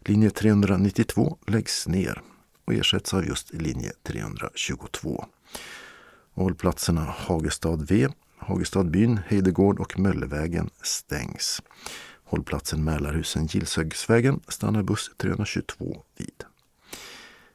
Linje 0.00 0.30
392 0.30 1.38
läggs 1.46 1.88
ner 1.88 2.22
och 2.64 2.74
ersätts 2.74 3.14
av 3.14 3.26
just 3.26 3.52
linje 3.52 3.92
322. 4.02 5.26
Hållplatserna 6.34 7.00
Hagestad 7.00 7.86
V, 7.88 8.08
Hagestadbyn, 8.38 9.20
Heidegård 9.26 9.80
och 9.80 9.98
Möllevägen 9.98 10.70
stängs. 10.82 11.62
Hållplatsen 12.24 12.84
Mälarhusen 12.84 13.46
Gillshögsvägen 13.46 14.40
stannar 14.48 14.82
buss 14.82 15.10
322 15.16 16.02
vid. 16.18 16.44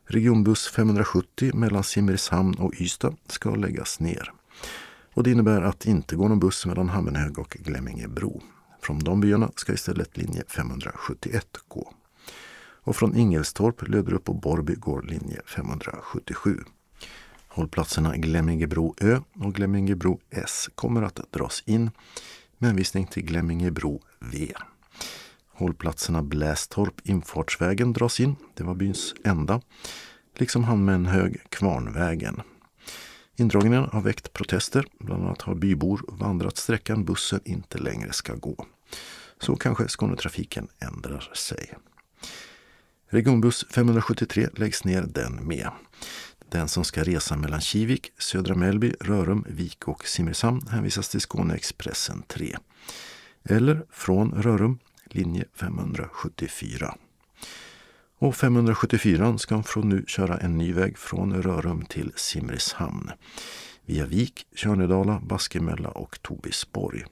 Regionbuss 0.05 0.67
570 0.67 1.55
mellan 1.55 1.83
Simrishamn 1.83 2.53
och 2.53 2.73
Ystad 2.81 3.15
ska 3.27 3.55
läggas 3.55 3.99
ner. 3.99 4.33
Och 5.13 5.23
det 5.23 5.31
innebär 5.31 5.61
att 5.61 5.79
det 5.79 5.89
inte 5.89 6.15
går 6.15 6.29
någon 6.29 6.39
buss 6.39 6.65
mellan 6.65 6.89
Hammenhög 6.89 7.39
och 7.39 7.49
Glemmingebro. 7.49 8.41
Från 8.81 8.99
de 8.99 9.21
byarna 9.21 9.51
ska 9.55 9.73
istället 9.73 10.17
linje 10.17 10.43
571 10.47 11.47
gå. 11.67 11.93
Och 12.83 12.95
från 12.95 13.15
Ingelstorp, 13.15 13.87
Löderup 13.87 14.29
och 14.29 14.35
Borby 14.35 14.75
går 14.75 15.01
linje 15.01 15.41
577. 15.45 16.57
Hållplatserna 17.47 18.17
Glemmingebro 18.17 18.95
Ö 19.01 19.19
och 19.33 19.53
Glemmingebro 19.53 20.19
S 20.29 20.69
kommer 20.75 21.01
att 21.01 21.19
dras 21.31 21.63
in 21.65 21.91
med 22.57 22.69
hänvisning 22.69 23.07
till 23.07 23.23
Glemmingebro 23.23 24.01
V. 24.19 24.53
Hållplatserna 25.53 26.21
Blästorp 26.23 27.01
Infartsvägen 27.03 27.93
dras 27.93 28.19
in, 28.19 28.35
det 28.53 28.63
var 28.63 28.75
byns 28.75 29.13
enda, 29.23 29.61
liksom 30.35 30.63
Hammenhög 30.63 31.41
Kvarnvägen. 31.49 32.41
Indragningen 33.41 33.89
har 33.91 34.01
väckt 34.01 34.33
protester, 34.33 34.85
bland 34.99 35.23
annat 35.23 35.41
har 35.41 35.55
bybor 35.55 36.05
vandrat 36.07 36.57
sträckan 36.57 37.05
bussen 37.05 37.39
inte 37.45 37.77
längre 37.77 38.13
ska 38.13 38.35
gå. 38.35 38.65
Så 39.39 39.55
kanske 39.55 39.87
Skånetrafiken 39.87 40.67
ändrar 40.79 41.31
sig. 41.33 41.73
Regionbuss 43.09 43.65
573 43.69 44.49
läggs 44.55 44.83
ner 44.83 45.01
den 45.01 45.47
med. 45.47 45.71
Den 46.49 46.67
som 46.67 46.83
ska 46.83 47.03
resa 47.03 47.37
mellan 47.37 47.61
Kivik, 47.61 48.11
Södra 48.17 48.55
Mellby, 48.55 48.93
Rörum, 48.99 49.45
Vik 49.49 49.87
och 49.87 50.07
Simrishamn 50.07 50.67
hänvisas 50.67 51.09
till 51.09 51.21
Skåneexpressen 51.21 52.23
3. 52.27 52.57
Eller 53.43 53.85
från 53.91 54.31
Rörum, 54.31 54.79
linje 55.05 55.45
574. 55.53 56.95
Och 58.21 58.35
574 58.35 59.37
ska 59.37 59.63
från 59.63 59.89
nu 59.89 60.03
köra 60.07 60.37
en 60.37 60.57
ny 60.57 60.73
väg 60.73 60.97
från 60.97 61.43
Rörum 61.43 61.85
till 61.85 62.11
Simrishamn. 62.15 63.11
Via 63.85 64.05
Vik, 64.05 64.45
Tjörnedala, 64.55 65.19
Baskemälla 65.23 65.89
och 65.89 66.21
Tobisborg. 66.21 67.03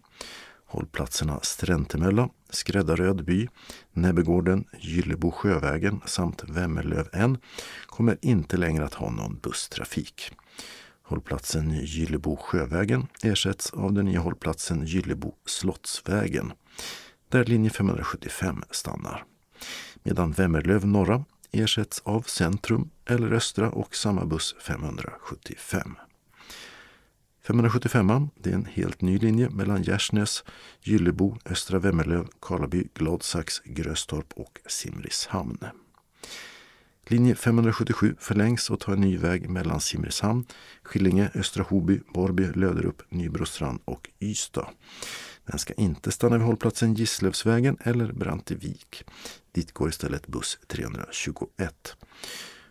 Hållplatserna 0.65 1.39
Sträntemölla, 1.41 2.29
Skräddaröd 2.49 3.25
by, 3.25 3.47
Näbbegården, 3.93 4.65
Gyllebo 4.79 5.31
sjövägen 5.31 6.01
samt 6.05 6.43
Vemmerlöv 6.47 7.07
N 7.13 7.37
kommer 7.85 8.17
inte 8.21 8.57
längre 8.57 8.85
att 8.85 8.93
ha 8.93 9.09
någon 9.09 9.39
busstrafik. 9.39 10.31
Hållplatsen 11.03 11.71
Gyllebo 11.71 12.35
sjövägen 12.35 13.07
ersätts 13.23 13.73
av 13.73 13.93
den 13.93 14.05
nya 14.05 14.19
hållplatsen 14.19 14.85
Gyllebo 14.85 15.33
slottsvägen 15.45 16.53
där 17.29 17.45
linje 17.45 17.69
575 17.69 18.63
stannar. 18.71 19.25
Medan 20.09 20.31
Vemmerlöv 20.31 20.87
norra 20.87 21.25
ersätts 21.51 22.01
av 22.05 22.21
Centrum 22.21 22.89
eller 23.05 23.33
Östra 23.33 23.69
och 23.69 23.95
samma 23.95 24.25
buss 24.25 24.55
575. 24.61 25.95
575 27.43 28.29
det 28.35 28.49
är 28.49 28.53
en 28.53 28.65
helt 28.65 29.01
ny 29.01 29.19
linje 29.19 29.49
mellan 29.49 29.83
Gärsnäs, 29.83 30.43
Gyllebo, 30.81 31.37
Östra 31.45 31.79
Vemmerlöv, 31.79 32.27
Karlaby, 32.41 32.87
Gladsax, 32.93 33.61
Gröstorp 33.65 34.33
och 34.33 34.59
Simrishamn. 34.67 35.57
Linje 37.07 37.35
577 37.35 38.15
förlängs 38.19 38.69
och 38.69 38.79
tar 38.79 38.93
en 38.93 39.01
ny 39.01 39.17
väg 39.17 39.49
mellan 39.49 39.81
Simrishamn, 39.81 40.45
Skillinge, 40.83 41.29
Östra 41.35 41.63
Hoby, 41.63 41.99
Borby, 42.13 42.47
Löderup, 42.55 43.01
Nybrostrand 43.09 43.79
och 43.85 44.09
Ystad. 44.19 44.69
Den 45.49 45.59
ska 45.59 45.73
inte 45.73 46.11
stanna 46.11 46.37
vid 46.37 46.45
hållplatsen 46.45 46.93
Gisslövsvägen 46.93 47.77
eller 47.81 48.11
Brantevik. 48.11 49.03
Dit 49.51 49.71
går 49.71 49.89
istället 49.89 50.27
buss 50.27 50.59
321. 50.67 51.95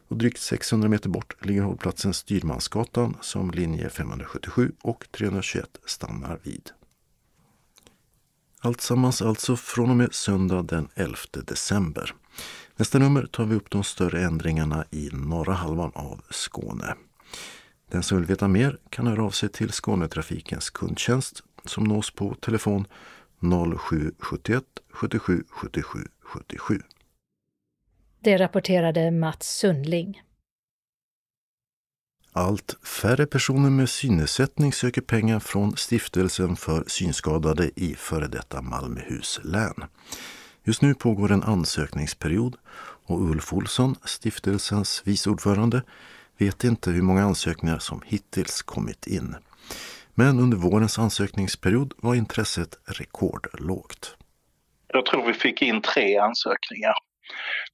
Och 0.08 0.16
drygt 0.16 0.40
600 0.40 0.88
meter 0.88 1.08
bort 1.08 1.46
ligger 1.46 1.62
hållplatsen 1.62 2.14
Styrmansgatan 2.14 3.16
som 3.20 3.50
linje 3.50 3.90
577 3.90 4.72
och 4.82 5.06
321 5.12 5.78
stannar 5.86 6.40
vid. 6.42 6.70
Alltsammans 8.60 9.22
alltså 9.22 9.56
från 9.56 9.90
och 9.90 9.96
med 9.96 10.14
söndag 10.14 10.62
den 10.62 10.88
11 10.94 11.16
december. 11.32 12.14
Nästa 12.76 12.98
nummer 12.98 13.26
tar 13.26 13.44
vi 13.44 13.54
upp 13.54 13.70
de 13.70 13.84
större 13.84 14.24
ändringarna 14.24 14.84
i 14.90 15.10
norra 15.12 15.52
halvan 15.52 15.92
av 15.94 16.20
Skåne. 16.30 16.94
Den 17.90 18.02
som 18.02 18.18
vill 18.18 18.26
veta 18.26 18.48
mer 18.48 18.78
kan 18.90 19.06
höra 19.06 19.24
av 19.24 19.30
sig 19.30 19.48
till 19.48 19.72
Skånetrafikens 19.72 20.70
kundtjänst 20.70 21.42
som 21.68 21.84
nås 21.84 22.10
på 22.10 22.34
telefon 22.34 22.86
0771 23.40 24.64
77 24.90 25.44
77 25.50 25.98
77. 26.20 26.82
Det 28.20 28.38
rapporterade 28.38 29.10
Mats 29.10 29.58
Sundling. 29.58 30.22
Allt 32.32 32.76
färre 32.86 33.26
personer 33.26 33.70
med 33.70 33.88
synnedsättning 33.88 34.72
söker 34.72 35.00
pengar 35.00 35.40
från 35.40 35.76
Stiftelsen 35.76 36.56
för 36.56 36.84
synskadade 36.86 37.70
i 37.76 37.94
före 37.94 38.26
detta 38.26 38.62
Malmöhus 38.62 39.40
län. 39.44 39.84
Just 40.64 40.82
nu 40.82 40.94
pågår 40.94 41.32
en 41.32 41.42
ansökningsperiod 41.42 42.56
och 43.06 43.20
Ulf 43.20 43.52
Olsson, 43.52 43.96
stiftelsens 44.04 45.02
viceordförande, 45.04 45.82
vet 46.38 46.64
inte 46.64 46.90
hur 46.90 47.02
många 47.02 47.24
ansökningar 47.24 47.78
som 47.78 48.02
hittills 48.06 48.62
kommit 48.62 49.06
in. 49.06 49.36
Men 50.18 50.40
under 50.40 50.56
vårens 50.56 50.98
ansökningsperiod 50.98 51.94
var 51.96 52.14
intresset 52.14 52.68
rekordlågt. 52.98 54.16
Jag 54.88 55.06
tror 55.06 55.26
vi 55.26 55.32
fick 55.32 55.62
in 55.62 55.82
tre 55.82 56.16
ansökningar. 56.16 56.94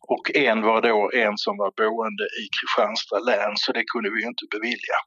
Och 0.01 0.37
en 0.37 0.63
var 0.63 0.83
då 0.83 1.11
en 1.15 1.33
som 1.37 1.57
var 1.57 1.73
boende 1.77 2.25
i 2.25 2.45
Kristianstad 2.57 3.19
län, 3.19 3.53
så 3.57 3.73
det 3.73 3.85
kunde 3.93 4.11
vi 4.11 4.27
inte 4.27 4.45
bevilja. 4.51 4.99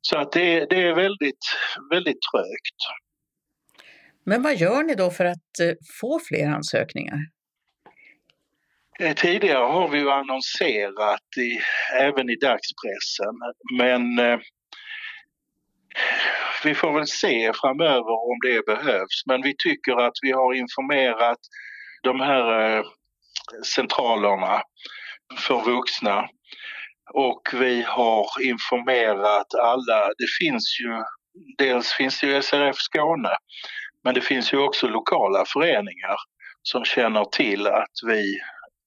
Så 0.00 0.18
att 0.18 0.32
det, 0.32 0.66
det 0.70 0.82
är 0.82 0.94
väldigt, 0.94 1.44
väldigt 1.90 2.18
trögt. 2.32 2.80
Men 4.24 4.42
vad 4.42 4.56
gör 4.56 4.82
ni 4.82 4.94
då 4.94 5.10
för 5.10 5.24
att 5.24 5.52
eh, 5.62 5.74
få 6.00 6.20
fler 6.28 6.46
ansökningar? 6.50 7.18
Eh, 9.00 9.14
tidigare 9.14 9.64
har 9.64 9.88
vi 9.88 9.98
ju 9.98 10.10
annonserat 10.10 11.28
i, 11.36 11.58
även 12.00 12.30
i 12.30 12.36
dagspressen, 12.36 13.34
men 13.78 14.18
eh, 14.18 14.38
vi 16.64 16.74
får 16.74 16.92
väl 16.92 17.06
se 17.06 17.52
framöver 17.54 18.30
om 18.30 18.38
det 18.42 18.66
behövs. 18.66 19.26
Men 19.26 19.42
vi 19.42 19.54
tycker 19.58 20.06
att 20.06 20.12
vi 20.22 20.32
har 20.32 20.54
informerat 20.54 21.38
de 22.02 22.20
här 22.20 22.76
eh, 22.76 22.84
centralerna 23.74 24.62
för 25.38 25.60
vuxna 25.60 26.28
och 27.14 27.42
vi 27.52 27.82
har 27.82 28.26
informerat 28.42 29.54
alla. 29.54 30.06
Det 30.18 30.28
finns 30.40 30.80
ju, 30.80 31.02
dels 31.58 31.92
finns 31.92 32.20
det 32.20 32.26
ju 32.26 32.42
SRF 32.42 32.76
Skåne 32.76 33.36
men 34.04 34.14
det 34.14 34.20
finns 34.20 34.52
ju 34.52 34.58
också 34.58 34.86
lokala 34.86 35.44
föreningar 35.46 36.16
som 36.62 36.84
känner 36.84 37.24
till 37.24 37.66
att 37.66 37.92
vi 38.06 38.40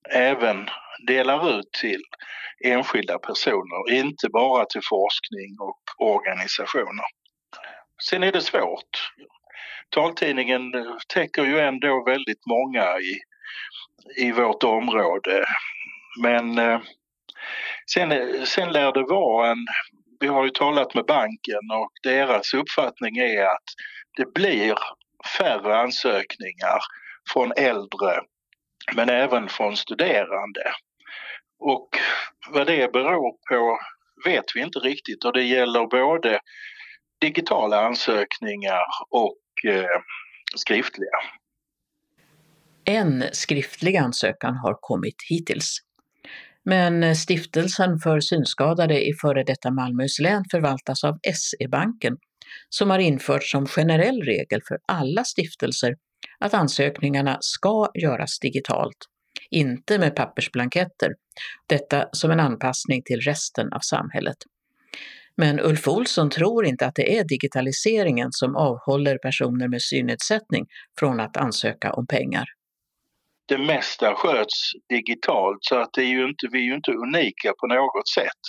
även 0.10 0.70
delar 1.08 1.60
ut 1.60 1.72
till 1.72 2.02
enskilda 2.64 3.20
personer, 3.20 3.92
inte 3.92 4.30
bara 4.30 4.66
till 4.66 4.82
forskning 4.90 5.58
och 5.60 6.08
organisationer. 6.08 7.06
Sen 8.10 8.24
är 8.24 8.32
det 8.32 8.42
svårt. 8.42 9.12
Taltidningen 9.90 10.62
täcker 11.14 11.46
ju 11.46 11.60
ändå 11.60 12.04
väldigt 12.06 12.46
många 12.46 13.00
i, 13.00 13.20
i 14.26 14.32
vårt 14.32 14.64
område. 14.64 15.46
Men 16.22 16.58
eh, 16.58 16.80
sen, 17.94 18.46
sen 18.46 18.72
lär 18.72 18.92
det 18.92 19.04
vara 19.04 19.52
en... 19.52 19.66
Vi 20.20 20.28
har 20.28 20.44
ju 20.44 20.50
talat 20.50 20.94
med 20.96 21.06
banken 21.06 21.72
och 21.74 21.92
deras 22.04 22.54
uppfattning 22.54 23.18
är 23.18 23.46
att 23.46 23.64
det 24.18 24.34
blir 24.34 24.76
färre 25.38 25.78
ansökningar 25.78 26.80
från 27.34 27.52
äldre 27.58 28.22
men 28.96 29.10
även 29.10 29.50
från 29.50 29.78
studerande. 29.78 30.62
Och 31.60 31.90
vad 32.50 32.68
det 32.68 32.94
beror 32.94 33.32
på 33.50 33.80
vet 34.26 34.46
vi 34.56 34.62
inte 34.62 34.80
riktigt 34.80 35.26
och 35.26 35.34
det 35.34 35.44
gäller 35.44 35.88
både 35.88 36.40
digitala 37.22 37.86
ansökningar 37.86 38.82
och 39.10 39.72
eh, 39.72 40.02
skriftliga. 40.56 41.18
En 42.86 43.24
skriftlig 43.32 43.96
ansökan 43.98 44.56
har 44.56 44.78
kommit 44.82 45.16
hittills. 45.30 45.78
Men 46.64 47.16
Stiftelsen 47.16 48.00
för 48.00 48.20
synskadade 48.20 49.08
i 49.08 49.14
före 49.22 49.44
detta 49.44 49.72
Malmöhus 49.72 50.20
län 50.20 50.44
förvaltas 50.52 51.04
av 51.04 51.14
SE-banken 51.34 52.18
som 52.70 52.90
har 52.90 53.00
infört 53.00 53.44
som 53.44 53.66
generell 53.66 54.22
regel 54.22 54.62
för 54.68 54.78
alla 54.88 55.24
stiftelser 55.24 55.96
att 56.40 56.54
ansökningarna 56.54 57.38
ska 57.42 57.88
göras 57.94 58.40
digitalt, 58.40 58.98
inte 59.50 60.00
med 60.00 60.16
pappersblanketter. 60.16 61.14
Detta 61.68 62.06
som 62.12 62.32
en 62.32 62.40
anpassning 62.40 63.02
till 63.06 63.22
resten 63.22 63.74
av 63.74 63.80
samhället. 63.80 64.38
Men 65.38 65.60
Ulf 65.60 65.88
Olsson 65.88 66.30
tror 66.30 66.66
inte 66.66 66.86
att 66.86 66.96
det 66.96 67.18
är 67.18 67.24
digitaliseringen 67.24 68.28
som 68.32 68.56
avhåller 68.56 69.18
personer 69.18 69.68
med 69.68 69.82
synnedsättning 69.82 70.66
från 71.00 71.20
att 71.20 71.38
ansöka 71.38 71.94
om 71.94 72.08
pengar. 72.08 72.46
Det 73.48 73.58
mesta 73.58 74.16
sköts 74.16 74.72
digitalt 74.90 75.58
så 75.62 75.76
att 75.76 75.90
det 75.94 76.02
är 76.02 76.10
ju 76.10 76.28
inte, 76.28 76.48
vi 76.52 76.60
är 76.60 76.64
ju 76.64 76.76
inte 76.76 76.92
unika 76.92 77.54
på 77.60 77.68
något 77.68 78.08
sätt. 78.08 78.42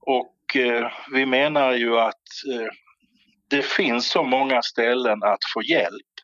Och 0.00 0.56
eh, 0.56 0.92
vi 1.12 1.26
menar 1.26 1.72
ju 1.72 1.98
att 1.98 2.26
eh, 2.52 2.68
det 3.50 3.64
finns 3.64 4.10
så 4.10 4.22
många 4.22 4.62
ställen 4.62 5.22
att 5.22 5.40
få 5.54 5.62
hjälp 5.62 6.15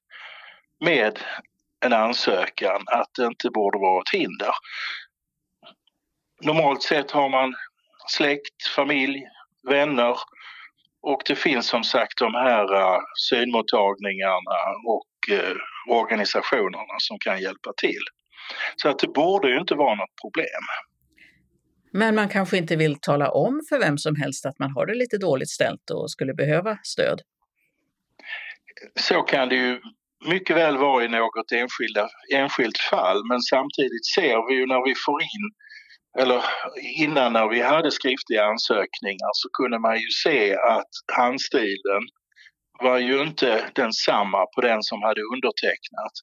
med 0.82 1.18
en 1.84 1.92
ansökan 1.92 2.82
att 2.86 3.10
det 3.18 3.26
inte 3.26 3.50
borde 3.50 3.78
vara 3.78 4.02
ett 4.02 4.20
hinder. 4.20 4.54
Normalt 6.42 6.82
sett 6.82 7.10
har 7.10 7.28
man 7.28 7.54
släkt, 8.08 8.66
familj, 8.76 9.22
vänner 9.68 10.16
och 11.02 11.22
det 11.26 11.36
finns 11.36 11.66
som 11.66 11.84
sagt 11.84 12.18
de 12.18 12.34
här 12.34 12.74
uh, 12.74 12.98
synmottagningarna 13.30 14.58
och 14.86 15.08
uh, 15.30 15.56
organisationerna 15.96 16.94
som 16.98 17.18
kan 17.18 17.40
hjälpa 17.40 17.72
till. 17.76 18.02
Så 18.76 18.88
att 18.88 18.98
det 18.98 19.08
borde 19.08 19.48
ju 19.48 19.58
inte 19.58 19.74
vara 19.74 19.94
något 19.94 20.20
problem. 20.22 20.62
Men 21.92 22.14
man 22.14 22.28
kanske 22.28 22.56
inte 22.56 22.76
vill 22.76 23.00
tala 23.00 23.30
om 23.30 23.60
för 23.68 23.78
vem 23.78 23.98
som 23.98 24.16
helst 24.16 24.46
att 24.46 24.58
man 24.58 24.70
har 24.70 24.86
det 24.86 24.94
lite 24.94 25.18
dåligt 25.18 25.50
ställt 25.50 25.90
och 25.90 26.10
skulle 26.10 26.34
behöva 26.34 26.78
stöd? 26.82 27.20
Så 29.00 29.22
kan 29.22 29.48
det 29.48 29.56
ju 29.56 29.80
mycket 30.24 30.56
väl 30.56 30.76
vara 30.76 31.04
i 31.04 31.08
något 31.08 31.52
enskilda, 31.52 32.08
enskilt 32.34 32.78
fall 32.78 33.24
men 33.28 33.40
samtidigt 33.40 34.06
ser 34.14 34.48
vi 34.48 34.54
ju 34.54 34.66
när 34.66 34.88
vi 34.88 34.94
får 35.06 35.22
in 35.22 35.46
eller 36.18 36.44
innan 36.98 37.32
när 37.32 37.48
vi 37.48 37.60
hade 37.60 37.90
skriftliga 37.90 38.44
ansökningar 38.44 39.30
så 39.32 39.48
kunde 39.48 39.78
man 39.78 39.96
ju 39.96 40.10
se 40.24 40.54
att 40.54 40.92
handstilen 41.16 42.02
var 42.82 42.98
ju 42.98 43.22
inte 43.22 43.70
densamma 43.74 44.46
på 44.54 44.60
den 44.60 44.82
som 44.82 45.02
hade 45.02 45.20
undertecknat 45.20 46.14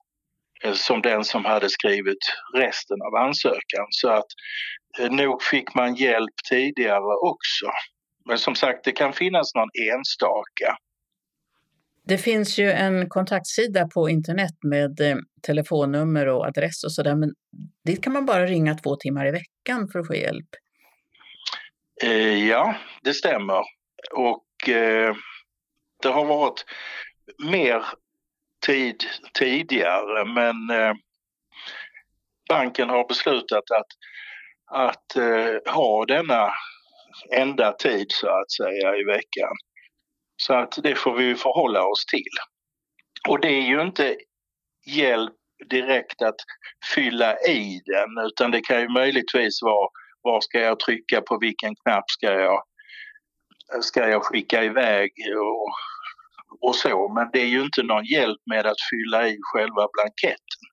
eh, 0.64 0.74
som 0.74 1.02
den 1.02 1.24
som 1.24 1.46
hade 1.46 1.70
skrivit 1.70 2.24
resten 2.56 2.98
av 3.02 3.16
ansökan. 3.16 3.88
Så 3.90 4.10
att 4.10 4.28
eh, 5.00 5.12
nog 5.12 5.44
fick 5.44 5.76
man 5.76 5.96
hjälp 5.96 6.36
tidigare 6.50 7.16
också. 7.32 7.66
Men 8.26 8.38
som 8.38 8.56
sagt, 8.56 8.84
det 8.84 8.92
kan 8.92 9.14
finnas 9.14 9.56
någon 9.56 9.70
enstaka. 9.94 10.78
Det 12.10 12.18
finns 12.18 12.58
ju 12.60 12.72
en 12.72 13.10
kontaktsida 13.10 13.88
på 13.88 14.10
internet 14.10 14.54
med 14.64 15.02
eh, 15.02 15.18
telefonnummer 15.48 16.28
och 16.28 16.46
adress 16.46 16.84
och 16.84 16.92
sådär, 16.92 17.16
men 17.16 17.34
dit 17.86 18.04
kan 18.04 18.14
man 18.14 18.26
bara 18.26 18.46
ringa 18.46 18.76
två 18.76 18.96
timmar 18.96 19.28
i 19.28 19.32
veckan 19.32 19.90
för 19.92 20.00
att 20.00 20.08
få 20.08 20.16
hjälp. 20.16 20.50
Eh, 22.04 22.48
ja, 22.48 22.76
det 23.04 23.14
stämmer. 23.14 23.64
Och 24.12 24.70
eh, 24.70 25.16
det 26.02 26.10
har 26.10 26.26
varit 26.26 26.66
mer 27.52 27.84
tid 28.66 29.04
tidigare, 29.34 30.26
men 30.26 30.80
eh, 30.80 30.94
banken 32.50 32.90
har 32.90 33.08
beslutat 33.08 33.64
att, 33.72 33.88
att 34.72 35.16
eh, 35.16 35.74
ha 35.74 36.06
denna 36.06 36.50
enda 37.36 37.72
tid 37.72 38.08
så 38.10 38.28
att 38.28 38.52
säga 38.52 38.96
i 38.96 39.04
veckan. 39.04 39.56
Så 40.42 40.54
att 40.54 40.80
det 40.84 40.96
får 40.96 41.14
vi 41.14 41.36
förhålla 41.36 41.84
oss 41.84 42.06
till. 42.06 42.34
Och 43.28 43.40
det 43.40 43.48
är 43.48 43.62
ju 43.62 43.82
inte 43.82 44.18
hjälp 44.88 45.34
direkt 45.70 46.22
att 46.22 46.36
fylla 46.96 47.38
i 47.38 47.82
den 47.86 48.26
utan 48.26 48.52
det 48.52 48.62
kan 48.62 48.82
ju 48.82 48.90
möjligtvis 48.90 49.62
vara 49.62 49.90
var 50.22 50.42
ska 50.42 50.60
jag 50.60 50.80
trycka 50.80 51.22
på 51.22 51.38
vilken 51.38 51.76
knapp 51.76 52.04
ska 52.10 52.34
jag, 52.34 52.62
ska 53.82 54.10
jag 54.10 54.24
skicka 54.24 54.64
iväg 54.64 55.12
och, 55.38 55.70
och 56.70 56.76
så. 56.76 57.14
Men 57.14 57.30
det 57.34 57.42
är 57.42 57.46
ju 57.46 57.62
inte 57.62 57.84
någon 57.84 58.06
hjälp 58.06 58.42
med 58.46 58.66
att 58.66 58.82
fylla 58.92 59.28
i 59.28 59.38
själva 59.42 59.88
blanketten. 59.94 60.64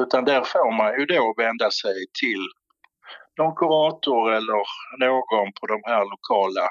Utan 0.00 0.24
där 0.24 0.44
får 0.44 0.72
man 0.76 1.00
ju 1.00 1.06
då 1.06 1.34
vända 1.36 1.70
sig 1.70 1.96
till 2.20 2.44
någon 3.38 3.54
kurator 3.54 4.32
eller 4.32 4.62
någon 4.98 5.52
på 5.60 5.66
de 5.66 5.80
här 5.84 6.04
lokala 6.04 6.68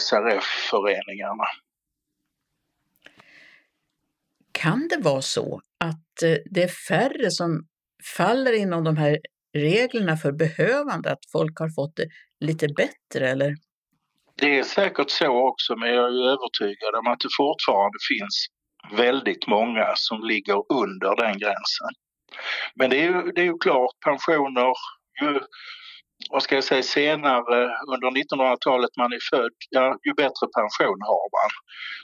SRF-föreningarna. 0.00 1.44
Kan 4.52 4.88
det 4.88 4.98
vara 4.98 5.22
så 5.22 5.60
att 5.78 6.22
eh, 6.22 6.36
det 6.50 6.62
är 6.62 6.88
färre 6.88 7.30
som 7.30 7.66
faller 8.16 8.52
inom 8.52 8.84
de 8.84 8.96
här 8.96 9.18
reglerna 9.52 10.16
för 10.16 10.32
behövande, 10.32 11.12
att 11.12 11.30
folk 11.32 11.58
har 11.58 11.68
fått 11.68 11.96
det 11.96 12.06
lite 12.40 12.68
bättre 12.68 13.28
eller? 13.28 13.54
Det 14.34 14.58
är 14.58 14.62
säkert 14.62 15.10
så 15.10 15.48
också, 15.48 15.76
men 15.76 15.88
jag 15.88 16.04
är 16.04 16.30
övertygad 16.32 16.94
om 16.94 17.06
att 17.06 17.20
det 17.20 17.28
fortfarande 17.36 17.98
finns 18.08 18.46
väldigt 18.96 19.46
många 19.46 19.92
som 19.94 20.22
ligger 20.24 20.72
under 20.72 21.16
den 21.16 21.38
gränsen. 21.38 21.92
Men 22.74 22.90
det 22.90 22.96
är 22.96 23.04
ju, 23.04 23.32
det 23.32 23.40
är 23.40 23.44
ju 23.44 23.58
klart, 23.58 23.94
pensioner, 24.04 24.72
ju 25.22 25.40
vad 26.30 26.42
ska 26.42 26.54
jag 26.54 26.64
säga, 26.64 26.82
senare 26.82 27.58
under 27.92 28.10
1900-talet 28.10 28.90
man 28.96 29.12
är 29.12 29.18
född, 29.30 29.52
ja, 29.70 29.98
ju 30.04 30.14
bättre 30.14 30.46
pension 30.58 30.98
har 31.00 31.26
man. 31.38 31.50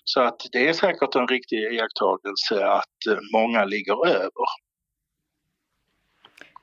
Så 0.05 0.21
att 0.21 0.41
det 0.53 0.69
är 0.69 0.73
säkert 0.73 1.15
en 1.15 1.29
riktig 1.29 1.59
iakttagelse 1.59 2.67
att 2.67 3.07
eh, 3.11 3.19
många 3.33 3.65
ligger 3.65 4.07
över 4.07 4.47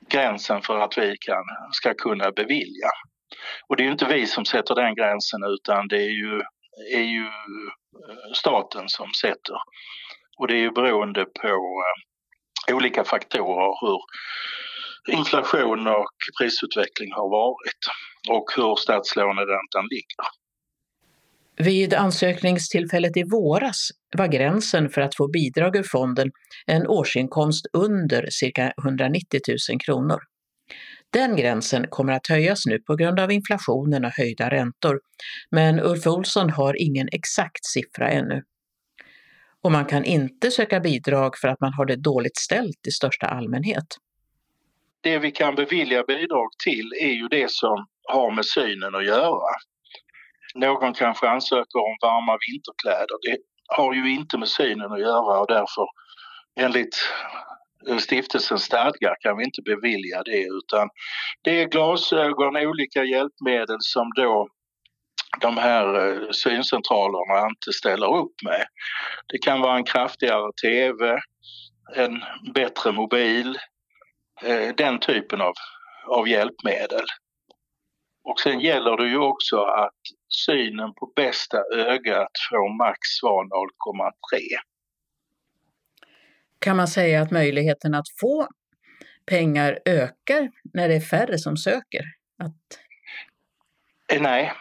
gränsen 0.08 0.62
för 0.62 0.78
att 0.78 0.98
vi 0.98 1.16
kan, 1.20 1.44
ska 1.72 1.94
kunna 1.94 2.30
bevilja. 2.30 2.88
Och 3.68 3.76
det 3.76 3.82
är 3.82 3.84
ju 3.84 3.92
inte 3.92 4.04
vi 4.04 4.26
som 4.26 4.44
sätter 4.44 4.74
den 4.74 4.94
gränsen 4.94 5.40
utan 5.44 5.88
det 5.88 5.96
är 5.96 6.14
ju, 6.22 6.42
är 6.94 7.02
ju 7.02 7.26
eh, 7.26 8.32
staten 8.34 8.88
som 8.88 9.12
sätter. 9.20 9.56
Och 10.38 10.48
det 10.48 10.54
är 10.54 10.60
ju 10.60 10.70
beroende 10.70 11.24
på 11.24 11.82
eh, 12.68 12.76
olika 12.76 13.04
faktorer 13.04 13.86
hur 13.86 13.98
inflation 15.08 15.86
och 15.86 16.14
prisutveckling 16.40 17.12
har 17.12 17.28
varit 17.30 17.82
och 18.30 18.44
hur 18.56 18.76
statslåneräntan 18.76 19.86
ligger. 19.90 20.24
Vid 21.56 21.94
ansökningstillfället 21.94 23.16
i 23.16 23.22
våras 23.22 23.88
var 24.16 24.26
gränsen 24.26 24.90
för 24.90 25.00
att 25.00 25.16
få 25.16 25.28
bidrag 25.28 25.76
ur 25.76 25.82
fonden 25.82 26.30
en 26.66 26.86
årsinkomst 26.86 27.66
under 27.72 28.26
cirka 28.30 28.72
190 28.84 29.40
000 29.70 29.80
kronor. 29.80 30.18
Den 31.12 31.36
gränsen 31.36 31.86
kommer 31.90 32.12
att 32.12 32.26
höjas 32.26 32.66
nu 32.66 32.78
på 32.78 32.96
grund 32.96 33.20
av 33.20 33.32
inflationen 33.32 34.04
och 34.04 34.10
höjda 34.10 34.50
räntor, 34.50 35.00
men 35.50 35.80
Ulf 35.80 36.06
Olsson 36.06 36.50
har 36.50 36.82
ingen 36.82 37.08
exakt 37.12 37.64
siffra 37.64 38.10
ännu. 38.10 38.42
Och 39.62 39.72
man 39.72 39.84
kan 39.84 40.04
inte 40.04 40.50
söka 40.50 40.80
bidrag 40.80 41.38
för 41.38 41.48
att 41.48 41.60
man 41.60 41.72
har 41.72 41.86
det 41.86 41.96
dåligt 41.96 42.36
ställt 42.36 42.86
i 42.86 42.90
största 42.90 43.26
allmänhet 43.26 43.86
det 45.04 45.18
vi 45.18 45.30
kan 45.30 45.54
bevilja 45.54 46.04
bidrag 46.04 46.48
till 46.64 46.92
är 47.00 47.12
ju 47.12 47.28
det 47.28 47.50
som 47.50 47.86
har 48.12 48.30
med 48.30 48.46
synen 48.46 48.94
att 48.94 49.06
göra. 49.06 49.54
Någon 50.54 50.94
kanske 50.94 51.28
ansöker 51.28 51.78
om 51.78 51.96
varma 52.02 52.38
vinterkläder. 52.48 53.16
Det 53.22 53.38
har 53.76 53.94
ju 53.94 54.14
inte 54.14 54.38
med 54.38 54.48
synen 54.48 54.92
att 54.92 55.00
göra 55.00 55.40
och 55.40 55.46
därför 55.48 55.86
enligt 56.60 56.96
eh, 57.88 57.96
stiftelsens 57.98 58.62
stadgar 58.62 59.16
kan 59.20 59.36
vi 59.36 59.44
inte 59.44 59.62
bevilja 59.62 60.22
det 60.22 60.42
utan 60.42 60.88
det 61.42 61.62
är 61.62 61.68
glasögon, 61.68 62.56
olika 62.56 63.04
hjälpmedel 63.04 63.78
som 63.80 64.10
då 64.16 64.48
de 65.40 65.56
här 65.56 65.86
eh, 66.08 66.30
syncentralerna 66.30 67.48
inte 67.48 67.72
ställer 67.72 68.16
upp 68.16 68.34
med. 68.44 68.66
Det 69.28 69.38
kan 69.38 69.60
vara 69.60 69.76
en 69.76 69.84
kraftigare 69.84 70.52
TV, 70.62 71.18
en 71.96 72.24
bättre 72.54 72.92
mobil, 72.92 73.58
den 74.76 75.00
typen 75.00 75.40
av, 75.40 75.52
av 76.06 76.28
hjälpmedel. 76.28 77.04
Och 78.24 78.40
sen 78.40 78.60
gäller 78.60 78.96
det 78.96 79.08
ju 79.08 79.18
också 79.18 79.56
att 79.56 80.00
synen 80.46 80.94
på 80.94 81.12
bästa 81.16 81.58
ögat 81.74 82.30
får 82.50 82.76
max 82.76 82.98
vara 83.22 83.44
0,3. 83.44 83.50
Kan 86.58 86.76
man 86.76 86.88
säga 86.88 87.22
att 87.22 87.30
möjligheten 87.30 87.94
att 87.94 88.06
få 88.20 88.48
pengar 89.26 89.78
ökar 89.84 90.50
när 90.74 90.88
det 90.88 90.94
är 90.94 91.00
färre 91.00 91.38
som 91.38 91.56
söker? 91.56 92.04
Att... 92.38 92.80
Eh, 94.12 94.22
nej, 94.22 94.52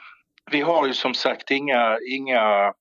vi 0.51 0.61
har 0.61 0.88
ju 0.88 0.93
som 0.93 1.13
sagt 1.13 1.51
inga, 1.51 1.97
inga 2.11 2.73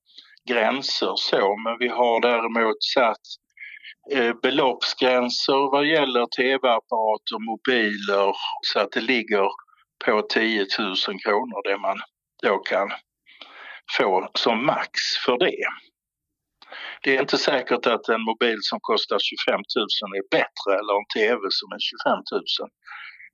gränser 0.49 1.13
så, 1.15 1.57
men 1.57 1.77
vi 1.79 1.87
har 1.87 2.21
däremot 2.21 2.83
satt 2.83 3.17
eh, 3.17 3.42
Eh, 4.11 4.33
beloppsgränser 4.41 5.71
vad 5.71 5.85
gäller 5.85 6.25
tv-apparater, 6.25 7.39
mobiler 7.39 8.35
så 8.61 8.79
att 8.79 8.91
det 8.91 9.01
ligger 9.01 9.47
på 10.05 10.21
10 10.21 10.59
000 10.79 10.95
kronor 11.25 11.69
det 11.69 11.77
man 11.77 11.97
då 12.43 12.57
kan 12.57 12.91
få 13.97 14.29
som 14.33 14.65
max 14.65 14.91
för 15.25 15.37
det. 15.37 15.65
Det 17.03 17.15
är 17.15 17.21
inte 17.21 17.37
säkert 17.37 17.85
att 17.85 18.09
en 18.09 18.21
mobil 18.21 18.57
som 18.61 18.79
kostar 18.81 19.17
25 19.19 19.53
000 19.55 19.63
är 20.15 20.29
bättre 20.31 20.79
eller 20.79 20.93
en 20.99 21.09
tv 21.15 21.39
som 21.49 21.71
är 21.71 21.79
25 21.79 22.17
000 22.31 22.69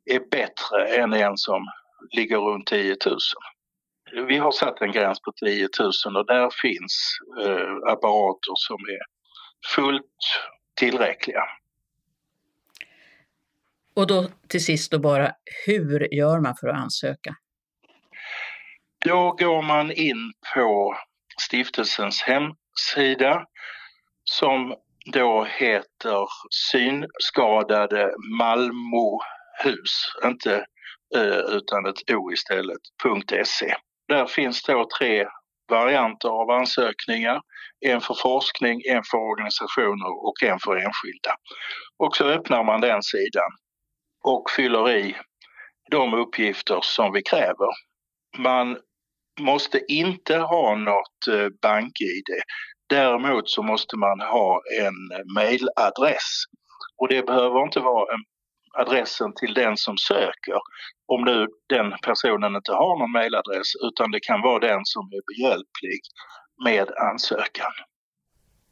är 0.06 0.30
bättre 0.32 1.02
än 1.02 1.14
en 1.14 1.38
som 1.38 1.68
ligger 2.12 2.38
runt 2.38 2.68
10 2.68 2.96
000. 3.06 3.18
Vi 4.28 4.38
har 4.38 4.52
satt 4.52 4.82
en 4.82 4.92
gräns 4.92 5.22
på 5.22 5.32
10 5.46 5.68
000 6.06 6.18
och 6.18 6.26
där 6.26 6.50
finns 6.62 7.18
eh, 7.44 7.92
apparater 7.94 8.54
som 8.56 8.76
är 8.76 9.04
fullt 9.76 10.22
tillräckliga. 10.80 11.44
Och 13.96 14.08
då 14.08 14.28
till 14.48 14.66
sist 14.66 14.92
då 14.92 15.00
bara, 15.00 15.32
hur 15.66 16.14
gör 16.14 16.40
man 16.40 16.56
för 16.56 16.68
att 16.68 16.78
ansöka? 16.78 17.36
Då 19.06 19.32
går 19.32 19.62
man 19.62 19.92
in 19.92 20.34
på 20.56 20.96
stiftelsens 21.42 22.22
hemsida 22.22 23.46
som 24.24 24.76
då 25.14 25.44
heter 25.44 26.28
Synskadade 26.52 28.14
Malmohus, 28.40 30.14
inte 30.26 30.66
ö 31.16 31.42
utan 31.58 31.86
ett 31.86 32.12
o 32.12 32.32
istället, 32.32 32.82
.se. 33.46 33.76
Där 34.08 34.26
finns 34.26 34.64
då 34.64 34.88
tre 35.00 35.28
varianter 35.70 36.30
av 36.30 36.50
ansökningar. 36.50 37.42
En 37.86 38.02
för 38.02 38.14
forskning, 38.14 38.82
en 38.90 39.04
för 39.12 39.18
organisationer 39.18 40.28
och 40.28 40.44
en 40.44 40.60
för 40.60 40.76
enskilda. 40.76 41.36
Och 41.98 42.16
så 42.16 42.26
öppnar 42.26 42.64
man 42.64 42.82
den 42.82 43.04
sidan 43.04 43.52
och 44.24 44.50
fyller 44.56 44.90
i 44.90 45.16
de 45.92 46.14
uppgifter 46.14 46.80
som 46.82 47.14
vi 47.14 47.22
kräver. 47.22 47.70
Man 48.38 48.78
måste 49.40 49.82
inte 49.88 50.38
ha 50.38 50.76
något 50.76 51.28
eh, 51.30 51.48
bank-id. 51.62 52.26
Däremot 52.90 53.50
så 53.50 53.64
måste 53.64 53.98
man 53.98 54.20
ha 54.20 54.62
en 54.82 55.34
mailadress. 55.36 56.44
Och 56.98 57.08
det 57.08 57.26
behöver 57.26 57.64
inte 57.64 57.80
vara 57.80 58.14
en 58.14 58.24
adressen 58.74 59.34
till 59.36 59.54
den 59.54 59.78
som 59.78 59.98
söker 59.98 60.60
om 61.06 61.26
nu 61.26 61.48
den 61.70 61.94
personen 62.04 62.56
inte 62.56 62.72
har 62.72 63.00
någon 63.00 63.12
mejladress 63.12 63.76
utan 63.82 64.12
det 64.12 64.20
kan 64.20 64.42
vara 64.42 64.60
den 64.60 64.82
som 64.84 65.06
är 65.06 65.22
behjälplig 65.28 66.00
med 66.64 66.88
ansökan. 67.12 67.72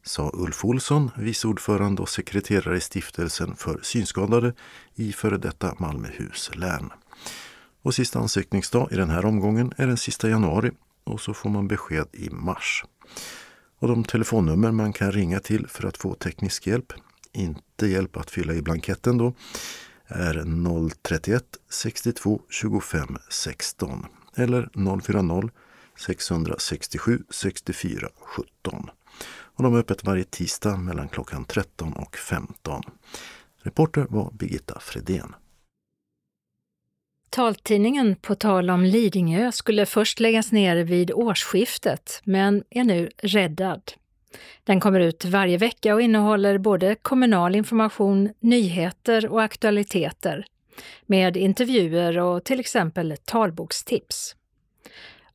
Sa 0.03 0.31
Ulf 0.33 0.65
Olsson, 0.65 1.11
vice 1.17 1.47
ordförande 1.47 2.01
och 2.01 2.09
sekreterare 2.09 2.77
i 2.77 2.79
stiftelsen 2.79 3.55
för 3.55 3.79
synskadade 3.83 4.53
i 4.95 5.13
före 5.13 5.37
detta 5.37 5.75
Malmöhus 5.79 6.55
län. 6.55 6.91
Och 7.81 7.93
sista 7.93 8.19
ansökningsdag 8.19 8.91
i 8.91 8.95
den 8.95 9.09
här 9.09 9.25
omgången 9.25 9.73
är 9.77 9.87
den 9.87 9.97
sista 9.97 10.29
januari 10.29 10.71
och 11.03 11.21
så 11.21 11.33
får 11.33 11.49
man 11.49 11.67
besked 11.67 12.07
i 12.13 12.29
mars. 12.29 12.83
Och 13.79 13.87
de 13.87 14.03
telefonnummer 14.03 14.71
man 14.71 14.93
kan 14.93 15.11
ringa 15.11 15.39
till 15.39 15.67
för 15.67 15.87
att 15.87 15.97
få 15.97 16.13
teknisk 16.13 16.67
hjälp, 16.67 16.93
inte 17.33 17.87
hjälp 17.87 18.17
att 18.17 18.31
fylla 18.31 18.53
i 18.53 18.61
blanketten 18.61 19.17
då, 19.17 19.33
är 20.08 20.43
031 21.01 21.43
62 21.70 22.41
25 22.49 23.18
16 23.30 24.05
eller 24.36 24.70
040 25.01 25.49
667 25.97 27.24
64 27.30 28.10
17. 28.20 28.89
Och 29.30 29.64
de 29.64 29.76
är 29.76 29.80
öppet 29.80 30.03
varje 30.03 30.24
tisdag 30.24 30.78
mellan 30.78 31.10
klockan 31.10 31.45
13 31.45 31.93
och 31.93 32.18
15. 32.18 32.84
Reporter 33.62 34.05
var 34.10 34.32
Birgitta 34.32 34.80
Fredén. 34.80 35.36
Taltidningen 37.30 38.16
På 38.16 38.36
tal 38.36 38.70
om 38.70 38.84
Lidingö 38.84 39.51
skulle 39.51 39.86
först 39.86 40.20
läggas 40.20 40.51
ner 40.51 40.78
vid 40.78 41.12
årsskiftet, 41.12 42.22
men 42.24 42.64
är 42.70 42.84
nu 42.84 43.10
räddad. 43.18 43.82
Den 44.63 44.80
kommer 44.80 44.99
ut 44.99 45.25
varje 45.25 45.57
vecka 45.57 45.93
och 45.93 46.01
innehåller 46.01 46.57
både 46.57 46.95
kommunal 46.95 47.55
information, 47.55 48.30
nyheter 48.39 49.28
och 49.28 49.41
aktualiteter 49.41 50.45
med 51.05 51.38
intervjuer 51.38 52.17
och 52.17 52.43
till 52.43 52.59
exempel 52.59 53.15
talbokstips. 53.25 54.36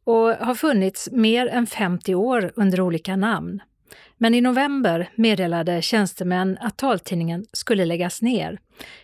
Och 0.05 0.29
har 0.29 0.55
funnits 0.55 1.09
mer 1.13 1.47
än 1.47 1.67
50 1.67 2.15
år 2.15 2.53
under 2.57 2.81
olika 2.81 3.17
namn. 3.17 3.63
Men 4.17 4.35
i 4.35 4.41
november 4.41 5.11
meddelade 5.15 5.83
tjänstemän 5.83 6.59
att 6.61 6.79
taltidningen 6.79 7.47
skulle 7.53 7.85
läggas 7.85 8.23
ner 8.23 8.59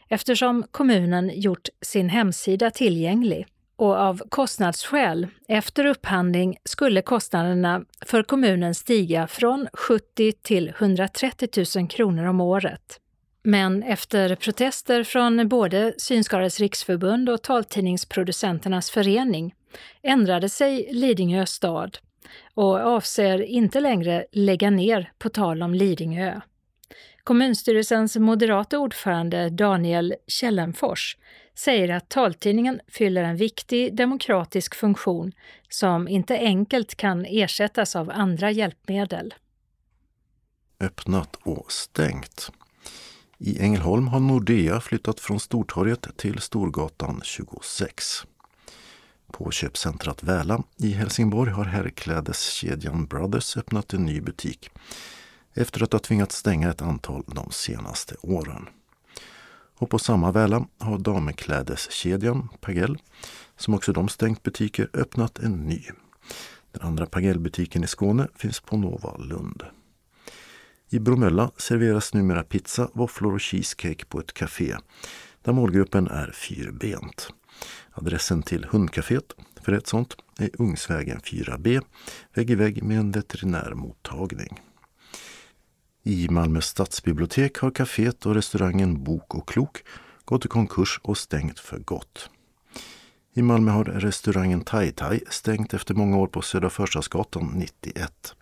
eftersom 0.08 0.64
kommunen 0.70 1.30
gjort 1.34 1.68
sin 1.82 2.08
hemsida 2.08 2.70
tillgänglig 2.70 3.46
och 3.78 3.96
av 3.96 4.22
kostnadsskäl 4.28 5.26
efter 5.48 5.84
upphandling 5.84 6.56
skulle 6.64 7.02
kostnaderna 7.02 7.84
för 8.06 8.22
kommunen 8.22 8.74
stiga 8.74 9.26
från 9.26 9.68
70 9.72 10.32
till 10.32 10.68
130 10.68 11.64
000 11.76 11.88
kronor 11.88 12.24
om 12.24 12.40
året. 12.40 13.00
Men 13.42 13.82
efter 13.82 14.34
protester 14.34 15.04
från 15.04 15.48
både 15.48 15.94
Synskadades 15.98 16.60
riksförbund 16.60 17.28
och 17.28 17.42
Taltidningsproducenternas 17.42 18.90
förening 18.90 19.54
ändrade 20.02 20.48
sig 20.48 20.88
Lidingö 20.92 21.46
stad 21.46 21.98
och 22.54 22.76
avser 22.76 23.42
inte 23.42 23.80
längre 23.80 24.26
lägga 24.32 24.70
ner 24.70 25.12
på 25.18 25.28
tal 25.28 25.62
om 25.62 25.74
Lidingö. 25.74 26.40
Kommunstyrelsens 27.28 28.16
moderata 28.16 28.78
ordförande 28.78 29.50
Daniel 29.50 30.14
Källenfors 30.26 31.16
säger 31.54 31.88
att 31.88 32.08
taltidningen 32.08 32.80
fyller 32.88 33.22
en 33.22 33.36
viktig 33.36 33.96
demokratisk 33.96 34.74
funktion 34.74 35.32
som 35.68 36.08
inte 36.08 36.38
enkelt 36.38 36.94
kan 36.94 37.24
ersättas 37.24 37.96
av 37.96 38.10
andra 38.10 38.50
hjälpmedel. 38.50 39.34
Öppnat 40.80 41.36
och 41.42 41.72
stängt. 41.72 42.52
I 43.38 43.60
Ängelholm 43.60 44.08
har 44.08 44.20
Nordea 44.20 44.80
flyttat 44.80 45.20
från 45.20 45.40
Stortorget 45.40 46.16
till 46.16 46.38
Storgatan 46.38 47.20
26. 47.24 48.04
På 49.32 49.50
köpcentrat 49.50 50.22
Väla 50.22 50.62
i 50.76 50.92
Helsingborg 50.92 51.50
har 51.50 51.64
herrklädeskedjan 51.64 53.06
Brothers 53.06 53.56
öppnat 53.56 53.92
en 53.92 54.04
ny 54.04 54.20
butik 54.20 54.70
efter 55.60 55.82
att 55.82 55.92
ha 55.92 56.00
tvingats 56.00 56.36
stänga 56.36 56.70
ett 56.70 56.82
antal 56.82 57.24
de 57.26 57.50
senaste 57.50 58.14
åren. 58.22 58.68
Och 59.78 59.90
på 59.90 59.98
samma 59.98 60.32
Väla 60.32 60.66
har 60.78 60.98
damklädeskedjan 60.98 62.48
Pagell, 62.60 62.98
som 63.56 63.74
också 63.74 63.92
de 63.92 64.08
stängt 64.08 64.42
butiker, 64.42 64.90
öppnat 64.92 65.38
en 65.38 65.66
ny. 65.66 65.82
Den 66.72 66.82
andra 66.82 67.06
Pagellbutiken 67.06 67.84
i 67.84 67.86
Skåne 67.86 68.28
finns 68.34 68.60
på 68.60 68.76
Nova 68.76 69.16
Lund. 69.16 69.62
I 70.90 70.98
Bromölla 70.98 71.50
serveras 71.56 72.14
numera 72.14 72.42
pizza, 72.42 72.90
våfflor 72.92 73.34
och 73.34 73.42
cheesecake 73.42 74.04
på 74.04 74.20
ett 74.20 74.32
café 74.32 74.76
där 75.42 75.52
målgruppen 75.52 76.08
är 76.08 76.30
fyrbent. 76.30 77.32
Adressen 77.92 78.42
till 78.42 78.64
hundcaféet 78.64 79.34
för 79.60 79.72
ett 79.72 79.86
sånt 79.86 80.16
är 80.38 80.50
Ungsvägen 80.58 81.20
4B, 81.20 81.82
vägg 82.34 82.50
i 82.50 82.54
vägg 82.54 82.82
med 82.82 82.98
en 82.98 83.12
veterinärmottagning. 83.12 84.60
I 86.08 86.28
Malmö 86.30 86.60
stadsbibliotek 86.60 87.58
har 87.58 87.70
kaféet 87.70 88.26
och 88.26 88.34
restaurangen 88.34 89.04
Bok 89.04 89.34
och 89.34 89.48
Klok 89.48 89.84
gått 90.24 90.44
i 90.44 90.48
konkurs 90.48 91.00
och 91.02 91.18
stängt 91.18 91.58
för 91.58 91.78
gott. 91.78 92.30
I 93.34 93.42
Malmö 93.42 93.70
har 93.70 93.84
restaurangen 93.84 94.60
Tai 94.60 94.92
Tai 94.92 95.20
stängt 95.30 95.74
efter 95.74 95.94
många 95.94 96.16
år 96.16 96.26
på 96.26 96.42
Södra 96.42 96.70
Förstadsgatan 96.70 97.52
91. 97.54 98.34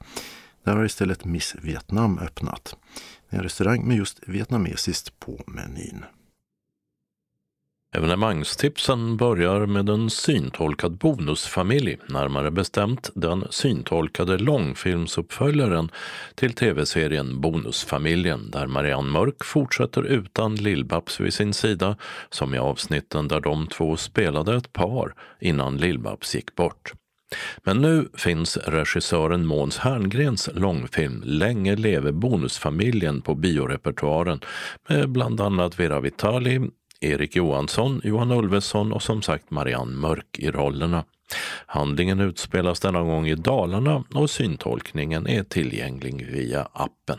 Där 0.65 0.77
har 0.77 0.85
istället 0.85 1.25
Miss 1.25 1.55
Vietnam 1.63 2.19
öppnat. 2.19 2.77
En 3.29 3.43
restaurang 3.43 3.89
med 3.89 3.97
just 3.97 4.21
vietnamesiskt 4.27 5.21
på 5.21 5.43
menyn. 5.47 6.05
Evenemangstipsen 7.95 9.17
börjar 9.17 9.67
med 9.67 9.89
en 9.89 10.11
syntolkad 10.11 10.99
bonusfamilj, 10.99 11.99
närmare 12.09 12.51
bestämt 12.51 13.11
den 13.15 13.45
syntolkade 13.51 14.39
långfilmsuppföljaren 14.39 15.91
till 16.35 16.53
tv-serien 16.53 17.41
Bonusfamiljen 17.41 18.51
där 18.51 18.67
Marianne 18.67 19.11
Mörk 19.11 19.45
fortsätter 19.45 20.03
utan 20.03 20.55
Lillbabs 20.55 21.21
vid 21.21 21.35
sin 21.35 21.55
sida, 21.55 21.97
som 22.31 22.55
i 22.55 22.59
avsnitten 22.59 23.29
där 23.29 23.41
de 23.41 23.67
två 23.67 23.97
spelade 23.97 24.57
ett 24.57 24.73
par 24.73 25.15
innan 25.41 25.77
Lillbabs 25.77 26.35
gick 26.35 26.55
bort. 26.55 26.93
Men 27.65 27.77
nu 27.77 28.09
finns 28.15 28.57
regissören 28.57 29.47
Måns 29.47 29.79
Herngrens 29.79 30.51
långfilm 30.55 31.23
Länge 31.25 31.77
leve 31.77 32.13
bonusfamiljen 32.13 33.23
på 33.23 33.35
biorepertoaren 33.35 34.41
med 34.89 35.11
bland 35.11 35.41
annat 35.41 35.81
Vera 35.81 36.01
Vitali, 36.01 36.71
Erik 37.01 37.37
Johansson, 37.37 38.01
Johan 38.05 38.33
Ulveson 38.33 38.93
och 38.93 39.03
som 39.03 39.23
sagt 39.23 39.51
Marianne 39.51 39.97
Mörk 39.97 40.39
i 40.39 40.51
rollerna. 40.51 41.05
Handlingen 41.67 42.21
utspelas 42.21 42.81
denna 42.81 43.03
gång 43.03 43.27
i 43.27 43.35
Dalarna 43.35 44.05
och 44.15 44.31
syntolkningen 44.31 45.27
är 45.27 45.43
tillgänglig 45.43 46.27
via 46.33 46.69
appen. 46.73 47.19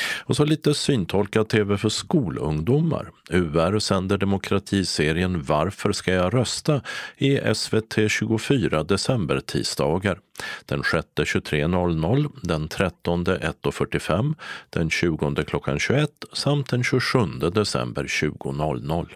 Och 0.00 0.36
så 0.36 0.44
lite 0.44 0.74
syntolkad 0.74 1.48
tv 1.48 1.78
för 1.78 1.88
skolungdomar. 1.88 3.10
UR 3.30 3.78
sänder 3.78 4.18
demokratiserien 4.18 5.42
Varför 5.42 5.92
ska 5.92 6.12
jag 6.12 6.34
rösta 6.34 6.80
i 7.16 7.54
SVT 7.54 7.98
24 8.08 8.82
december 8.84 9.40
tisdagar. 9.40 10.18
Den 10.66 10.82
6 10.82 11.06
23.00, 11.16 12.30
den 12.42 12.68
13 12.68 13.24
1.45, 13.24 14.34
den 14.70 14.90
20 14.90 15.44
klockan 15.44 15.78
21 15.78 16.10
samt 16.32 16.70
den 16.70 16.84
27 16.84 17.18
december 17.52 18.04
20.00. 18.04 19.08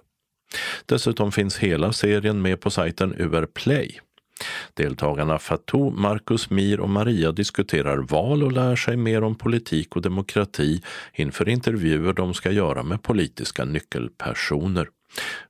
Dessutom 0.86 1.32
finns 1.32 1.58
hela 1.58 1.92
serien 1.92 2.42
med 2.42 2.60
på 2.60 2.70
sajten 2.70 3.14
UR 3.18 3.46
Play. 3.46 4.00
Deltagarna 4.78 5.38
Fatou, 5.38 5.90
Marcus 5.90 6.50
Mir 6.50 6.80
och 6.80 6.90
Maria 6.90 7.32
diskuterar 7.32 7.98
val 7.98 8.42
och 8.42 8.52
lär 8.52 8.76
sig 8.76 8.96
mer 8.96 9.24
om 9.24 9.34
politik 9.34 9.96
och 9.96 10.02
demokrati 10.02 10.82
inför 11.14 11.48
intervjuer 11.48 12.12
de 12.12 12.34
ska 12.34 12.50
göra 12.50 12.82
med 12.82 13.02
politiska 13.02 13.64
nyckelpersoner. 13.64 14.88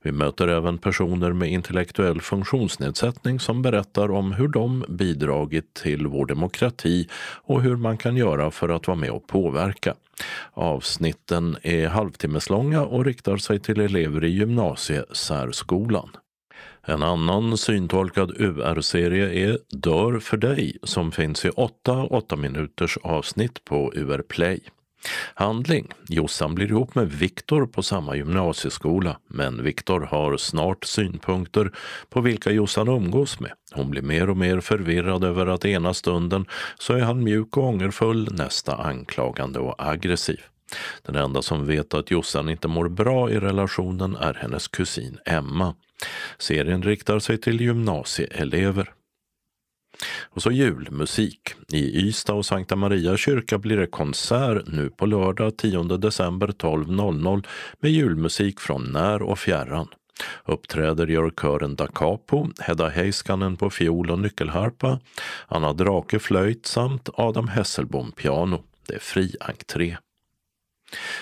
Vi 0.01 0.11
möter 0.11 0.47
även 0.47 0.77
personer 0.77 1.33
med 1.33 1.51
intellektuell 1.51 2.21
funktionsnedsättning 2.21 3.39
som 3.39 3.61
berättar 3.61 4.11
om 4.11 4.31
hur 4.31 4.47
de 4.47 4.85
bidragit 4.89 5.73
till 5.73 6.07
vår 6.07 6.25
demokrati 6.25 7.07
och 7.43 7.61
hur 7.61 7.75
man 7.75 7.97
kan 7.97 8.17
göra 8.17 8.51
för 8.51 8.69
att 8.69 8.87
vara 8.87 8.97
med 8.97 9.11
och 9.11 9.27
påverka. 9.27 9.95
Avsnitten 10.53 11.57
är 11.61 11.87
halvtimmeslånga 11.87 12.85
och 12.85 13.05
riktar 13.05 13.37
sig 13.37 13.59
till 13.59 13.79
elever 13.79 14.23
i 14.23 14.29
gymnasiesärskolan. 14.29 16.09
En 16.85 17.03
annan 17.03 17.57
syntolkad 17.57 18.31
UR-serie 18.31 19.49
är 19.49 19.59
Dör 19.69 20.19
för 20.19 20.37
dig 20.37 20.77
som 20.83 21.11
finns 21.11 21.45
i 21.45 21.49
åtta 21.49 21.93
8 22.03 22.35
minuters 22.35 22.97
avsnitt 22.97 23.65
på 23.65 23.93
UR 23.95 24.21
Play. 24.21 24.59
Handling. 25.33 25.87
Jossan 26.07 26.55
blir 26.55 26.67
ihop 26.67 26.95
med 26.95 27.11
Viktor 27.11 27.65
på 27.65 27.83
samma 27.83 28.15
gymnasieskola, 28.15 29.17
men 29.27 29.63
Viktor 29.63 30.01
har 30.01 30.37
snart 30.37 30.85
synpunkter 30.85 31.71
på 32.09 32.21
vilka 32.21 32.51
Jossan 32.51 32.87
umgås 32.87 33.39
med. 33.39 33.51
Hon 33.71 33.89
blir 33.89 34.01
mer 34.01 34.29
och 34.29 34.37
mer 34.37 34.59
förvirrad 34.59 35.23
över 35.23 35.47
att 35.47 35.65
ena 35.65 35.93
stunden 35.93 36.45
så 36.79 36.93
är 36.93 37.01
han 37.01 37.23
mjuk 37.23 37.57
och 37.57 37.63
ångerfull, 37.63 38.29
nästa 38.31 38.75
anklagande 38.75 39.59
och 39.59 39.75
aggressiv. 39.77 40.39
Den 41.05 41.15
enda 41.15 41.41
som 41.41 41.65
vet 41.65 41.93
att 41.93 42.11
Jossan 42.11 42.49
inte 42.49 42.67
mår 42.67 42.89
bra 42.89 43.31
i 43.31 43.39
relationen 43.39 44.15
är 44.15 44.33
hennes 44.33 44.67
kusin 44.67 45.19
Emma. 45.25 45.75
Serien 46.37 46.83
riktar 46.83 47.19
sig 47.19 47.37
till 47.37 47.61
gymnasieelever. 47.61 48.93
Och 50.29 50.41
så 50.41 50.51
julmusik. 50.51 51.41
I 51.71 52.07
Ystad 52.07 52.33
och 52.33 52.45
Sankta 52.45 52.75
Maria 52.75 53.17
kyrka 53.17 53.57
blir 53.57 53.77
det 53.77 53.87
konsert 53.87 54.67
nu 54.67 54.89
på 54.89 55.05
lördag 55.05 55.57
10 55.57 55.83
december 55.83 56.47
12.00 56.47 57.45
med 57.79 57.91
julmusik 57.91 58.59
från 58.59 58.83
när 58.91 59.21
och 59.21 59.39
fjärran. 59.39 59.87
Uppträder 60.45 61.07
gör 61.07 61.29
kören 61.29 61.75
Da 61.75 61.87
Capo, 61.87 62.47
Hedda 62.59 62.89
Heiskanen 62.89 63.57
på 63.57 63.69
fiol 63.69 64.11
och 64.11 64.19
nyckelharpa, 64.19 64.99
Anna 65.47 65.73
Drake 65.73 66.19
flöjt 66.19 66.65
samt 66.65 67.09
Adam 67.13 67.47
Hesselbom 67.47 68.11
piano. 68.11 68.63
Det 68.87 68.95
är 68.95 68.99
fri 68.99 69.35
entré. 69.39 69.97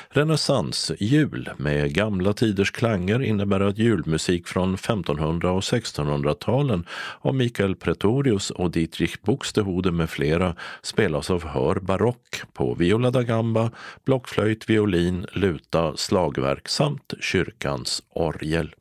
Renässansjul 0.09 1.49
med 1.57 1.93
gamla 1.93 2.33
tiders 2.33 2.71
klanger 2.71 3.23
innebär 3.23 3.59
att 3.59 3.77
julmusik 3.77 4.47
från 4.47 4.73
1500 4.73 5.51
och 5.51 5.61
1600-talen 5.61 6.85
av 7.21 7.35
Mikael 7.35 7.75
Pretorius 7.75 8.49
och 8.49 8.71
Dietrich 8.71 9.17
Buxtehude 9.21 9.91
med 9.91 10.09
flera 10.09 10.55
spelas 10.81 11.31
av 11.31 11.45
hör 11.45 11.75
barock 11.75 12.41
på 12.53 12.73
viola 12.73 13.11
da 13.11 13.23
gamba, 13.23 13.71
blockflöjt, 14.05 14.69
violin, 14.69 15.25
luta, 15.31 15.97
slagverk 15.97 16.67
samt 16.67 17.13
kyrkans 17.19 18.03
orgel 18.09 18.75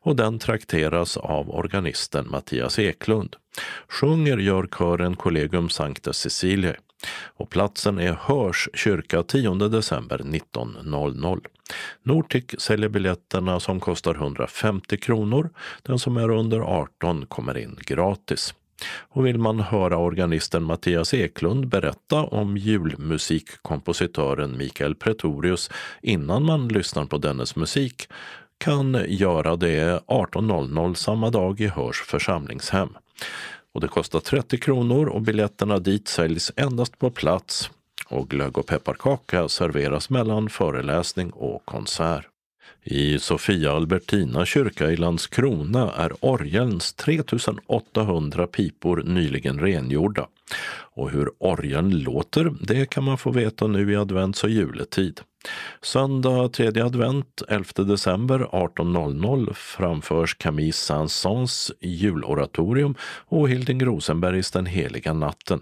och 0.00 0.16
den 0.16 0.38
trakteras 0.38 1.16
av 1.16 1.50
organisten 1.50 2.26
Mattias 2.30 2.78
Eklund. 2.78 3.36
Sjunger 3.88 4.36
gör 4.36 4.68
kören 4.78 5.16
Collegium 5.16 5.68
Sancta 5.68 6.12
Cecilia 6.12 6.74
och 7.24 7.50
platsen 7.50 7.98
är 7.98 8.12
Hörs 8.12 8.68
kyrka 8.74 9.22
10 9.22 9.54
december 9.54 10.18
19.00. 10.18 11.46
Nortic 12.02 12.44
säljer 12.58 12.88
biljetterna 12.88 13.60
som 13.60 13.80
kostar 13.80 14.14
150 14.14 14.96
kronor. 14.96 15.50
Den 15.82 15.98
som 15.98 16.16
är 16.16 16.30
under 16.30 16.60
18 16.60 17.26
kommer 17.26 17.58
in 17.58 17.78
gratis. 17.80 18.54
Och 19.08 19.26
vill 19.26 19.38
man 19.38 19.60
höra 19.60 19.96
organisten 19.96 20.62
Mattias 20.62 21.14
Eklund 21.14 21.68
berätta 21.68 22.22
om 22.22 22.56
julmusikkompositören 22.56 24.58
Mikael 24.58 24.94
Pretorius 24.94 25.70
innan 26.02 26.44
man 26.44 26.68
lyssnar 26.68 27.04
på 27.04 27.18
dennes 27.18 27.56
musik 27.56 28.08
kan 28.58 29.04
göra 29.08 29.56
det 29.56 30.00
18.00 30.06 30.94
samma 30.94 31.30
dag 31.30 31.60
i 31.60 31.66
Hörs 31.66 32.02
församlingshem 32.02 32.88
och 33.76 33.80
det 33.80 33.88
kostar 33.88 34.20
30 34.20 34.58
kronor 34.58 35.06
och 35.06 35.22
biljetterna 35.22 35.78
dit 35.78 36.08
säljs 36.08 36.52
endast 36.56 36.98
på 36.98 37.10
plats 37.10 37.70
och 38.06 38.28
glögg 38.28 38.58
och 38.58 38.66
pepparkaka 38.66 39.48
serveras 39.48 40.10
mellan 40.10 40.48
föreläsning 40.48 41.30
och 41.30 41.64
konsert. 41.64 42.26
I 42.84 43.18
Sofia 43.18 43.72
Albertina 43.72 44.44
kyrka 44.44 44.90
i 44.90 44.96
Landskrona 44.96 45.92
är 45.92 46.12
orgelns 46.20 46.92
3800 46.92 48.46
pipor 48.46 49.02
nyligen 49.02 49.60
rengjorda. 49.60 50.26
Och 50.94 51.10
hur 51.10 51.30
orgeln 51.38 51.90
låter, 51.90 52.52
det 52.60 52.90
kan 52.90 53.04
man 53.04 53.18
få 53.18 53.30
veta 53.30 53.66
nu 53.66 53.92
i 53.92 53.96
advents 53.96 54.44
och 54.44 54.50
juletid. 54.50 55.20
Söndag 55.82 56.52
3 56.52 56.80
advent 56.80 57.42
11 57.48 57.84
december 57.84 58.38
18.00 58.38 59.52
framförs 59.52 60.34
Camille 60.34 60.72
Saint-Saëns 60.72 61.72
juloratorium 61.80 62.94
och 63.28 63.48
Hilding 63.48 63.84
Rosenbergs 63.84 64.50
Den 64.50 64.66
heliga 64.66 65.12
natten 65.12 65.60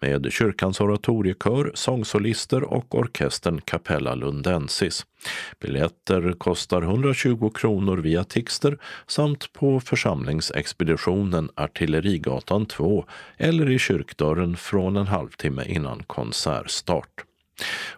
med 0.00 0.32
kyrkans 0.32 0.80
oratoriekör, 0.80 1.70
sångsolister 1.74 2.62
och 2.64 2.94
orkestern 2.94 3.60
Capella 3.60 4.14
Lundensis. 4.14 5.06
Biljetter 5.60 6.32
kostar 6.32 6.82
120 6.82 7.50
kronor 7.50 7.96
via 7.96 8.24
Tixter 8.24 8.78
samt 9.06 9.52
på 9.52 9.80
församlingsexpeditionen 9.80 11.50
Artillerigatan 11.54 12.66
2 12.66 13.04
eller 13.36 13.70
i 13.70 13.78
kyrkdörren 13.78 14.56
från 14.56 14.96
en 14.96 15.06
halvtimme 15.06 15.64
innan 15.64 16.02
konsertstart. 16.02 17.24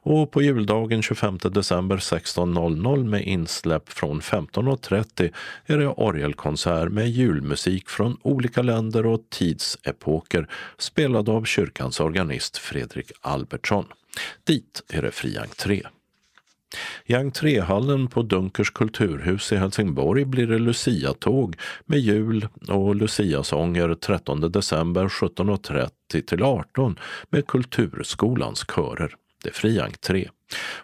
Och 0.00 0.30
på 0.30 0.42
juldagen 0.42 1.02
25 1.02 1.38
december 1.38 1.96
16.00 1.96 3.04
med 3.04 3.22
insläpp 3.26 3.88
från 3.88 4.20
15.30 4.20 5.32
är 5.66 5.78
det 5.78 5.88
orgelkonsert 5.88 6.92
med 6.92 7.08
julmusik 7.08 7.88
från 7.88 8.16
olika 8.22 8.62
länder 8.62 9.06
och 9.06 9.20
tidsepoker 9.30 10.48
spelad 10.78 11.28
av 11.28 11.44
kyrkans 11.44 12.00
organist 12.00 12.56
Fredrik 12.56 13.12
Albertsson. 13.20 13.84
Dit 14.44 14.82
är 14.88 15.02
det 15.02 15.10
fri 15.10 15.38
entré. 15.38 15.82
I 17.04 17.14
entréhallen 17.14 18.08
på 18.08 18.22
Dunkers 18.22 18.70
kulturhus 18.70 19.52
i 19.52 19.56
Helsingborg 19.56 20.24
blir 20.24 20.46
det 20.46 20.58
Lucia-tåg 20.58 21.56
med 21.86 21.98
jul 21.98 22.48
och 22.68 22.96
luciasånger 22.96 23.94
13 23.94 24.40
december 24.52 25.08
17.30 25.08 26.20
till 26.20 26.42
18 26.42 26.98
med 27.30 27.46
Kulturskolans 27.46 28.64
körer. 28.74 29.14
Det 29.42 29.48
är 29.48 29.54
fri 29.54 29.80
entré. 29.80 30.28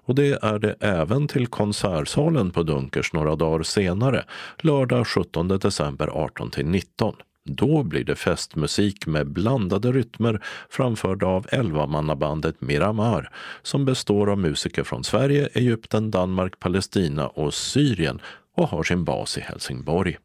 Och 0.07 0.15
det 0.15 0.39
är 0.43 0.59
det 0.59 0.77
även 0.81 1.29
till 1.29 1.47
konsertsalen 1.47 2.51
på 2.51 2.63
Dunkers 2.63 3.13
några 3.13 3.37
dagar 3.37 3.63
senare, 3.63 4.25
lördag 4.59 5.07
17 5.07 5.49
december 5.49 6.09
18 6.09 6.51
till 6.51 6.67
19. 6.67 7.15
Då 7.47 7.83
blir 7.83 8.05
det 8.05 8.17
festmusik 8.17 9.07
med 9.07 9.27
blandade 9.27 9.93
rytmer 9.93 10.43
framförda 10.71 11.27
av 11.27 11.47
elvamannabandet 11.51 12.61
Miramar 12.61 13.31
som 13.63 13.85
består 13.85 14.31
av 14.31 14.39
musiker 14.39 14.85
från 14.85 15.05
Sverige, 15.05 15.49
Egypten, 15.53 16.11
Danmark, 16.11 16.59
Palestina 16.59 17.29
och 17.29 17.55
Syrien 17.55 18.21
och 18.57 18.69
har 18.69 18.83
sin 18.83 19.05
bas 19.05 19.39
i 19.39 19.41
Helsingborg. 19.41 20.17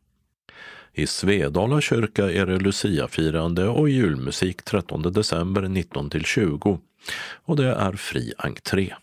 I 0.94 1.08
Svedala 1.08 1.82
kyrka 1.82 2.32
är 2.32 2.46
det 2.46 2.60
Luciafirande 2.60 3.68
och 3.68 3.90
julmusik 3.90 4.64
13 4.64 5.02
december 5.02 5.62
19 5.62 6.10
till 6.10 6.26
20 6.26 6.80
och 7.46 7.56
det 7.56 7.74
är 7.74 7.92
fri 7.92 8.34
entré. 8.38 8.94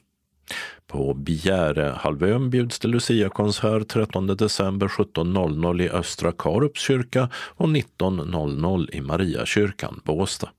På 0.86 1.14
Bjärehalvön 1.14 2.50
bjuds 2.50 2.78
det 2.78 2.88
Lucia-konsert 2.88 3.88
13 3.88 4.26
december 4.26 4.88
17.00 4.88 5.82
i 5.82 5.90
Östra 5.90 6.32
Karups 6.32 6.80
kyrka 6.80 7.28
och 7.34 7.68
19.00 7.68 8.88
i 8.92 9.00
Mariakyrkan, 9.00 10.00
Båstad. 10.04 10.50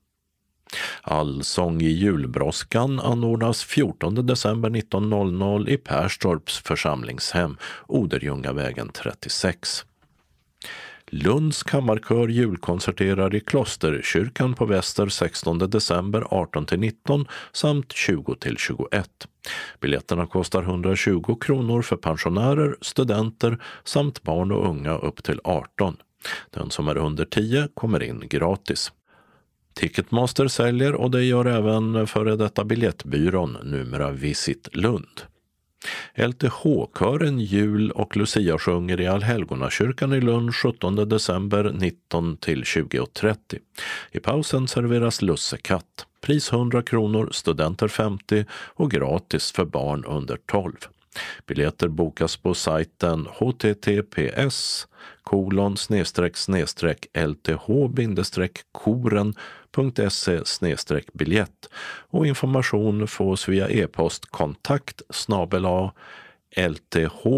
Allsång 1.02 1.82
i 1.82 1.88
julbrådskan 1.88 3.00
anordnas 3.00 3.64
14 3.64 4.26
december 4.26 4.70
19.00 4.70 5.68
i 5.68 5.76
Perstorps 5.76 6.58
församlingshem, 6.58 7.56
Oderljungavägen 7.86 8.88
36. 8.92 9.84
Lunds 11.10 11.62
kammarkör 11.62 12.28
julkonserterar 12.28 13.34
i 13.34 13.40
Klosterkyrkan 13.40 14.54
på 14.54 14.66
Väster 14.66 15.08
16 15.08 15.58
december 15.58 16.20
18-19 16.20 17.26
samt 17.52 17.92
20-21. 17.92 19.04
Biljetterna 19.80 20.26
kostar 20.26 20.62
120 20.62 21.34
kronor 21.40 21.82
för 21.82 21.96
pensionärer, 21.96 22.76
studenter 22.80 23.58
samt 23.84 24.22
barn 24.22 24.52
och 24.52 24.68
unga 24.68 24.98
upp 24.98 25.22
till 25.22 25.40
18. 25.44 25.96
Den 26.50 26.70
som 26.70 26.88
är 26.88 26.96
under 26.96 27.24
10 27.24 27.68
kommer 27.74 28.02
in 28.02 28.22
gratis. 28.30 28.92
Ticketmaster 29.74 30.48
säljer 30.48 30.94
och 30.94 31.10
det 31.10 31.24
gör 31.24 31.44
även 31.44 32.06
före 32.06 32.36
detta 32.36 32.64
biljettbyrån, 32.64 33.58
numera 33.62 34.10
Visit 34.10 34.68
Lund. 34.72 35.22
LTH-kören 36.14 37.38
Jul 37.38 37.90
och 37.90 38.16
Lucia 38.16 38.58
sjunger 38.58 39.00
i 39.00 39.06
Allhelgonakyrkan 39.06 40.12
i 40.12 40.20
Lund 40.20 40.54
17 40.54 41.08
december 41.08 41.72
19 41.74 42.36
till 42.36 42.62
20.30. 42.62 43.36
I 44.12 44.20
pausen 44.20 44.68
serveras 44.68 45.22
lussekatt. 45.22 46.06
Pris 46.20 46.52
100 46.52 46.82
kronor, 46.82 47.28
studenter 47.32 47.88
50 47.88 48.44
och 48.52 48.90
gratis 48.90 49.52
för 49.52 49.64
barn 49.64 50.04
under 50.04 50.36
12. 50.46 50.72
Biljetter 51.46 51.88
bokas 51.88 52.36
på 52.36 52.54
sajten 52.54 53.26
https 53.26 54.86
kolon 55.22 55.76
snedstreck 55.76 56.36
snedstreck 56.36 57.06
lth 57.14 57.88
bindestreck 57.88 58.58
koren.se 59.70 60.44
biljett 61.12 61.68
och 62.10 62.26
information 62.26 63.08
fås 63.08 63.48
via 63.48 63.68
e-post 63.68 64.26
kontakt 64.26 65.02
snabel 65.10 65.66
lth-koren.se 66.56 67.32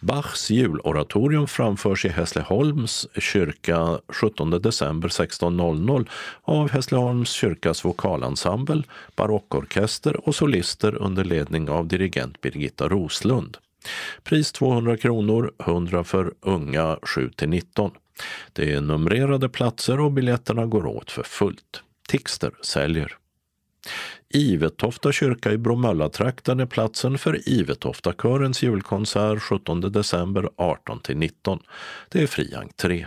Bachs 0.00 0.50
juloratorium 0.50 1.46
framförs 1.46 2.04
i 2.04 2.08
Hässleholms 2.08 3.06
kyrka 3.18 4.00
17 4.08 4.50
december 4.50 5.08
16.00 5.08 6.08
av 6.42 6.70
Hässleholms 6.70 7.30
kyrkas 7.30 7.84
vokalensemble, 7.84 8.82
barockorkester 9.16 10.28
och 10.28 10.34
solister 10.34 10.94
under 11.02 11.24
ledning 11.24 11.70
av 11.70 11.86
dirigent 11.86 12.40
Birgitta 12.40 12.88
Roslund. 12.88 13.56
Pris 14.24 14.52
200 14.52 14.96
kronor, 14.96 15.52
100 15.66 16.04
för 16.04 16.34
unga 16.40 16.98
7 17.02 17.30
19. 17.42 17.90
Det 18.52 18.72
är 18.72 18.80
numrerade 18.80 19.48
platser 19.48 20.00
och 20.00 20.12
biljetterna 20.12 20.66
går 20.66 20.86
åt 20.86 21.10
för 21.10 21.22
fullt. 21.22 21.82
Tixter 22.08 22.50
säljer. 22.62 23.16
Ivetofta 24.28 25.12
kyrka 25.12 25.52
i 25.52 25.58
Bromöllatrakten 25.58 26.60
är 26.60 26.66
platsen 26.66 27.18
för 27.18 27.48
Ivetoftakörens 27.48 28.62
julkonsert 28.62 29.42
17 29.42 29.80
december 29.80 30.48
18 30.56 31.00
19. 31.08 31.58
Det 32.08 32.22
är 32.22 32.26
fri 32.26 32.54
entré. 32.54 33.06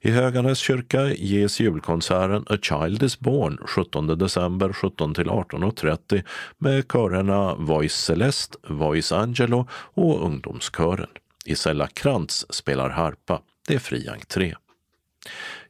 I 0.00 0.10
Höganäs 0.10 0.58
kyrka 0.58 1.06
ges 1.14 1.60
julkonserten 1.60 2.44
A 2.48 2.56
Child 2.62 3.02
is 3.02 3.20
Born 3.20 3.58
17 3.66 4.18
december 4.18 4.72
17 4.72 5.14
till 5.14 5.26
18.30 5.26 6.24
med 6.58 6.88
körerna 6.88 7.54
Voice 7.54 7.94
Celeste, 7.94 8.58
Voice 8.68 9.12
Angelo 9.12 9.68
och 9.72 10.24
ungdomskören. 10.24 11.08
Isella 11.44 11.86
Krantz 11.86 12.46
spelar 12.50 12.90
harpa. 12.90 13.40
Det 13.68 13.74
är 13.74 13.78
fri 13.78 14.08
entré. 14.08 14.54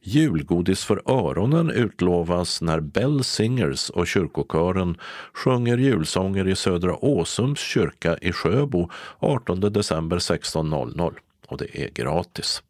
Julgodis 0.01 0.83
för 0.83 1.01
öronen 1.05 1.71
utlovas 1.71 2.61
när 2.61 2.79
Bell 2.79 3.23
Singers 3.23 3.89
och 3.89 4.07
kyrkokören 4.07 4.97
sjunger 5.33 5.77
julsånger 5.77 6.47
i 6.47 6.55
Södra 6.55 7.05
Åsums 7.05 7.59
kyrka 7.59 8.17
i 8.17 8.31
Sjöbo 8.31 8.89
18 9.19 9.59
december 9.59 10.17
16.00 10.17 11.15
och 11.47 11.57
det 11.57 11.83
är 11.83 11.89
gratis. 11.89 12.63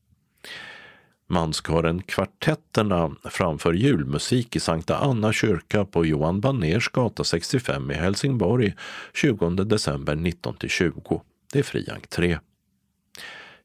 Manskören 1.30 2.02
Kvartetterna 2.02 3.16
framför 3.24 3.74
julmusik 3.74 4.56
i 4.56 4.60
Sankta 4.60 4.98
Anna 4.98 5.34
kyrka 5.34 5.86
på 5.86 6.06
Johan 6.06 6.42
Baners 6.42 6.90
gata 6.90 7.24
65 7.24 7.92
i 7.92 7.94
Helsingborg 7.94 8.74
20 9.14 9.50
december 9.50 10.16
19-20. 10.16 11.22
Det 11.54 11.60
är 11.60 11.64
fri 11.64 11.90
entré. 11.90 12.38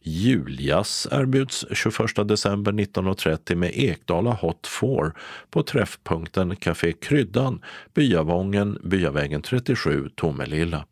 Juljazz 0.05 1.09
erbjuds 1.11 1.65
21 1.73 2.29
december 2.29 2.73
19.30 2.73 3.55
med 3.55 3.71
Ekdala 3.75 4.31
Hot 4.31 4.67
4 4.67 5.13
på 5.51 5.63
träffpunkten 5.63 6.57
Café 6.57 6.93
Kryddan, 6.93 7.65
Byavången, 7.95 8.79
Byavägen 8.85 9.43
37, 9.43 10.09
Tomelilla. 10.17 10.87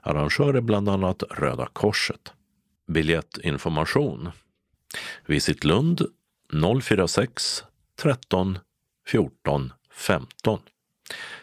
Arrangör 0.00 0.54
är 0.54 0.60
bland 0.60 0.88
annat 0.88 1.22
Röda 1.30 1.68
Korset. 1.72 2.32
Biljettinformation 2.88 4.30
Visit 5.26 5.64
Lund 5.64 6.02
046 6.82 7.64
13 7.96 8.58
14 9.06 9.72
15. 9.90 10.58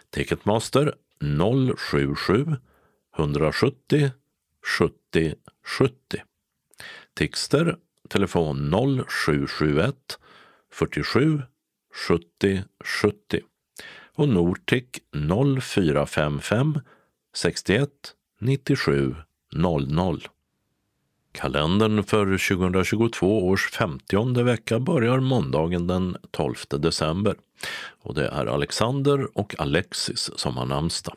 Ticketmaster 0.09 0.93
077 1.77 2.57
170 3.17 4.11
70 4.77 5.35
70. 5.63 6.23
Tixter 7.13 7.77
telefon 8.09 8.71
0771 9.07 10.19
47 10.71 11.41
70 12.07 12.63
70 12.83 13.41
och 14.15 14.29
Nortic 14.29 14.85
0455 15.61 16.79
61 17.33 17.89
97 18.39 19.15
00. 19.55 20.27
Kalendern 21.39 22.03
för 22.03 22.25
2022 22.57 23.47
års 23.47 23.71
50 23.71 24.43
vecka 24.43 24.79
börjar 24.79 25.19
måndagen 25.19 25.87
den 25.87 26.17
12 26.31 26.55
december 26.69 27.35
och 28.03 28.15
det 28.15 28.27
är 28.27 28.45
Alexander 28.45 29.37
och 29.37 29.55
Alexis 29.57 30.31
som 30.35 30.57
har 30.57 30.65
namnsdag. 30.65 31.15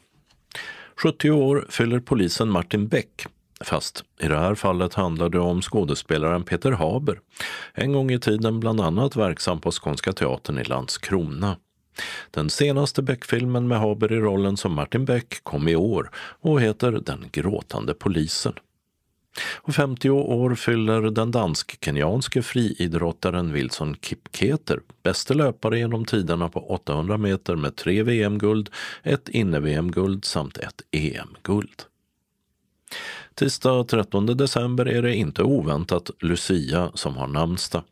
70 0.97 1.31
år 1.31 1.67
fyller 1.69 2.01
polisen 2.01 2.51
Martin 2.51 2.89
Beck 2.89 3.27
Fast 3.61 4.05
i 4.21 4.29
det 4.29 4.39
här 4.39 4.55
fallet 4.55 4.95
handlar 4.95 5.29
det 5.29 5.39
om 5.39 5.63
skådespelaren 5.63 6.45
Peter 6.45 6.73
Haber, 6.73 7.21
en 7.75 7.93
gång 7.93 8.11
i 8.11 8.21
tiden 8.21 8.61
bland 8.61 8.81
annat 8.81 9.17
verksam 9.17 9.61
på 9.61 9.71
Skånska 9.71 10.13
Teatern 10.13 10.59
i 10.59 10.65
Landskrona. 10.65 11.57
Den 12.31 12.51
senaste 12.51 13.03
Beck-filmen 13.03 13.69
med 13.69 13.79
Haber 13.79 14.13
i 14.13 14.17
rollen 14.17 14.57
som 14.57 14.73
Martin 14.73 15.05
Beck 15.05 15.45
kom 15.45 15.69
i 15.69 15.77
år 15.77 16.11
och 16.41 16.61
heter 16.61 16.93
Den 16.93 17.25
gråtande 17.33 17.95
polisen. 17.95 18.53
Och 19.41 19.75
50 19.75 20.11
år 20.11 20.55
fyller 20.55 21.03
den 21.03 21.31
dansk-kenyanske 21.31 22.43
friidrottaren 22.43 23.53
Wilson 23.53 23.97
Kipketer, 24.03 24.81
bäste 25.03 25.35
löpare 25.35 25.79
genom 25.79 26.05
tiderna 26.05 26.49
på 26.49 26.61
800 26.61 27.17
meter 27.17 27.57
med 27.57 27.77
tre 27.77 28.03
VM-guld, 28.03 28.71
ett 29.03 29.29
inne-VM-guld 29.29 30.25
samt 30.25 30.59
ett 30.59 30.83
EM-guld. 30.91 31.83
Tisdag 33.35 33.85
13 33.89 34.27
december 34.27 34.89
är 34.89 35.03
det 35.03 35.15
inte 35.15 35.43
oväntat 35.43 36.11
Lucia 36.21 36.91
som 36.95 37.17
har 37.17 37.27
namnsdag. 37.27 37.83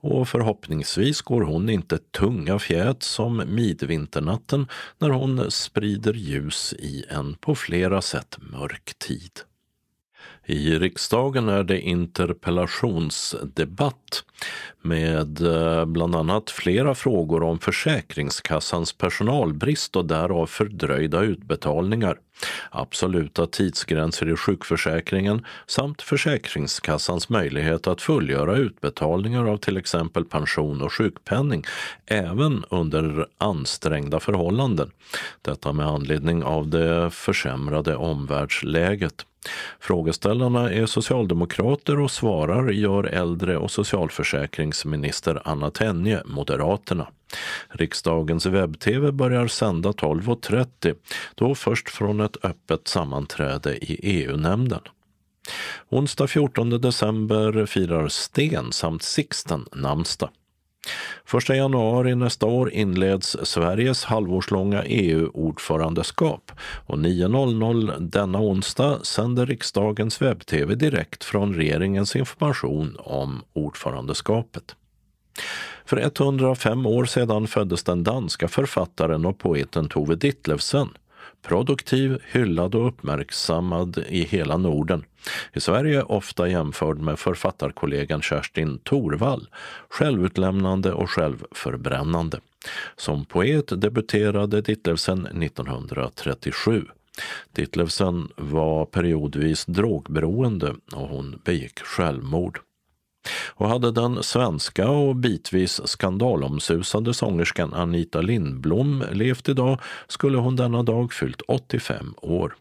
Och 0.00 0.28
förhoppningsvis 0.28 1.22
går 1.22 1.40
hon 1.42 1.70
inte 1.70 1.98
tunga 1.98 2.58
fjät 2.58 3.02
som 3.02 3.42
midvinternatten 3.46 4.66
när 4.98 5.10
hon 5.10 5.50
sprider 5.50 6.14
ljus 6.14 6.74
i 6.78 7.04
en 7.08 7.34
på 7.34 7.54
flera 7.54 8.02
sätt 8.02 8.38
mörk 8.40 8.98
tid. 8.98 9.40
I 10.46 10.78
riksdagen 10.78 11.48
är 11.48 11.64
det 11.64 11.80
interpellationsdebatt 11.80 14.24
med 14.82 15.40
eh, 15.40 15.84
bland 15.84 16.16
annat 16.16 16.50
flera 16.50 16.94
frågor 16.94 17.42
om 17.42 17.58
Försäkringskassans 17.58 18.92
personalbrist 18.92 19.96
och 19.96 20.04
därav 20.04 20.46
fördröjda 20.46 21.20
utbetalningar, 21.20 22.18
absoluta 22.70 23.46
tidsgränser 23.46 24.32
i 24.32 24.36
sjukförsäkringen 24.36 25.46
samt 25.66 26.02
Försäkringskassans 26.02 27.28
möjlighet 27.28 27.86
att 27.86 28.02
fullgöra 28.02 28.56
utbetalningar 28.56 29.44
av 29.44 29.56
till 29.56 29.76
exempel 29.76 30.24
pension 30.24 30.82
och 30.82 30.92
sjukpenning 30.92 31.64
även 32.06 32.64
under 32.68 33.26
ansträngda 33.38 34.20
förhållanden. 34.20 34.90
Detta 35.42 35.72
med 35.72 35.86
anledning 35.86 36.42
av 36.42 36.68
det 36.68 37.10
försämrade 37.10 37.96
omvärldsläget. 37.96 39.26
Frågeställarna 39.80 40.70
är 40.70 40.86
socialdemokrater 40.86 42.00
och 42.00 42.10
svarar 42.10 42.70
gör 42.70 43.04
äldre 43.04 43.56
och 43.56 43.70
socialförsäkringsminister 43.70 45.42
Anna 45.44 45.70
Tenje, 45.70 46.22
Moderaterna. 46.24 47.06
Riksdagens 47.68 48.46
webb-tv 48.46 49.12
börjar 49.12 49.46
sända 49.46 49.90
12.30, 49.90 50.94
då 51.34 51.54
först 51.54 51.88
från 51.88 52.20
ett 52.20 52.44
öppet 52.44 52.88
sammanträde 52.88 53.76
i 53.76 54.00
EU-nämnden. 54.02 54.80
Onsdag 55.88 56.26
14 56.26 56.70
december 56.70 57.66
firar 57.66 58.08
Sten 58.08 58.72
samt 58.72 59.02
Sixten 59.02 59.66
namnsdag. 59.72 60.30
1 61.34 61.48
januari 61.48 62.14
nästa 62.14 62.46
år 62.46 62.70
inleds 62.70 63.36
Sveriges 63.42 64.04
halvårslånga 64.04 64.84
EU-ordförandeskap 64.84 66.52
och 66.86 66.98
9.00 66.98 68.00
denna 68.00 68.40
onsdag 68.40 69.04
sänder 69.04 69.46
riksdagens 69.46 70.22
webb-tv 70.22 70.74
direkt 70.74 71.24
från 71.24 71.54
regeringens 71.54 72.16
information 72.16 72.96
om 72.98 73.42
ordförandeskapet. 73.52 74.76
För 75.84 75.96
105 75.96 76.86
år 76.86 77.04
sedan 77.04 77.46
föddes 77.46 77.84
den 77.84 78.04
danska 78.04 78.48
författaren 78.48 79.26
och 79.26 79.38
poeten 79.38 79.88
Tove 79.88 80.14
Ditlevsen 80.14 80.88
produktiv, 81.42 82.18
hyllad 82.32 82.74
och 82.74 82.88
uppmärksammad 82.88 84.04
i 84.08 84.22
hela 84.22 84.56
Norden. 84.56 85.04
I 85.52 85.60
Sverige 85.60 86.02
ofta 86.02 86.48
jämförd 86.48 86.98
med 86.98 87.18
författarkollegan 87.18 88.22
Kerstin 88.22 88.78
Thorvall. 88.78 89.48
självutlämnande 89.88 90.92
och 90.92 91.10
självförbrännande. 91.10 92.40
Som 92.96 93.24
poet 93.24 93.80
debuterade 93.80 94.60
Ditlevsen 94.60 95.26
1937. 95.26 96.84
Ditlevsen 97.52 98.28
var 98.36 98.86
periodvis 98.86 99.64
drogberoende 99.64 100.74
och 100.92 101.08
hon 101.08 101.40
begick 101.44 101.78
självmord. 101.78 102.60
Och 103.54 103.68
hade 103.68 103.92
den 103.92 104.22
svenska 104.22 104.90
och 104.90 105.16
bitvis 105.16 105.80
skandalomsusade 105.84 107.14
sångerskan 107.14 107.74
Anita 107.74 108.20
Lindblom 108.20 109.04
levt 109.12 109.48
idag 109.48 109.80
skulle 110.08 110.38
hon 110.38 110.56
denna 110.56 110.82
dag 110.82 111.12
fyllt 111.12 111.42
85 111.48 112.14
år. 112.16 112.54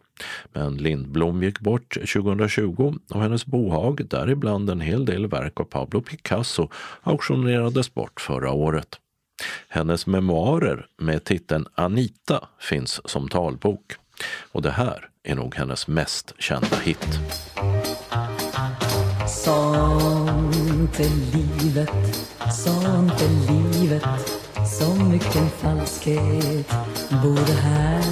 Men 0.53 0.77
Lindblom 0.77 1.43
gick 1.43 1.59
bort 1.59 1.93
2020 1.93 2.93
och 3.09 3.21
hennes 3.21 3.45
bohag, 3.45 4.01
däribland 4.09 4.69
en 4.69 4.81
hel 4.81 5.05
del 5.05 5.27
verk 5.27 5.59
av 5.59 5.63
Pablo 5.63 6.01
Picasso, 6.01 6.69
auktionerades 7.01 7.93
bort 7.93 8.21
förra 8.21 8.51
året. 8.51 8.99
Hennes 9.67 10.07
memoarer 10.07 10.85
med 10.97 11.23
titeln 11.23 11.65
Anita 11.75 12.47
finns 12.59 13.09
som 13.09 13.29
talbok. 13.29 13.93
Och 14.51 14.61
det 14.61 14.71
här 14.71 15.09
är 15.23 15.35
nog 15.35 15.55
hennes 15.55 15.87
mest 15.87 16.33
kända 16.39 16.75
hit. 16.83 17.19
Song 19.27 20.30
är 20.81 21.37
livet, 21.37 21.89
sånt 22.53 23.21
är 23.21 23.51
livet 23.51 24.03
Så 24.67 24.95
mycken 24.95 25.49
falskhet 25.49 26.69
bor 27.23 27.61
här 27.61 28.03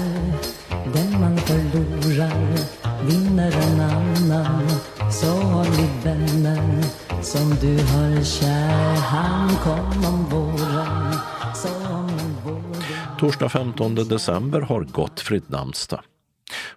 Den 0.93 1.21
man 1.21 1.37
förlorar 1.37 2.57
vinner 3.03 3.51
en 3.51 3.79
annan 3.79 4.69
Så 5.11 5.31
har 5.31 5.63
vi 5.63 5.89
vänner 6.03 6.83
som 7.21 7.49
du 7.61 7.73
har 7.73 8.23
kär 8.23 8.95
Han 8.95 9.49
kom 9.49 10.05
om 10.05 10.25
våren 10.29 11.13
som 11.55 12.07
våren 12.45 12.83
Torsdag 13.19 13.49
15 13.49 13.95
december 13.95 14.61
har 14.61 14.81
Gottfrid 14.81 15.43
namnsdag. 15.47 16.01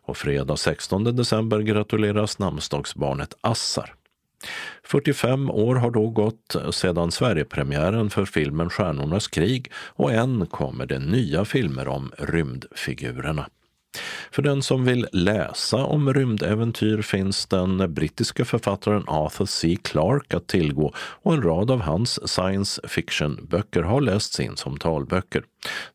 Och 0.05 0.17
fredag 0.17 0.57
16 0.57 1.05
december 1.05 1.61
gratuleras 1.61 2.39
namnsdagsbarnet 2.39 3.35
Assar. 3.41 3.95
45 4.93 5.51
år 5.51 5.75
har 5.75 5.91
då 5.91 6.11
gått 6.11 6.57
sedan 6.71 7.11
Sverigepremiären 7.11 8.11
för 8.11 8.25
filmen 8.25 8.71
Stjärnornas 8.71 9.29
krig 9.29 9.73
och 9.75 10.13
än 10.13 10.47
kommer 10.47 10.87
det 10.87 10.99
nya 10.99 11.45
filmer 11.45 11.89
om 11.89 12.13
rymdfigurerna. 12.19 13.47
För 14.31 14.43
den 14.43 14.63
som 14.63 14.85
vill 14.85 15.07
läsa 15.13 15.77
om 15.77 16.15
rymdäventyr 16.15 17.03
finns 17.03 17.47
den 17.47 17.95
brittiska 17.95 18.45
författaren 18.45 19.05
Arthur 19.07 19.47
C. 19.47 19.77
Clarke 19.83 20.37
att 20.37 20.47
tillgå 20.47 20.95
och 20.97 21.35
en 21.35 21.43
rad 21.43 21.71
av 21.71 21.81
hans 21.81 22.29
science 22.29 22.89
fiction-böcker 22.89 23.83
har 23.83 24.01
lästs 24.01 24.41
in 24.41 24.57
som 24.57 24.77
talböcker. 24.77 25.45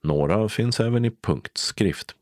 Några 0.04 0.50
finns 0.50 0.80
även 0.80 1.06
i 1.06 1.12
punktskrift. 1.12 2.16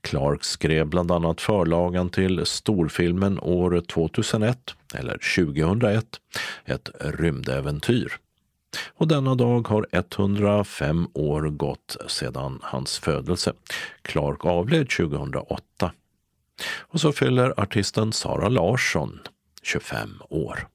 Clark 0.00 0.44
skrev 0.44 0.86
bland 0.86 1.10
annat 1.10 1.40
förlagan 1.40 2.10
till 2.10 2.46
storfilmen 2.46 3.40
år 3.40 3.80
2001, 3.80 4.74
eller 4.94 5.18
2001, 5.36 6.06
ett 6.64 6.90
rymdäventyr. 7.00 8.18
Och 8.94 9.08
denna 9.08 9.34
dag 9.34 9.68
har 9.68 9.86
105 9.92 11.08
år 11.14 11.42
gått 11.42 11.96
sedan 12.06 12.58
hans 12.62 12.98
födelse. 12.98 13.52
Clark 14.02 14.44
avled 14.44 14.90
2008. 14.90 15.92
Och 16.78 17.00
så 17.00 17.12
fyller 17.12 17.60
artisten 17.60 18.12
Sara 18.12 18.48
Larsson 18.48 19.20
25 19.62 20.22
år. 20.28 20.68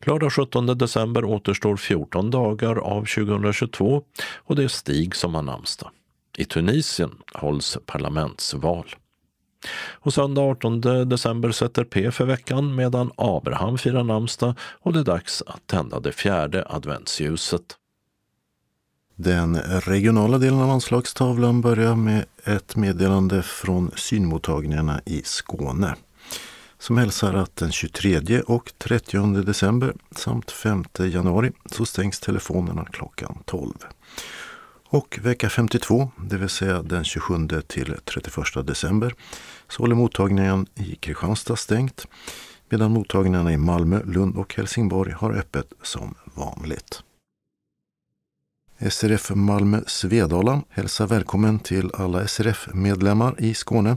Lördag 0.00 0.32
17 0.32 0.66
december 0.66 1.24
återstår 1.24 1.76
14 1.76 2.30
dagar 2.30 2.76
av 2.76 3.00
2022 3.04 4.02
och 4.36 4.56
det 4.56 4.64
är 4.64 4.68
Stig 4.68 5.16
som 5.16 5.34
har 5.34 5.42
namnsdag. 5.42 5.90
I 6.38 6.44
Tunisien 6.44 7.14
hålls 7.34 7.78
parlamentsval. 7.86 8.86
Och 9.90 10.14
söndag 10.14 10.40
18 10.40 10.80
december 10.80 11.50
sätter 11.52 11.84
P 11.84 12.10
för 12.10 12.24
veckan 12.24 12.74
medan 12.74 13.10
Abraham 13.16 13.78
firar 13.78 14.04
namnsdag 14.04 14.54
och 14.60 14.92
det 14.92 14.98
är 14.98 15.04
dags 15.04 15.42
att 15.46 15.66
tända 15.66 16.00
det 16.00 16.12
fjärde 16.12 16.64
adventsljuset. 16.68 17.62
Den 19.14 19.56
regionala 19.56 20.38
delen 20.38 20.60
av 20.60 20.70
anslagstavlan 20.70 21.60
börjar 21.60 21.96
med 21.96 22.24
ett 22.44 22.76
meddelande 22.76 23.42
från 23.42 23.90
synmottagningarna 23.96 25.00
i 25.04 25.22
Skåne 25.24 25.94
som 26.78 26.98
hälsar 26.98 27.34
att 27.34 27.56
den 27.56 27.72
23 27.72 28.40
och 28.40 28.72
30 28.78 29.42
december 29.42 29.94
samt 30.10 30.50
5 30.50 30.84
januari 30.98 31.52
så 31.66 31.86
stängs 31.86 32.20
telefonerna 32.20 32.84
klockan 32.84 33.42
12. 33.44 33.72
Och 34.90 35.18
vecka 35.22 35.48
52, 35.50 36.10
det 36.16 36.36
vill 36.36 36.48
säga 36.48 36.82
den 36.82 37.04
27 37.04 37.34
till 37.66 37.94
31 38.04 38.66
december, 38.66 39.14
så 39.68 39.82
håller 39.82 39.94
mottagningen 39.94 40.66
i 40.74 40.94
Kristianstad 40.94 41.56
stängt 41.56 42.06
medan 42.68 42.90
mottagningarna 42.90 43.52
i 43.52 43.56
Malmö, 43.56 44.00
Lund 44.04 44.36
och 44.36 44.54
Helsingborg 44.54 45.12
har 45.12 45.32
öppet 45.32 45.72
som 45.82 46.14
vanligt. 46.24 47.02
SRF 48.90 49.30
Malmö 49.34 49.80
Svedala 49.86 50.62
hälsar 50.68 51.06
välkommen 51.06 51.58
till 51.58 51.90
alla 51.94 52.28
SRF-medlemmar 52.28 53.34
i 53.38 53.54
Skåne 53.54 53.96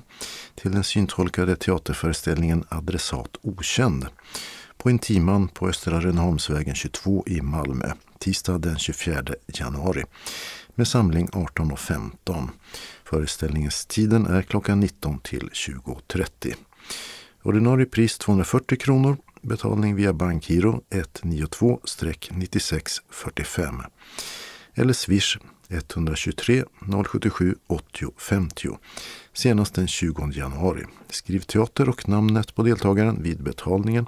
till 0.55 0.71
den 0.71 0.83
syntolkade 0.83 1.55
teaterföreställningen 1.55 2.63
Adressat 2.69 3.37
okänd 3.41 4.07
på 4.77 4.89
Intiman 4.89 5.47
på 5.47 5.67
Östra 5.67 5.99
Rönneholmsvägen 5.99 6.75
22 6.75 7.23
i 7.27 7.41
Malmö 7.41 7.91
tisdag 8.21 8.57
den 8.57 8.77
24 8.77 9.23
januari 9.47 10.03
med 10.75 10.87
samling 10.87 11.27
18.15. 11.27 12.49
Föreställningens 13.03 13.85
tiden 13.85 14.25
är 14.25 14.41
klockan 14.41 14.79
19 14.79 15.19
till 15.19 15.49
20.30. 15.53 16.55
Ordinarie 17.43 17.85
pris 17.85 18.17
240 18.17 18.77
kronor. 18.77 19.17
Betalning 19.41 19.95
via 19.95 20.13
bankgiro 20.13 20.81
192-9645 20.89 23.83
eller 24.73 24.93
swish 24.93 25.37
123 25.69 26.63
077 27.05 27.55
80 27.67 28.13
50 28.17 28.69
senast 29.33 29.75
den 29.75 29.87
20 29.87 30.31
januari. 30.31 30.85
Skriv 31.09 31.39
teater 31.39 31.89
och 31.89 32.09
namnet 32.09 32.55
på 32.55 32.63
deltagaren 32.63 33.23
vid 33.23 33.43
betalningen 33.43 34.05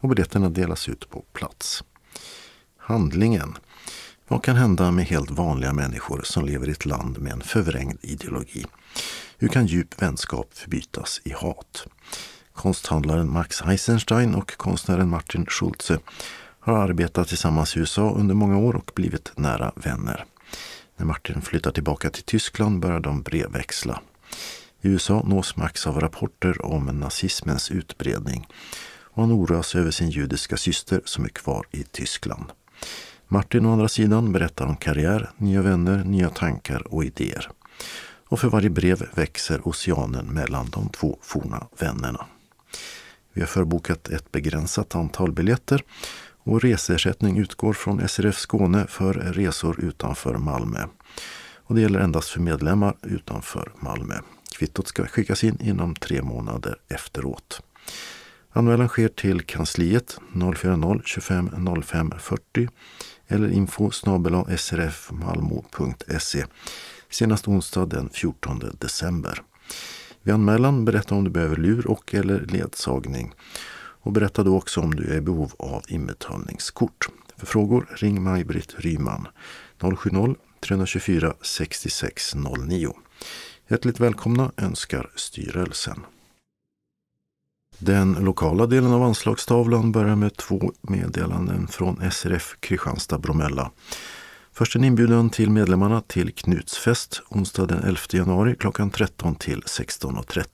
och 0.00 0.08
biljetterna 0.08 0.50
delas 0.50 0.88
ut 0.88 1.10
på 1.10 1.24
plats. 1.32 1.84
Handlingen 2.76 3.54
vad 4.30 4.42
kan 4.42 4.56
hända 4.56 4.90
med 4.90 5.04
helt 5.04 5.30
vanliga 5.30 5.72
människor 5.72 6.22
som 6.24 6.44
lever 6.44 6.68
i 6.68 6.70
ett 6.70 6.86
land 6.86 7.18
med 7.18 7.32
en 7.32 7.40
förvrängd 7.40 7.98
ideologi? 8.02 8.66
Hur 9.38 9.48
kan 9.48 9.66
djup 9.66 10.02
vänskap 10.02 10.54
förbytas 10.54 11.20
i 11.24 11.32
hat? 11.32 11.86
Konsthandlaren 12.52 13.32
Max 13.32 13.62
Eisenstein 13.62 14.34
och 14.34 14.56
konstnären 14.56 15.08
Martin 15.08 15.46
Schulze 15.46 15.98
har 16.60 16.78
arbetat 16.78 17.28
tillsammans 17.28 17.76
i 17.76 17.80
USA 17.80 18.10
under 18.10 18.34
många 18.34 18.58
år 18.58 18.76
och 18.76 18.92
blivit 18.94 19.32
nära 19.36 19.72
vänner. 19.76 20.24
När 20.96 21.06
Martin 21.06 21.42
flyttar 21.42 21.70
tillbaka 21.70 22.10
till 22.10 22.24
Tyskland 22.24 22.80
börjar 22.80 23.00
de 23.00 23.22
brevväxla. 23.22 24.00
I 24.80 24.88
USA 24.88 25.22
nås 25.26 25.56
Max 25.56 25.86
av 25.86 26.00
rapporter 26.00 26.66
om 26.66 26.86
nazismens 26.86 27.70
utbredning 27.70 28.46
och 29.02 29.22
han 29.22 29.32
oroas 29.32 29.74
över 29.74 29.90
sin 29.90 30.10
judiska 30.10 30.56
syster 30.56 31.00
som 31.04 31.24
är 31.24 31.28
kvar 31.28 31.66
i 31.70 31.82
Tyskland. 31.82 32.52
Martin 33.32 33.66
å 33.66 33.72
andra 33.72 33.88
sidan 33.88 34.32
berättar 34.32 34.66
om 34.66 34.76
karriär, 34.76 35.30
nya 35.36 35.62
vänner, 35.62 36.04
nya 36.04 36.30
tankar 36.30 36.94
och 36.94 37.04
idéer. 37.04 37.50
Och 38.28 38.40
för 38.40 38.48
varje 38.48 38.70
brev 38.70 39.08
växer 39.14 39.68
oceanen 39.68 40.26
mellan 40.26 40.70
de 40.70 40.88
två 40.88 41.18
forna 41.22 41.66
vännerna. 41.78 42.26
Vi 43.32 43.40
har 43.40 43.48
förbokat 43.48 44.08
ett 44.08 44.32
begränsat 44.32 44.94
antal 44.94 45.32
biljetter 45.32 45.84
och 46.42 46.62
reseersättning 46.62 47.38
utgår 47.38 47.72
från 47.72 48.08
SRF 48.08 48.38
Skåne 48.38 48.86
för 48.86 49.14
resor 49.14 49.80
utanför 49.80 50.34
Malmö. 50.34 50.86
Och 51.54 51.74
det 51.74 51.80
gäller 51.80 52.00
endast 52.00 52.28
för 52.28 52.40
medlemmar 52.40 52.96
utanför 53.02 53.72
Malmö. 53.80 54.14
Kvittot 54.58 54.88
ska 54.88 55.06
skickas 55.06 55.44
in 55.44 55.60
inom 55.60 55.94
tre 55.94 56.22
månader 56.22 56.76
efteråt. 56.88 57.62
Anmälan 58.52 58.88
sker 58.88 59.08
till 59.08 59.42
kansliet 59.42 60.18
040 60.32 61.02
25 61.04 61.82
05 61.82 62.12
40 62.18 62.68
eller 63.30 63.48
info 63.48 63.90
srfmalmo.se 64.56 66.44
senast 67.10 67.48
onsdag 67.48 67.86
den 67.86 68.10
14 68.12 68.62
december. 68.80 69.42
Vid 70.22 70.34
anmälan 70.34 70.84
berätta 70.84 71.14
om 71.14 71.24
du 71.24 71.30
behöver 71.30 71.56
lur 71.56 71.86
och 71.86 72.14
eller 72.14 72.40
ledsagning. 72.40 73.34
Och 74.02 74.12
berätta 74.12 74.42
då 74.42 74.56
också 74.56 74.80
om 74.80 74.94
du 74.94 75.12
är 75.12 75.16
i 75.16 75.20
behov 75.20 75.52
av 75.58 75.82
inbetalningskort. 75.88 77.08
För 77.36 77.46
frågor 77.46 77.88
ring 77.96 78.22
Maj-Britt 78.22 78.74
Ryman 78.78 79.28
070-324 79.78 81.34
6609. 81.42 82.92
Hjärtligt 83.68 84.00
välkomna 84.00 84.52
önskar 84.56 85.10
styrelsen. 85.14 86.00
Den 87.82 88.12
lokala 88.12 88.66
delen 88.66 88.92
av 88.92 89.02
anslagstavlan 89.02 89.92
börjar 89.92 90.16
med 90.16 90.36
två 90.36 90.72
meddelanden 90.82 91.68
från 91.68 92.10
SRF 92.10 92.56
Kristianstad-Bromölla. 92.60 93.70
Först 94.52 94.76
en 94.76 94.84
inbjudan 94.84 95.30
till 95.30 95.50
medlemmarna 95.50 96.00
till 96.00 96.32
Knutsfest 96.34 97.22
onsdag 97.28 97.66
den 97.66 97.82
11 97.82 98.00
januari 98.12 98.56
klockan 98.58 98.90
13 98.90 99.34
till 99.34 99.62
16.30. 99.62 100.44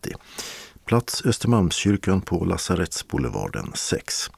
Plats 0.84 1.22
Östermalmskyrkan 1.26 2.20
på 2.20 2.44
Lasarettsboulevarden 2.44 3.72
6. 3.74 4.30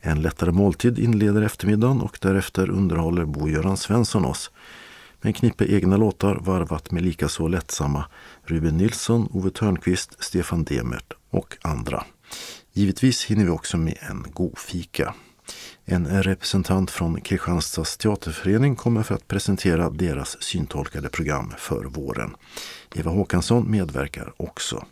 En 0.00 0.22
lättare 0.22 0.52
måltid 0.52 0.98
inleder 0.98 1.42
eftermiddagen 1.42 2.00
och 2.00 2.18
därefter 2.20 2.70
underhåller 2.70 3.24
Bo-Göran 3.24 3.76
Svensson 3.76 4.24
oss 4.24 4.50
en 5.22 5.32
knippe 5.32 5.64
egna 5.64 5.96
låtar 5.96 6.34
varvat 6.34 6.90
med 6.90 7.02
likaså 7.02 7.48
lättsamma 7.48 8.04
Ruben 8.44 8.76
Nilsson, 8.76 9.28
Ove 9.32 9.50
Törnqvist, 9.50 10.24
Stefan 10.24 10.64
Demert 10.64 11.12
och 11.30 11.56
andra. 11.62 12.04
Givetvis 12.72 13.24
hinner 13.24 13.44
vi 13.44 13.50
också 13.50 13.76
med 13.76 13.98
en 14.00 14.26
god 14.32 14.58
fika. 14.58 15.14
En 15.84 16.22
representant 16.22 16.90
från 16.90 17.20
Kristianstads 17.20 17.96
teaterförening 17.96 18.76
kommer 18.76 19.02
för 19.02 19.14
att 19.14 19.28
presentera 19.28 19.90
deras 19.90 20.42
syntolkade 20.42 21.08
program 21.08 21.52
för 21.58 21.84
våren. 21.84 22.36
Eva 22.94 23.10
Håkansson 23.10 23.70
medverkar 23.70 24.32
också. 24.36 24.84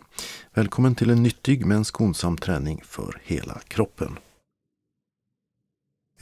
Välkommen 0.54 0.94
till 0.94 1.10
en 1.10 1.22
nyttig 1.22 1.66
men 1.66 1.84
skonsam 1.84 2.36
träning 2.36 2.82
för 2.84 3.20
hela 3.24 3.60
kroppen. 3.68 4.18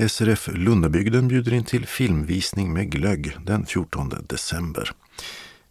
SRF 0.09 0.49
Lundabygden 0.53 1.29
bjuder 1.29 1.53
in 1.53 1.65
till 1.65 1.87
filmvisning 1.87 2.73
med 2.73 2.91
glögg 2.91 3.37
den 3.45 3.67
14 3.67 4.13
december. 4.29 4.93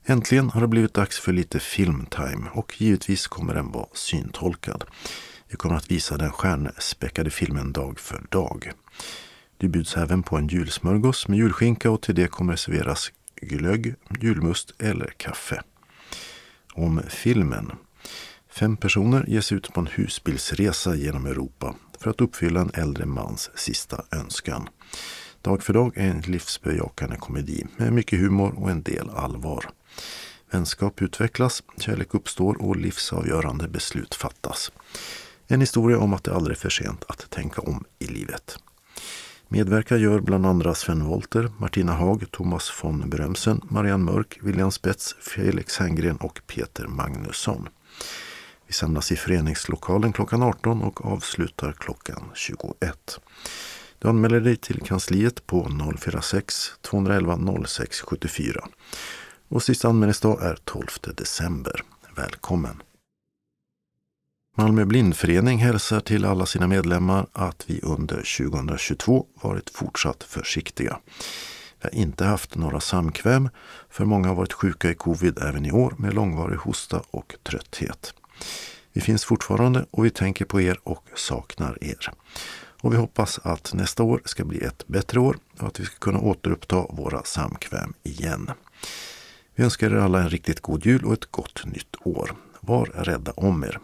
Äntligen 0.05 0.49
har 0.49 0.61
det 0.61 0.67
blivit 0.67 0.93
dags 0.93 1.19
för 1.19 1.33
lite 1.33 1.59
filmtime 1.59 2.49
och 2.53 2.81
givetvis 2.81 3.27
kommer 3.27 3.53
den 3.53 3.71
vara 3.71 3.87
syntolkad. 3.93 4.83
Vi 5.47 5.55
kommer 5.55 5.75
att 5.75 5.91
visa 5.91 6.17
den 6.17 6.31
stjärnspäckade 6.31 7.29
filmen 7.29 7.71
dag 7.71 7.99
för 7.99 8.25
dag. 8.29 8.71
Det 9.57 9.67
bjuds 9.67 9.97
även 9.97 10.23
på 10.23 10.37
en 10.37 10.47
julsmörgås 10.47 11.27
med 11.27 11.37
julskinka 11.37 11.91
och 11.91 12.01
till 12.01 12.15
det 12.15 12.27
kommer 12.27 12.55
serveras 12.55 13.11
glögg, 13.41 13.95
julmust 14.21 14.73
eller 14.79 15.13
kaffe. 15.17 15.61
Om 16.73 17.01
filmen. 17.07 17.71
Fem 18.49 18.77
personer 18.77 19.25
ger 19.27 19.41
sig 19.41 19.57
ut 19.57 19.73
på 19.73 19.79
en 19.79 19.87
husbilsresa 19.87 20.95
genom 20.95 21.25
Europa 21.25 21.75
för 21.99 22.09
att 22.09 22.21
uppfylla 22.21 22.61
en 22.61 22.71
äldre 22.73 23.05
mans 23.05 23.51
sista 23.55 24.03
önskan. 24.11 24.69
Dag 25.41 25.63
för 25.63 25.73
dag 25.73 25.97
är 25.97 26.09
en 26.09 26.21
livsbejakande 26.21 27.17
komedi 27.17 27.65
med 27.77 27.93
mycket 27.93 28.19
humor 28.19 28.53
och 28.57 28.71
en 28.71 28.83
del 28.83 29.09
allvar. 29.09 29.65
Vänskap 30.51 31.01
utvecklas, 31.01 31.63
kärlek 31.77 32.13
uppstår 32.13 32.61
och 32.61 32.75
livsavgörande 32.75 33.67
beslut 33.67 34.15
fattas. 34.15 34.71
En 35.47 35.61
historia 35.61 35.99
om 35.99 36.13
att 36.13 36.23
det 36.23 36.33
aldrig 36.33 36.57
är 36.57 36.61
för 36.61 36.69
sent 36.69 37.03
att 37.07 37.29
tänka 37.29 37.61
om 37.61 37.83
i 37.99 38.05
livet. 38.05 38.57
Medverkar 39.49 39.97
gör 39.97 40.19
bland 40.19 40.45
andra 40.45 40.75
Sven 40.75 41.05
Wolter, 41.05 41.51
Martina 41.57 41.93
Haag, 41.93 42.31
Thomas 42.31 42.83
von 42.83 43.09
Brömsen, 43.09 43.61
Marianne 43.69 44.11
Mörk, 44.11 44.39
William 44.41 44.71
Spets, 44.71 45.15
Felix 45.19 45.77
Herngren 45.77 46.17
och 46.17 46.41
Peter 46.47 46.87
Magnusson. 46.87 47.69
Vi 48.67 48.73
samlas 48.73 49.11
i 49.11 49.15
föreningslokalen 49.15 50.13
klockan 50.13 50.43
18 50.43 50.81
och 50.81 51.05
avslutar 51.05 51.71
klockan 51.71 52.23
21. 52.35 53.19
Du 53.99 54.07
anmäler 54.07 54.39
dig 54.39 54.55
till 54.55 54.81
kansliet 54.81 55.47
på 55.47 55.69
046 55.99 56.55
211 56.81 57.39
06 57.67 58.01
74. 58.01 58.67
Och 59.47 59.63
sista 59.63 59.87
anmälningsdag 59.87 60.43
är 60.43 60.55
12 60.65 60.87
december. 61.15 61.83
Välkommen! 62.15 62.81
Malmö 64.59 64.85
blindförening 64.85 65.57
hälsar 65.57 65.99
till 65.99 66.25
alla 66.25 66.45
sina 66.45 66.67
medlemmar 66.67 67.27
att 67.33 67.63
vi 67.67 67.79
under 67.83 68.15
2022 68.15 69.25
varit 69.41 69.69
fortsatt 69.69 70.23
försiktiga. 70.23 70.99
Vi 71.81 71.89
har 71.89 71.95
inte 71.95 72.25
haft 72.25 72.55
några 72.55 72.79
samkväm, 72.79 73.49
för 73.89 74.05
många 74.05 74.27
har 74.27 74.35
varit 74.35 74.53
sjuka 74.53 74.89
i 74.91 74.95
covid 74.95 75.39
även 75.41 75.65
i 75.65 75.71
år 75.71 75.93
med 75.97 76.13
långvarig 76.13 76.57
hosta 76.57 77.01
och 77.11 77.35
trötthet. 77.43 78.13
Vi 78.93 79.01
finns 79.01 79.25
fortfarande 79.25 79.85
och 79.91 80.05
vi 80.05 80.09
tänker 80.09 80.45
på 80.45 80.61
er 80.61 80.79
och 80.83 81.05
saknar 81.15 81.77
er. 81.81 82.11
Och 82.81 82.93
vi 82.93 82.97
hoppas 82.97 83.39
att 83.43 83.73
nästa 83.73 84.03
år 84.03 84.21
ska 84.25 84.45
bli 84.45 84.59
ett 84.59 84.87
bättre 84.87 85.19
år 85.19 85.37
och 85.59 85.67
att 85.67 85.79
vi 85.79 85.85
ska 85.85 85.95
kunna 85.99 86.19
återuppta 86.19 86.75
våra 86.89 87.23
samkväm 87.23 87.93
igen. 88.03 88.51
Vi 89.55 89.63
önskar 89.63 89.91
er 89.91 89.95
alla 89.95 90.21
en 90.21 90.29
riktigt 90.29 90.61
god 90.61 90.85
jul 90.85 91.05
och 91.05 91.13
ett 91.13 91.31
gott 91.31 91.65
nytt 91.65 91.95
år. 92.03 92.35
Var 92.59 92.85
rädda 92.85 93.31
om 93.31 93.63
er. 93.63 93.79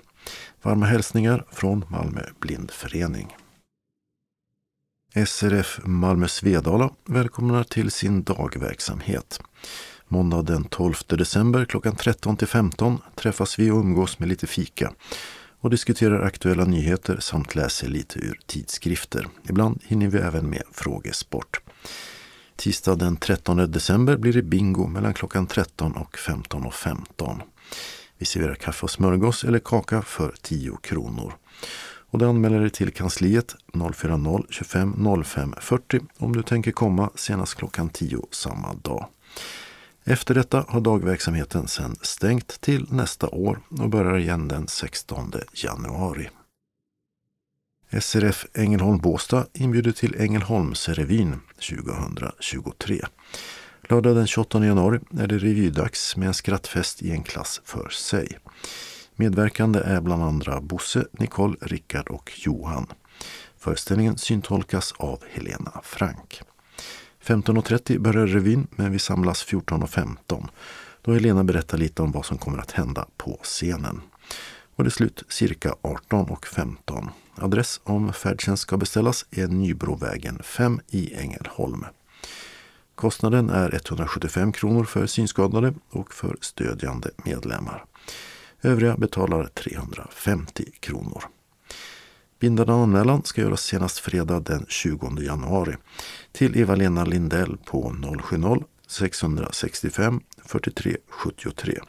Varma 0.63 0.85
hälsningar 0.85 1.45
från 1.51 1.85
Malmö 1.89 2.21
blindförening. 2.39 3.35
SRF 5.27 5.79
Malmö 5.83 6.27
Svedala 6.27 6.89
välkomnar 7.05 7.63
till 7.63 7.91
sin 7.91 8.23
dagverksamhet. 8.23 9.41
Måndag 10.07 10.41
den 10.41 10.63
12 10.63 10.93
december 11.07 11.65
klockan 11.65 11.95
13 11.95 12.37
till 12.37 12.47
15 12.47 13.01
träffas 13.15 13.59
vi 13.59 13.71
och 13.71 13.77
umgås 13.77 14.19
med 14.19 14.29
lite 14.29 14.47
fika 14.47 14.93
och 15.59 15.69
diskuterar 15.69 16.25
aktuella 16.25 16.65
nyheter 16.65 17.17
samt 17.19 17.55
läser 17.55 17.87
lite 17.87 18.19
ur 18.19 18.39
tidskrifter. 18.45 19.27
Ibland 19.49 19.81
hinner 19.83 20.07
vi 20.07 20.17
även 20.17 20.49
med 20.49 20.63
frågesport. 20.71 21.59
Tisdag 22.55 22.95
den 22.95 23.17
13 23.17 23.71
december 23.71 24.17
blir 24.17 24.33
det 24.33 24.43
bingo 24.43 24.87
mellan 24.87 25.13
klockan 25.13 25.47
13 25.47 25.91
och 25.91 26.17
15.15. 26.17 26.71
15. 26.71 27.41
Vi 28.23 28.27
serverar 28.27 28.55
kaffe 28.55 28.83
och 28.83 28.91
smörgås 28.91 29.43
eller 29.43 29.59
kaka 29.59 30.01
för 30.01 30.35
10 30.41 30.77
kronor. 30.77 31.33
Och 31.85 32.19
du 32.19 32.25
anmäler 32.25 32.59
dig 32.59 32.69
till 32.69 32.93
kansliet 32.93 33.55
040 33.93 34.45
25 34.49 35.23
05 35.23 35.55
40 35.61 35.99
om 36.17 36.35
du 36.35 36.43
tänker 36.43 36.71
komma 36.71 37.09
senast 37.15 37.55
klockan 37.55 37.89
10 37.89 38.21
samma 38.31 38.73
dag. 38.73 39.07
Efter 40.03 40.35
detta 40.35 40.65
har 40.67 40.81
dagverksamheten 40.81 41.67
sedan 41.67 41.95
stängt 42.01 42.61
till 42.61 42.87
nästa 42.89 43.27
år 43.27 43.59
och 43.69 43.89
börjar 43.89 44.17
igen 44.17 44.47
den 44.47 44.67
16 44.67 45.31
januari. 45.53 46.29
SRF 48.01 48.45
Ängelholm 48.53 48.97
Båstad 48.97 49.45
inbjuder 49.53 49.91
till 49.91 50.15
Ängelholmsrevyn 50.21 51.39
2023. 51.69 53.05
Lördag 53.89 54.15
den 54.15 54.27
28 54.27 54.65
januari 54.65 54.99
är 55.19 55.27
det 55.27 55.37
revydags 55.37 56.17
med 56.17 56.27
en 56.27 56.33
skrattfest 56.33 57.01
i 57.01 57.11
en 57.11 57.23
klass 57.23 57.61
för 57.65 57.89
sig. 57.89 58.37
Medverkande 59.15 59.79
är 59.79 60.01
bland 60.01 60.23
andra 60.23 60.61
Bosse, 60.61 61.05
Nicole, 61.11 61.55
Rickard 61.61 62.07
och 62.07 62.31
Johan. 62.35 62.87
Föreställningen 63.57 64.17
syntolkas 64.17 64.93
av 64.97 65.19
Helena 65.31 65.81
Frank. 65.83 66.41
15.30 67.23 67.99
börjar 67.99 68.27
revyn 68.27 68.67
men 68.71 68.91
vi 68.91 68.99
samlas 68.99 69.45
14.15 69.45 70.47
då 71.01 71.13
Helena 71.13 71.43
berättar 71.43 71.77
lite 71.77 72.01
om 72.01 72.11
vad 72.11 72.25
som 72.25 72.37
kommer 72.37 72.57
att 72.57 72.71
hända 72.71 73.05
på 73.17 73.39
scenen. 73.43 74.01
Och 74.75 74.83
det 74.83 74.87
är 74.87 74.91
slut 74.91 75.23
cirka 75.29 75.75
18.15. 75.81 77.09
Adress 77.35 77.81
om 77.83 78.13
färdtjänst 78.13 78.63
ska 78.63 78.77
beställas 78.77 79.25
är 79.31 79.47
Nybrovägen 79.47 80.39
5 80.43 80.79
i 80.89 81.13
Ängelholm. 81.13 81.85
Kostnaden 82.95 83.49
är 83.49 83.75
175 83.75 84.51
kronor 84.51 84.83
för 84.83 85.05
synskadade 85.05 85.73
och 85.89 86.13
för 86.13 86.37
stödjande 86.41 87.09
medlemmar. 87.25 87.85
Övriga 88.61 88.97
betalar 88.97 89.45
350 89.45 90.71
kronor. 90.79 91.23
Bindande 92.39 92.73
anmälan 92.73 93.23
ska 93.23 93.41
göras 93.41 93.61
senast 93.61 93.99
fredag 93.99 94.39
den 94.39 94.65
20 94.69 95.21
januari 95.21 95.75
till 96.31 96.57
Eva-Lena 96.57 97.05
Lindell 97.05 97.57
på 97.65 97.95
070-665 98.87 100.21
43 100.45 100.97
73 101.09 101.79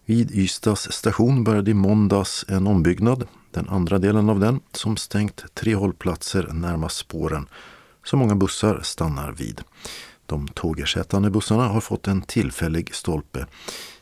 Vid 0.04 0.30
Ystads 0.30 0.92
station 0.92 1.44
började 1.44 1.70
i 1.70 1.74
måndags 1.74 2.44
en 2.48 2.66
ombyggnad, 2.66 3.26
den 3.52 3.68
andra 3.68 3.98
delen 3.98 4.30
av 4.30 4.40
den, 4.40 4.60
som 4.72 4.96
stängt 4.96 5.44
tre 5.54 5.74
hållplatser 5.74 6.48
närmast 6.52 6.96
spåren 6.96 7.48
som 8.04 8.18
många 8.18 8.34
bussar 8.34 8.80
stannar 8.82 9.32
vid. 9.32 9.60
De 10.26 10.48
tågersättande 10.48 11.30
bussarna 11.30 11.68
har 11.68 11.80
fått 11.80 12.08
en 12.08 12.22
tillfällig 12.22 12.94
stolpe 12.94 13.46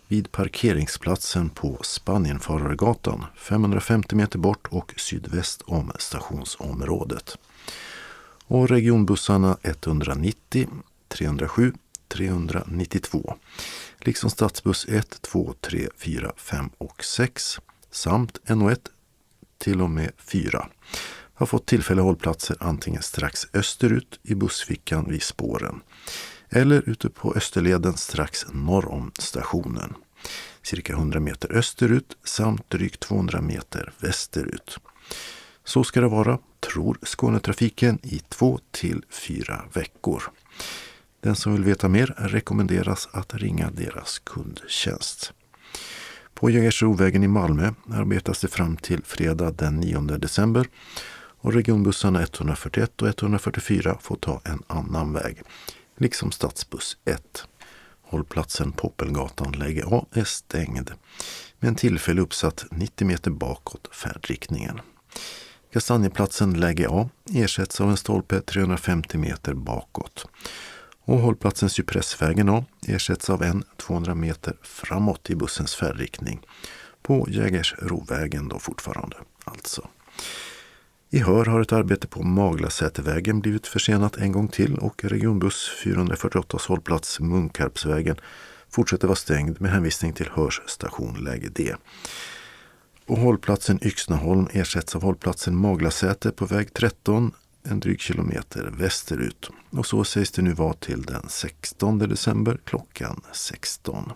vid 0.08 0.32
parkeringsplatsen 0.32 1.48
på 1.50 1.78
Spanienfarargatan 1.82 3.24
550 3.36 4.16
meter 4.16 4.38
bort 4.38 4.66
och 4.70 4.94
sydväst 4.96 5.62
om 5.62 5.92
stationsområdet. 5.98 7.38
Och 8.46 8.68
regionbussarna 8.68 9.56
190, 9.62 10.68
307, 11.08 11.72
392 12.08 13.34
liksom 13.98 14.30
stadsbuss 14.30 14.86
1, 14.88 15.22
2, 15.22 15.54
3, 15.60 15.88
4, 15.98 16.32
5 16.36 16.70
och 16.78 17.04
6 17.04 17.58
samt 17.90 18.40
NO1 18.46 18.78
till 19.60 19.82
och 19.82 19.90
med 19.90 20.12
4 20.18 20.68
har 21.34 21.46
fått 21.46 21.66
tillfälliga 21.66 22.04
hållplatser 22.04 22.56
antingen 22.60 23.02
strax 23.02 23.46
österut 23.54 24.20
i 24.22 24.34
bussfickan 24.34 25.06
vid 25.08 25.22
spåren 25.22 25.80
eller 26.50 26.88
ute 26.88 27.10
på 27.10 27.34
Österleden 27.34 27.96
strax 27.96 28.46
norr 28.52 28.88
om 28.88 29.12
stationen. 29.18 29.94
Cirka 30.62 30.92
100 30.92 31.20
meter 31.20 31.52
österut 31.52 32.16
samt 32.24 32.70
drygt 32.70 33.00
200 33.00 33.40
meter 33.40 33.92
västerut. 33.98 34.78
Så 35.64 35.84
ska 35.84 36.00
det 36.00 36.08
vara, 36.08 36.38
tror 36.60 36.98
Skånetrafiken, 37.02 37.98
i 38.02 38.18
två 38.28 38.58
till 38.70 39.04
fyra 39.10 39.64
veckor. 39.72 40.22
Den 41.20 41.36
som 41.36 41.52
vill 41.52 41.64
veta 41.64 41.88
mer 41.88 42.14
rekommenderas 42.18 43.08
att 43.12 43.34
ringa 43.34 43.70
deras 43.70 44.18
kundtjänst. 44.18 45.32
På 46.34 46.50
Jägersrovägen 46.50 47.22
i 47.24 47.28
Malmö 47.28 47.72
arbetas 47.90 48.40
det 48.40 48.48
fram 48.48 48.76
till 48.76 49.02
fredag 49.04 49.50
den 49.50 49.76
9 49.76 50.00
december 50.00 50.66
och 51.40 51.52
regionbussarna 51.52 52.22
141 52.22 53.02
och 53.02 53.08
144 53.08 53.98
får 54.00 54.16
ta 54.16 54.40
en 54.44 54.62
annan 54.66 55.12
väg, 55.12 55.42
liksom 55.96 56.32
stadsbuss 56.32 56.96
1. 57.04 57.44
Hållplatsen 58.02 58.72
Poppelgatan 58.72 59.52
läge 59.52 59.84
A 59.86 60.06
är 60.12 60.24
stängd 60.24 60.90
med 61.58 61.68
en 61.68 61.74
tillfällig 61.74 62.22
uppsatt 62.22 62.64
90 62.70 63.06
meter 63.06 63.30
bakåt 63.30 63.88
färdriktningen. 63.94 64.80
Kastanjeplatsen 65.72 66.60
läge 66.60 66.86
A 66.90 67.08
ersätts 67.32 67.80
av 67.80 67.90
en 67.90 67.96
stolpe 67.96 68.40
350 68.40 69.18
meter 69.18 69.54
bakåt. 69.54 70.26
Och 71.10 71.18
hållplatsen 71.18 71.70
Cypressvägen 71.70 72.48
A 72.48 72.64
ersätts 72.86 73.30
av 73.30 73.42
en 73.42 73.64
200 73.76 74.14
meter 74.14 74.56
framåt 74.62 75.30
i 75.30 75.36
bussens 75.36 75.74
färdriktning. 75.74 76.40
På 77.02 77.26
Jägersrovägen 77.30 78.48
då 78.48 78.58
fortfarande 78.58 79.16
alltså. 79.44 79.88
I 81.10 81.18
Hör 81.18 81.44
har 81.44 81.60
ett 81.60 81.72
arbete 81.72 82.08
på 82.08 82.22
Maglasätervägen 82.22 83.40
blivit 83.40 83.66
försenat 83.66 84.16
en 84.16 84.32
gång 84.32 84.48
till 84.48 84.78
och 84.78 85.04
regionbuss 85.04 85.70
448 85.84 86.58
hållplats 86.68 87.20
Munkarpsvägen 87.20 88.16
fortsätter 88.68 89.06
vara 89.06 89.16
stängd 89.16 89.60
med 89.60 89.70
hänvisning 89.70 90.12
till 90.12 90.30
Hörs 90.32 90.60
station 90.66 91.24
läge 91.24 91.48
D. 91.48 91.74
Och 93.06 93.18
hållplatsen 93.18 93.78
Yxnaholm 93.82 94.48
ersätts 94.52 94.96
av 94.96 95.02
hållplatsen 95.02 95.56
Maglasäter 95.56 96.30
på 96.30 96.46
väg 96.46 96.74
13 96.74 97.32
en 97.62 97.80
dryg 97.80 98.00
kilometer 98.00 98.70
västerut. 98.78 99.50
Och 99.70 99.86
så 99.86 100.04
sägs 100.04 100.30
det 100.30 100.42
nu 100.42 100.52
vara 100.52 100.74
till 100.74 101.02
den 101.02 101.28
16 101.28 101.98
december 101.98 102.58
klockan 102.64 103.20
16. 103.32 104.12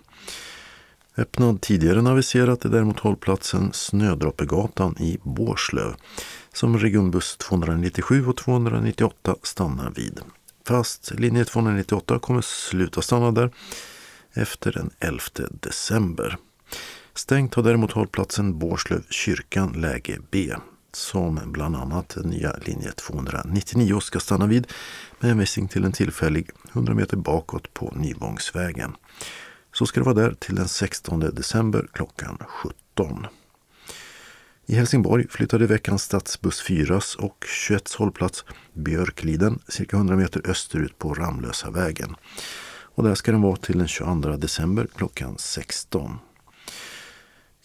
Öppnad 1.17 1.61
tidigare 1.61 1.99
än 1.99 2.07
aviserat 2.07 2.65
är 2.65 2.69
däremot 2.69 2.99
hållplatsen 2.99 3.73
Snödroppegatan 3.73 4.97
i 4.99 5.19
Bårslöv 5.23 5.95
som 6.53 6.79
regionbuss 6.79 7.37
297 7.37 8.27
och 8.27 8.37
298 8.37 9.35
stannar 9.43 9.91
vid. 9.91 10.19
Fast 10.67 11.11
linje 11.11 11.45
298 11.45 12.19
kommer 12.19 12.41
sluta 12.41 13.01
stanna 13.01 13.31
där 13.31 13.51
efter 14.33 14.71
den 14.71 14.89
11 14.99 15.19
december. 15.61 16.37
Stängt 17.13 17.53
har 17.53 17.63
däremot 17.63 17.91
hållplatsen 17.91 18.59
Bårslöv 18.59 19.03
kyrkan 19.09 19.71
läge 19.81 20.19
B 20.31 20.53
som 20.95 21.39
bland 21.45 21.75
annat 21.75 22.17
nya 22.23 22.55
linje 22.65 22.91
299 22.91 23.99
ska 23.99 24.19
stanna 24.19 24.47
vid 24.47 24.67
med 25.19 25.29
hänvisning 25.29 25.67
till 25.67 25.83
en 25.83 25.91
tillfällig 25.91 26.49
100 26.73 26.93
meter 26.93 27.17
bakåt 27.17 27.73
på 27.73 27.93
Nyvångsvägen. 27.95 28.95
Så 29.73 29.85
ska 29.85 29.99
det 29.99 30.03
vara 30.03 30.15
där 30.15 30.33
till 30.33 30.55
den 30.55 30.67
16 30.67 31.19
december 31.19 31.87
klockan 31.93 32.37
17. 32.47 33.27
I 34.65 34.75
Helsingborg 34.75 35.27
flyttade 35.29 35.67
veckans 35.67 36.03
stadsbuss 36.03 36.61
4 36.61 37.01
och 37.17 37.45
21 37.47 37.93
hållplats 37.93 38.45
Björkliden 38.73 39.59
cirka 39.67 39.97
100 39.97 40.15
meter 40.15 40.49
österut 40.49 40.99
på 40.99 41.13
Ramlösa 41.13 41.69
vägen. 41.69 42.15
Och 42.95 43.03
där 43.03 43.15
ska 43.15 43.31
den 43.31 43.41
vara 43.41 43.55
till 43.55 43.77
den 43.77 43.87
22 43.87 44.29
december 44.37 44.87
klockan 44.95 45.35
16. 45.37 46.19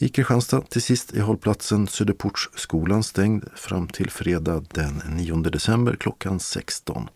I 0.03 0.09
Kristianstad 0.09 0.61
till 0.61 0.83
sist 0.83 1.13
är 1.13 1.21
hållplatsen 1.21 1.87
Söderportsskolan 1.87 3.03
stängd 3.03 3.45
fram 3.55 3.89
till 3.89 4.11
fredag 4.11 4.65
den 4.75 5.03
9 5.09 5.37
december 5.37 5.97
klockan 5.97 6.41
16. 6.41 7.09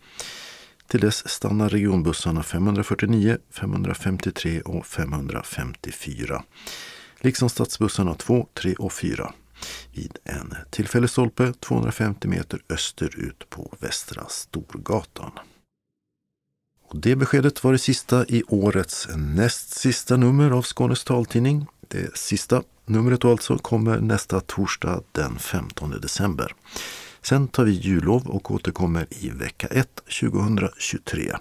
Till 0.87 0.99
dess 0.99 1.29
stannar 1.29 1.69
regionbussarna 1.69 2.43
549, 2.43 3.37
553 3.51 4.61
och 4.61 4.85
554. 4.85 6.43
Liksom 7.19 7.49
stadsbussarna 7.49 8.15
2, 8.15 8.47
3 8.53 8.75
och 8.75 8.93
4 8.93 9.33
vid 9.93 10.17
en 10.23 10.55
tillfällig 10.69 11.09
stolpe 11.09 11.53
250 11.53 12.27
meter 12.27 12.59
österut 12.69 13.49
på 13.49 13.73
Västra 13.79 14.25
Storgatan. 14.29 15.31
Och 16.87 17.01
det 17.01 17.15
beskedet 17.15 17.63
var 17.63 17.71
det 17.71 17.79
sista 17.79 18.25
i 18.25 18.43
årets 18.47 19.07
näst 19.15 19.69
sista 19.69 20.17
nummer 20.17 20.51
av 20.51 20.61
Skånes 20.61 21.03
taltidning. 21.03 21.67
Det 21.87 22.17
sista 22.17 22.63
numret 22.85 23.25
alltså 23.25 23.57
kommer 23.57 23.99
nästa 23.99 24.39
torsdag 24.39 25.01
den 25.11 25.39
15 25.39 25.91
december. 26.01 26.55
Sen 27.21 27.47
tar 27.47 27.63
vi 27.65 27.71
jullov 27.71 28.27
och 28.27 28.51
återkommer 28.51 29.07
i 29.09 29.29
vecka 29.29 29.67
1 29.67 30.01
2023. 30.21 31.35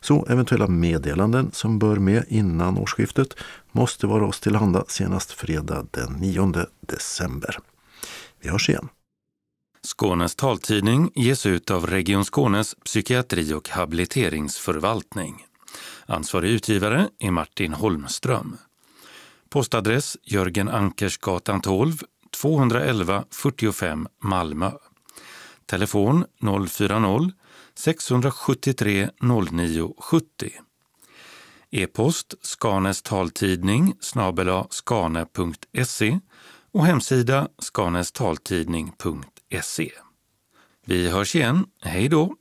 Så 0.00 0.26
eventuella 0.26 0.66
meddelanden 0.66 1.50
som 1.52 1.78
bör 1.78 1.96
med 1.96 2.24
innan 2.28 2.78
årsskiftet 2.78 3.34
måste 3.72 4.06
vara 4.06 4.26
oss 4.26 4.40
tillhanda 4.40 4.84
senast 4.88 5.32
fredag 5.32 5.86
den 5.90 6.12
9 6.12 6.52
december. 6.80 7.58
Vi 8.40 8.48
hörs 8.48 8.68
igen. 8.68 8.88
Skånes 9.86 10.34
taltidning 10.34 11.10
ges 11.14 11.46
ut 11.46 11.70
av 11.70 11.86
Region 11.86 12.24
Skånes 12.24 12.74
psykiatri 12.84 13.52
och 13.54 13.68
habiliteringsförvaltning. 13.68 15.44
Ansvarig 16.06 16.50
utgivare 16.50 17.08
är 17.18 17.30
Martin 17.30 17.72
Holmström. 17.72 18.56
Postadress 19.52 20.16
Jörgen 20.22 20.68
Ankersgatan 20.68 21.60
12, 21.60 21.96
211 22.30 23.24
45 23.30 24.08
Malmö. 24.22 24.70
Telefon 25.66 26.24
040-673 26.40 29.10
09 29.52 29.94
70. 29.98 30.50
E-post 31.70 32.34
Skanes 32.42 33.02
taltidning 33.02 33.94
snabela 34.00 34.66
skane.se 34.70 36.18
och 36.72 36.86
hemsida 36.86 37.48
skanestaltidning.se. 37.58 39.90
Vi 40.86 41.08
hörs 41.08 41.34
igen. 41.34 41.66
Hej 41.80 42.08
då! 42.08 42.36